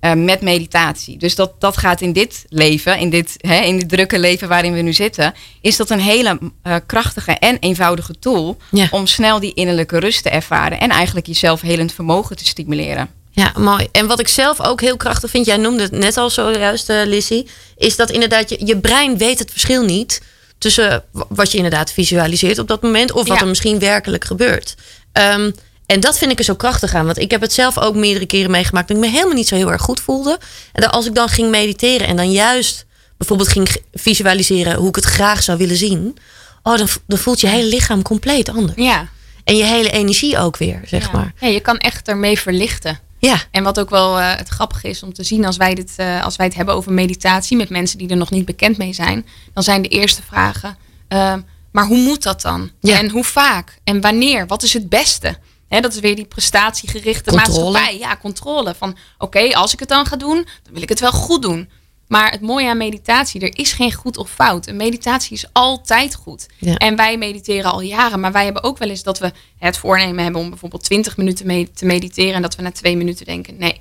Eh, 0.00 0.12
met 0.12 0.40
meditatie. 0.40 1.18
Dus 1.18 1.34
dat, 1.34 1.52
dat 1.60 1.76
gaat 1.76 2.00
in 2.00 2.12
dit 2.12 2.44
leven, 2.48 2.98
in 2.98 3.10
dit, 3.10 3.34
hè, 3.36 3.60
in 3.60 3.78
dit 3.78 3.88
drukke 3.88 4.18
leven 4.18 4.48
waarin 4.48 4.72
we 4.72 4.80
nu 4.80 4.92
zitten, 4.92 5.34
is 5.60 5.76
dat 5.76 5.90
een 5.90 6.00
hele 6.00 6.38
eh, 6.62 6.76
krachtige 6.86 7.32
en 7.32 7.56
eenvoudige 7.60 8.18
tool 8.18 8.56
Ja. 8.70 8.86
om 8.90 9.06
snel 9.06 9.40
die 9.40 9.54
innerlijke 9.54 9.98
rust 9.98 10.22
te 10.22 10.30
ervaren 10.30 10.80
en 10.80 10.90
eigenlijk 10.90 11.26
je 11.26 11.34
zelfhelend 11.34 11.92
vermogen 11.92 12.36
te 12.36 12.46
stimuleren. 12.46 13.08
Ja, 13.30 13.52
mooi. 13.56 13.88
En 13.92 14.06
wat 14.06 14.20
ik 14.20 14.28
zelf 14.28 14.60
ook 14.64 14.80
heel 14.80 14.96
krachtig 14.96 15.30
vind, 15.30 15.46
jij 15.46 15.56
noemde 15.56 15.82
het 15.82 15.92
net 15.92 16.16
al 16.16 16.30
zojuist, 16.30 16.88
eh 16.88 17.00
Lissy, 17.04 17.46
is 17.76 17.96
dat 17.96 18.10
inderdaad 18.10 18.50
je, 18.50 18.66
je 18.66 18.78
brein 18.78 19.18
weet 19.18 19.38
het 19.38 19.50
verschil 19.50 19.82
niet 19.84 20.22
tussen 20.58 21.04
wat 21.28 21.50
je 21.50 21.56
inderdaad 21.56 21.92
visualiseert 21.92 22.58
op 22.58 22.68
dat 22.68 22.82
moment 22.82 23.12
of 23.12 23.26
wat 23.28 23.36
Ja. 23.36 23.42
er 23.42 23.48
misschien 23.48 23.78
werkelijk 23.78 24.24
gebeurt. 24.24 24.74
Ehm, 25.12 25.50
en 25.88 26.00
dat 26.00 26.18
vind 26.18 26.30
ik 26.30 26.38
er 26.38 26.44
zo 26.44 26.54
krachtig 26.54 26.94
aan, 26.94 27.04
want 27.04 27.18
ik 27.18 27.30
heb 27.30 27.40
het 27.40 27.52
zelf 27.52 27.78
ook 27.78 27.94
meerdere 27.94 28.26
keren 28.26 28.50
meegemaakt 28.50 28.88
dat 28.88 28.96
ik 28.96 29.02
me 29.02 29.10
helemaal 29.10 29.34
niet 29.34 29.48
zo 29.48 29.54
heel 29.54 29.72
erg 29.72 29.82
goed 29.82 30.00
voelde. 30.00 30.38
En 30.72 30.82
dan 30.82 30.90
als 30.90 31.06
ik 31.06 31.14
dan 31.14 31.28
ging 31.28 31.50
mediteren 31.50 32.06
en 32.06 32.16
dan 32.16 32.32
juist 32.32 32.86
bijvoorbeeld 33.16 33.48
ging 33.48 33.76
visualiseren 33.92 34.74
hoe 34.74 34.88
ik 34.88 34.94
het 34.94 35.04
graag 35.04 35.42
zou 35.42 35.58
willen 35.58 35.76
zien, 35.76 36.16
oh, 36.62 36.76
dan, 36.76 36.88
dan 37.06 37.18
voelt 37.18 37.40
je 37.40 37.46
hele 37.46 37.68
lichaam 37.68 38.02
compleet 38.02 38.48
anders. 38.48 38.82
Ja, 38.82 39.08
En 39.44 39.56
je 39.56 39.64
hele 39.64 39.90
energie 39.90 40.38
ook 40.38 40.56
weer, 40.56 40.80
zeg 40.84 41.04
ja. 41.04 41.12
maar. 41.12 41.32
Ja, 41.40 41.48
je 41.48 41.60
kan 41.60 41.78
echt 41.78 42.08
ermee 42.08 42.38
verlichten. 42.38 42.98
Ja, 43.18 43.42
En 43.50 43.62
wat 43.62 43.80
ook 43.80 43.90
wel 43.90 44.18
eh, 44.18 44.36
het 44.36 44.48
grappige 44.48 44.88
is 44.88 45.02
om 45.02 45.12
te 45.12 45.24
zien 45.24 45.44
als 45.44 45.56
wij, 45.56 45.74
dit, 45.74 45.92
eh, 45.96 46.24
als 46.24 46.36
wij 46.36 46.46
het 46.46 46.54
hebben 46.54 46.74
over 46.74 46.92
meditatie 46.92 47.56
met 47.56 47.70
mensen 47.70 47.98
die 47.98 48.08
er 48.08 48.16
nog 48.16 48.30
niet 48.30 48.44
bekend 48.44 48.78
mee 48.78 48.92
zijn, 48.92 49.26
dan 49.54 49.62
zijn 49.62 49.82
de 49.82 49.88
eerste 49.88 50.22
vragen: 50.22 50.76
ehm, 51.08 51.40
maar 51.70 51.86
hoe 51.86 51.98
moet 51.98 52.22
dat 52.22 52.42
dan? 52.42 52.70
Ja. 52.80 52.98
En 52.98 53.10
hoe 53.10 53.24
vaak? 53.24 53.78
En 53.84 54.00
wanneer? 54.00 54.46
Wat 54.46 54.62
is 54.62 54.72
het 54.72 54.88
beste? 54.88 55.36
Dat 55.68 55.92
is 55.94 56.00
weer 56.00 56.16
die 56.16 56.24
prestatiegerichte 56.24 57.30
Controle. 57.30 57.62
maatschappij. 57.62 57.98
Ja, 57.98 58.16
controle. 58.16 58.74
Van 58.74 58.96
oké, 59.18 59.54
als 59.54 59.72
ik 59.72 59.80
het 59.80 59.88
dan 59.88 60.06
ga 60.06 60.16
doen, 60.16 60.46
dan 60.62 60.72
wil 60.72 60.82
ik 60.82 60.88
het 60.88 61.00
wel 61.00 61.12
goed 61.12 61.42
doen. 61.42 61.68
Maar 62.08 62.30
het 62.30 62.40
mooie 62.40 62.68
aan 62.68 62.76
meditatie, 62.76 63.40
er 63.40 63.58
is 63.58 63.72
geen 63.72 63.92
goed 63.92 64.16
of 64.16 64.30
fout. 64.30 64.66
Een 64.66 64.76
meditatie 64.76 65.36
is 65.36 65.46
altijd 65.52 66.14
goed. 66.14 66.46
Ja. 66.58 66.74
En 66.74 66.96
wij 66.96 67.18
mediteren 67.18 67.72
al 67.72 67.80
jaren, 67.80 68.20
maar 68.20 68.32
wij 68.32 68.44
hebben 68.44 68.62
ook 68.62 68.78
wel 68.78 68.88
eens 68.88 69.02
dat 69.02 69.18
we 69.18 69.32
het 69.58 69.76
voornemen 69.76 70.22
hebben 70.22 70.40
om 70.40 70.48
bijvoorbeeld 70.48 70.84
20 70.84 71.16
minuten 71.16 71.46
mee 71.46 71.70
te 71.70 71.84
mediteren 71.84 72.34
en 72.34 72.42
dat 72.42 72.56
we 72.56 72.62
na 72.62 72.72
twee 72.72 72.96
minuten 72.96 73.24
denken, 73.26 73.56
nee, 73.58 73.80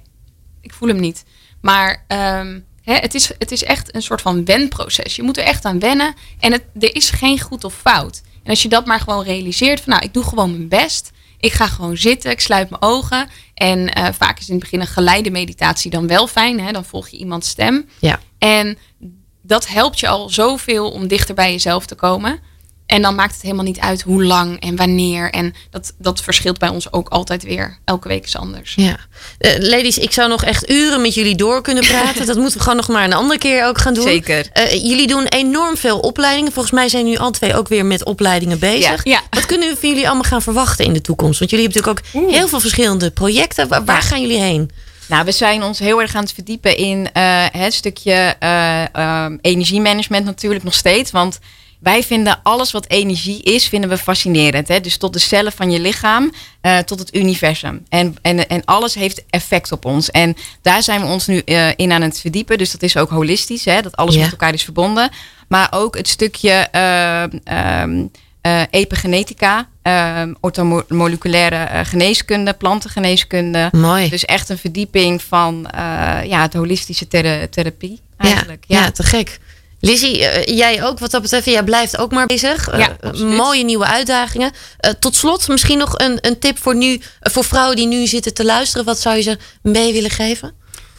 ik 0.62 0.74
voel 0.74 0.88
hem 0.88 1.00
niet. 1.00 1.24
Maar 1.62 2.04
ehm, 2.08 2.60
het, 2.84 3.14
is, 3.14 3.32
het 3.38 3.52
is 3.52 3.64
echt 3.64 3.96
een 3.96 4.02
soort 4.02 4.22
van 4.22 4.46
wenproces. 4.46 5.16
Je 5.16 5.24
moet 5.24 5.38
er 5.38 5.44
echt 5.44 5.66
aan 5.66 5.80
wennen 5.80 6.14
en 6.40 6.52
het, 6.52 6.64
er 6.80 6.96
is 6.96 7.10
geen 7.10 7.40
goed 7.40 7.64
of 7.64 7.74
fout. 7.74 8.22
En 8.44 8.50
als 8.50 8.62
je 8.62 8.70
dat 8.70 8.86
maar 8.86 9.00
gewoon 9.00 9.24
realiseert 9.24 9.82
van 9.82 9.94
nou, 9.94 10.06
ik 10.06 10.14
doe 10.14 10.24
gewoon 10.24 10.52
mijn 10.52 10.68
best. 10.68 11.12
Ik 11.40 11.54
ga 11.54 11.68
gewoon 11.68 11.98
zitten, 11.98 12.32
ik 12.32 12.40
sluit 12.40 12.70
mijn 12.70 12.82
ogen. 12.82 13.30
En 13.54 13.94
eh, 13.94 14.08
vaak 14.14 14.40
is 14.40 14.48
in 14.48 14.54
het 14.54 14.64
begin 14.64 14.80
een 14.80 14.88
geleide 14.88 15.30
meditatie 15.32 15.92
dan 15.92 16.08
wel 16.08 16.28
fijn. 16.28 16.60
Hè? 16.60 16.72
Dan 16.72 16.86
volg 16.86 17.08
je 17.08 17.18
iemands 17.18 17.50
stem. 17.50 17.90
ja. 18.00 18.20
En 18.38 18.78
dat 19.42 19.68
helpt 19.68 20.00
je 20.00 20.08
al 20.08 20.30
zoveel 20.30 20.92
om 20.92 21.08
dichter 21.08 21.36
bij 21.36 21.52
jezelf 21.52 21.86
te 21.86 21.96
komen. 21.96 22.40
En 22.88 23.02
dan 23.02 23.16
maakt 23.16 23.34
het 23.34 23.42
helemaal 23.42 23.64
niet 23.64 23.80
uit 23.80 24.02
hoe 24.02 24.24
lang 24.24 24.60
en 24.60 24.76
wanneer. 24.76 25.32
En 25.32 25.54
dat, 25.70 25.94
dat 25.98 26.22
verschilt 26.22 26.58
bij 26.58 26.70
ons 26.70 26.94
ook 26.94 27.10
altijd 27.10 27.44
weer. 27.44 27.78
Elke 27.86 28.08
week 28.08 28.24
is 28.24 28.38
anders. 28.38 28.74
Ja. 28.76 28.98
Eh, 29.38 29.52
ladies, 29.58 29.98
ik 29.98 30.12
zou 30.12 30.30
nog 30.30 30.44
echt 30.44 30.70
uren 30.70 31.02
met 31.02 31.14
jullie 31.14 31.36
door 31.36 31.62
kunnen 31.62 31.86
praten. 31.94 32.26
dat 32.26 32.36
moeten 32.36 32.58
we 32.58 32.64
gewoon 32.64 32.78
nog 32.78 32.88
maar 32.88 33.04
een 33.04 33.14
andere 33.14 33.40
keer 33.40 33.66
ook 33.66 33.78
gaan 33.78 33.94
doen. 33.94 34.04
Zeker. 34.04 34.50
Eh, 34.54 34.72
jullie 34.72 35.08
doen 35.08 35.26
enorm 35.26 35.78
veel 35.78 36.00
opleidingen. 36.00 36.52
Volgens 36.52 36.74
mij 36.74 36.90
zijn 36.90 37.06
nu 37.06 37.18
al 37.18 37.32
twee 37.32 37.56
ook 37.56 37.68
weer 37.68 37.86
met 37.86 38.04
opleidingen 38.04 38.60
bezig. 38.60 39.04
Ja. 39.04 39.22
Wat 39.30 39.46
kunnen 39.46 39.70
we 39.70 39.78
van 39.80 39.90
jullie 39.90 40.06
allemaal 40.06 40.24
gaan 40.24 40.42
verwachten 40.42 40.86
in 40.86 40.94
de 40.94 41.02
toekomst? 41.02 41.40
Want 41.40 41.52
jullie 41.52 41.66
hebben 41.66 41.84
natuurlijk 41.84 42.24
ook 42.26 42.32
heel 42.32 42.48
veel 42.48 42.60
verschillende 42.60 43.12
projecten. 43.12 43.68
Waar, 43.68 43.86
waar 43.86 44.02
gaan 44.02 44.22
jullie 44.22 44.40
heen? 44.40 44.72
Nou, 45.08 45.26
we 45.26 45.32
zijn 45.32 45.64
ons 45.64 45.80
heel 45.80 46.02
erg 46.02 46.16
aan 46.16 46.24
het 46.24 46.34
verdiepen 46.34 46.78
in 46.78 47.10
eh, 47.14 47.46
het 47.52 47.74
stukje 47.74 48.36
energiemanagement 49.42 50.26
natuurlijk 50.26 50.64
nog 50.64 50.74
steeds. 50.74 51.12
Want 51.12 51.40
wij 51.80 52.04
vinden 52.04 52.40
alles 52.44 52.72
wat 52.72 52.88
energie 52.90 53.44
is, 53.44 53.68
vinden 53.68 53.90
we 53.90 53.98
fascinerend. 53.98 54.68
Hè? 54.68 54.80
Dus 54.82 54.98
tot 54.98 55.14
de 55.14 55.20
cellen 55.20 55.52
van 55.52 55.72
je 55.72 55.80
lichaam, 55.80 56.34
eh, 56.62 56.78
tot 56.78 57.00
het 57.00 57.16
universum. 57.16 57.86
En, 57.90 58.16
en, 58.22 58.48
en 58.48 58.66
alles 58.66 58.94
heeft 58.94 59.24
effect 59.30 59.72
op 59.72 59.86
ons. 59.86 60.12
En 60.12 60.36
daar 60.62 60.84
zijn 60.84 61.02
we 61.02 61.08
ons 61.08 61.28
nu 61.28 61.40
eh, 61.40 61.70
in 61.76 61.92
aan 61.92 62.02
het 62.02 62.20
verdiepen. 62.20 62.58
Dus 62.58 62.72
dat 62.72 62.82
is 62.84 62.98
ook 62.98 63.10
holistisch, 63.10 63.66
hè? 63.66 63.82
dat 63.82 63.96
alles 63.96 64.16
Ja. 64.16 64.22
met 64.22 64.32
elkaar 64.32 64.54
is 64.54 64.64
verbonden. 64.64 65.10
Maar 65.48 65.68
ook 65.72 65.98
het 65.98 66.08
stukje 66.08 66.52
ehm, 66.52 68.06
eh, 68.42 68.62
epigenetica, 68.70 69.68
ehm 69.82 70.34
ortomoleculaire 70.42 71.86
geneeskunde, 71.86 72.54
plantengeneeskunde. 72.54 73.70
Mooi. 73.72 74.10
Dus 74.10 74.26
echt 74.26 74.50
een 74.50 74.58
verdieping 74.58 75.22
van 75.22 75.68
ja, 76.24 76.42
het 76.42 76.54
holistische 76.54 77.08
thera- 77.08 77.48
therapie 77.48 78.00
eigenlijk. 78.18 78.64
Ja, 78.68 78.80
ja. 78.80 78.92
te 78.92 79.04
gek. 79.04 79.40
Lizzie, 79.88 80.26
eh, 80.26 80.58
jij 80.58 80.84
ook 80.84 81.00
wat 81.00 81.12
dat 81.12 81.22
betreft. 81.22 81.46
Jij 81.46 81.64
blijft 81.64 81.98
ook 81.98 82.12
maar 82.12 82.26
bezig. 82.26 82.68
Eh, 82.68 82.80
Ja, 82.80 82.98
absoluut. 83.02 83.38
mooie 83.38 83.64
nieuwe 83.64 83.86
uitdagingen. 83.86 84.52
Eh, 84.78 84.92
tot 84.92 85.16
slot, 85.16 85.48
misschien 85.48 85.78
nog 85.78 85.94
een, 86.00 86.18
een 86.22 86.40
tip 86.40 86.58
voor, 86.60 86.76
nu, 86.76 87.02
eh, 87.20 87.34
voor 87.34 87.44
vrouwen 87.44 87.76
die 87.76 87.88
nu 87.88 88.08
zitten 88.08 88.34
te 88.34 88.46
luisteren. 88.46 88.86
Wat 88.86 89.00
zou 89.00 89.16
je 89.16 89.22
ze 89.22 89.38
mee 89.62 89.94
willen 89.94 90.10
geven? 90.10 90.54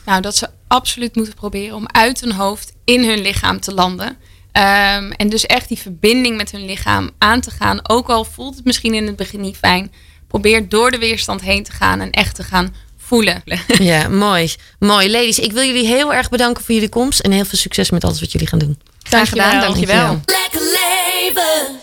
Nou, 0.04 0.20
dat 0.20 0.36
ze 0.36 0.48
absoluut 0.68 1.14
moeten 1.16 1.34
proberen 1.34 1.76
om 1.76 1.86
uit 1.92 2.20
hun 2.20 2.32
hoofd 2.32 2.72
in 2.84 3.04
hun 3.04 3.20
lichaam 3.20 3.60
te 3.60 3.74
landen. 3.74 4.16
Ehm, 4.52 5.10
en 5.10 5.28
dus 5.28 5.46
echt 5.46 5.68
die 5.68 5.78
verbinding 5.78 6.36
met 6.36 6.50
hun 6.50 6.64
lichaam 6.64 7.10
aan 7.18 7.40
te 7.40 7.50
gaan. 7.50 7.88
Ook 7.88 8.08
al 8.08 8.24
voelt 8.24 8.56
het 8.56 8.64
misschien 8.64 8.94
in 8.94 9.06
het 9.06 9.16
begin 9.16 9.40
niet 9.40 9.56
fijn. 9.56 9.92
Probeer 10.28 10.68
door 10.68 10.90
de 10.90 10.98
weerstand 10.98 11.40
heen 11.40 11.62
te 11.64 11.72
gaan 11.72 12.00
en 12.00 12.10
echt 12.10 12.34
te 12.34 12.42
gaan 12.42 12.74
voelen. 13.08 13.42
Ja, 13.78 14.08
mooi. 14.08 14.54
Mooi. 14.78 15.10
Ladies, 15.10 15.38
ik 15.38 15.52
wil 15.52 15.62
jullie 15.62 15.86
heel 15.86 16.14
erg 16.14 16.28
bedanken 16.28 16.64
voor 16.64 16.74
jullie 16.74 16.88
komst. 16.88 17.20
En 17.20 17.32
heel 17.32 17.44
veel 17.44 17.58
succes 17.58 17.90
met 17.90 18.04
alles 18.04 18.20
wat 18.20 18.32
jullie 18.32 18.48
gaan 18.48 18.58
doen. 18.58 18.78
Graag 19.02 19.28
gedaan, 19.28 19.60
dankjewel. 19.60 20.20
Lekker 20.24 20.60
leven. 20.60 21.76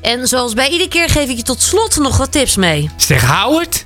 En 0.00 0.28
zoals 0.28 0.54
bij 0.54 0.68
iedere 0.68 0.88
keer 0.88 1.08
geef 1.08 1.28
ik 1.28 1.36
je 1.36 1.42
tot 1.42 1.62
slot 1.62 1.96
nog 1.96 2.16
wat 2.16 2.32
tips 2.32 2.56
mee. 2.56 2.90
Zeg 2.96 3.22
Howard, 3.26 3.84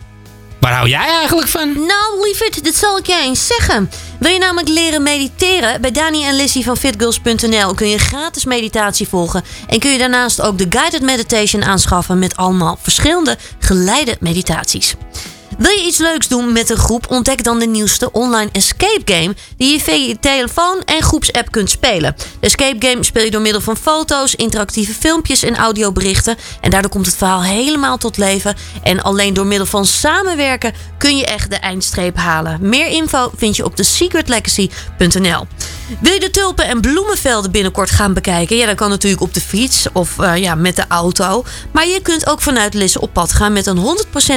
waar 0.61 0.72
hou 0.72 0.88
jij 0.88 1.09
eigenlijk 1.09 1.49
van? 1.49 1.72
Nou, 1.72 2.22
lieverd, 2.24 2.64
dit 2.64 2.76
zal 2.76 2.99
ik 2.99 3.07
je 3.07 3.20
eens 3.22 3.47
zeggen. 3.47 3.90
Wil 4.18 4.32
je 4.32 4.38
namelijk 4.38 4.68
leren 4.68 5.03
mediteren? 5.03 5.80
Bij 5.80 5.90
Dani 5.90 6.24
en 6.24 6.36
Lissy 6.36 6.62
van 6.62 6.76
fitgirls.nl 6.76 7.74
kun 7.74 7.88
je 7.88 7.99
gratis 7.99 8.45
meditatie 8.45 9.09
volgen. 9.09 9.45
En 9.68 9.78
kun 9.78 9.90
je 9.90 9.99
daarnaast 9.99 10.40
ook 10.40 10.59
de 10.59 10.66
guided 10.70 11.03
meditation 11.03 11.64
aanschaffen 11.64 12.18
met 12.18 12.36
allemaal 12.36 12.78
verschillende 12.82 13.36
geleide 13.59 14.16
meditaties. 14.20 14.95
Wil 15.63 15.71
je 15.71 15.87
iets 15.87 15.99
leuks 15.99 16.29
doen 16.29 16.53
met 16.53 16.71
een 16.71 16.77
groep? 16.77 17.07
Ontdek 17.11 17.45
dan 17.45 17.59
de 17.59 17.67
nieuwste 17.67 18.13
online 18.13 18.51
escape 18.53 19.03
game 19.05 19.35
die 19.57 19.73
je 19.73 19.81
via 19.81 19.95
je 19.95 20.19
telefoon 20.21 20.83
en 20.85 21.03
groepsapp 21.03 21.51
kunt 21.51 21.71
spelen. 21.71 22.15
De 22.17 22.47
escape 22.47 22.89
game 22.89 23.05
speel 23.05 23.25
je 23.25 23.31
door 23.31 23.41
middel 23.41 23.61
van 23.61 23.77
foto's, 23.77 24.35
interactieve 24.35 24.93
filmpjes 24.93 25.43
en 25.43 25.57
audioberichten. 25.57 26.37
En 26.61 26.71
daardoor 26.71 26.91
komt 26.91 27.07
het 27.07 27.17
verhaal 27.17 27.43
helemaal 27.43 27.99
tot 27.99 28.17
leven. 28.17 28.57
En 28.83 29.03
alleen 29.03 29.35
door 29.35 29.47
middel 29.47 29.67
van 29.67 29.87
samenwerken 29.87 30.75
kun 30.99 31.17
je 31.17 31.27
echt 31.27 31.51
de 31.51 31.57
eindstreep 31.57 32.17
halen. 32.17 32.59
Meer 32.69 32.87
info 32.87 33.31
vind 33.37 33.57
je 33.57 33.65
op 33.65 33.77
de 33.77 33.83
secretlegacy.nl. 33.83 35.47
Wil 36.01 36.12
je 36.12 36.20
de 36.20 36.30
tulpen 36.30 36.66
en 36.66 36.80
bloemenvelden 36.80 37.51
binnenkort 37.51 37.91
gaan 37.91 38.14
bekijken? 38.14 38.57
Ja, 38.57 38.66
dan 38.66 38.74
kan 38.74 38.89
natuurlijk 38.89 39.22
op 39.22 39.35
de 39.35 39.41
fiets 39.41 39.87
of 39.93 40.18
eh, 40.18 40.37
ja, 40.37 40.55
met 40.55 40.76
de 40.76 40.85
auto. 40.89 41.45
Maar 41.70 41.87
je 41.87 42.01
kunt 42.03 42.26
ook 42.26 42.41
vanuit 42.41 42.74
Lisse 42.74 43.01
op 43.01 43.12
pad 43.12 43.33
gaan 43.33 43.53
met 43.53 43.66
een 43.66 43.78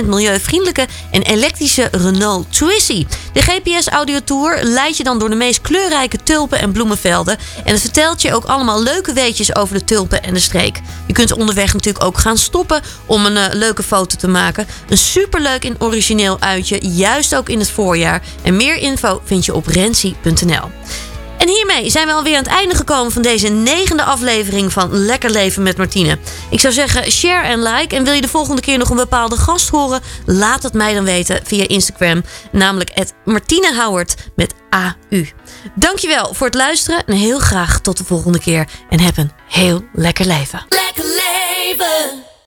100% 0.04 0.06
milieuvriendelijke 0.06 0.88
en 1.12 1.22
elektrische 1.22 1.88
Renault 1.92 2.52
Twizy. 2.52 3.06
De 3.34 3.42
GPS 3.42 3.88
Audio 3.88 4.20
Tour 4.24 4.64
leidt 4.64 4.98
je 4.98 5.04
dan 5.04 5.20
door 5.20 5.30
de 5.30 5.36
meest 5.36 5.62
kleurrijke 5.62 6.18
tulpen 6.24 6.60
en 6.60 6.72
bloemenvelden. 6.72 7.38
En 7.64 7.74
het 7.74 7.82
vertelt 7.82 8.22
je 8.22 8.34
ook 8.34 8.46
allemaal 8.46 8.84
leuke 8.84 9.14
weetjes 9.14 9.56
over 9.56 9.78
de 9.78 9.84
tulpen 9.84 10.24
en 10.24 10.34
de 10.34 10.40
streek. 10.40 10.82
Je 11.08 11.14
kunt 11.14 11.34
onderweg 11.34 11.74
natuurlijk 11.74 12.06
ook 12.06 12.18
gaan 12.18 12.38
stoppen 12.38 12.82
om 13.06 13.26
een 13.26 13.38
eh, 13.38 13.54
leuke 13.54 13.84
foto 13.84 14.18
te 14.18 14.28
maken. 14.28 14.68
Een 14.90 14.98
superleuk 14.98 15.66
en 15.66 15.76
origineel 15.80 16.40
uitje, 16.40 16.88
juist 16.88 17.36
ook 17.36 17.50
in 17.50 17.60
het 17.60 17.70
voorjaar. 17.70 18.22
En 18.42 18.56
meer 18.56 18.78
info 18.78 19.22
vind 19.24 19.46
je 19.46 19.54
op 19.54 19.68
rensie.nl. 19.68 20.70
En 21.38 21.48
hiermee 21.48 21.90
zijn 21.90 22.08
we 22.08 22.14
alweer 22.14 22.38
aan 22.38 22.44
het 22.44 22.52
einde 22.52 22.76
gekomen 22.76 23.12
van 23.12 23.22
deze 23.22 23.48
negende 23.48 24.04
aflevering 24.04 24.74
van 24.74 24.94
Lekker 24.94 25.30
Leven 25.30 25.64
met 25.64 25.78
Martine. 25.78 26.18
Ik 26.50 26.60
zou 26.60 26.74
zeggen, 26.74 27.12
share 27.12 27.48
en 27.48 27.64
like. 27.64 27.96
En 27.96 28.04
wil 28.04 28.14
je 28.14 28.22
de 28.22 28.28
volgende 28.28 28.62
keer 28.62 28.78
nog 28.78 28.90
een 28.90 28.96
bepaalde 28.96 29.38
gast 29.38 29.70
horen? 29.70 30.02
Laat 30.26 30.64
het 30.64 30.74
mij 30.74 30.94
dan 30.94 31.04
weten 31.04 31.40
via 31.44 31.68
Instagram. 31.68 32.24
Namelijk 32.52 32.92
het 32.94 33.14
Martine 33.26 33.76
Howard 33.82 34.16
met 34.36 34.54
AU. 34.70 35.26
Dankjewel 35.76 36.34
voor 36.34 36.48
het 36.48 36.56
luisteren 36.56 37.06
en 37.06 37.14
heel 37.14 37.40
graag 37.40 37.80
tot 37.80 37.98
de 37.98 38.04
volgende 38.04 38.40
keer. 38.40 38.68
En 38.90 39.00
heb 39.00 39.18
een 39.18 39.32
heel 39.48 39.84
lekker 39.94 40.26
leven. 40.26 40.66
Lekker 40.70 41.04
leven. 41.04 42.35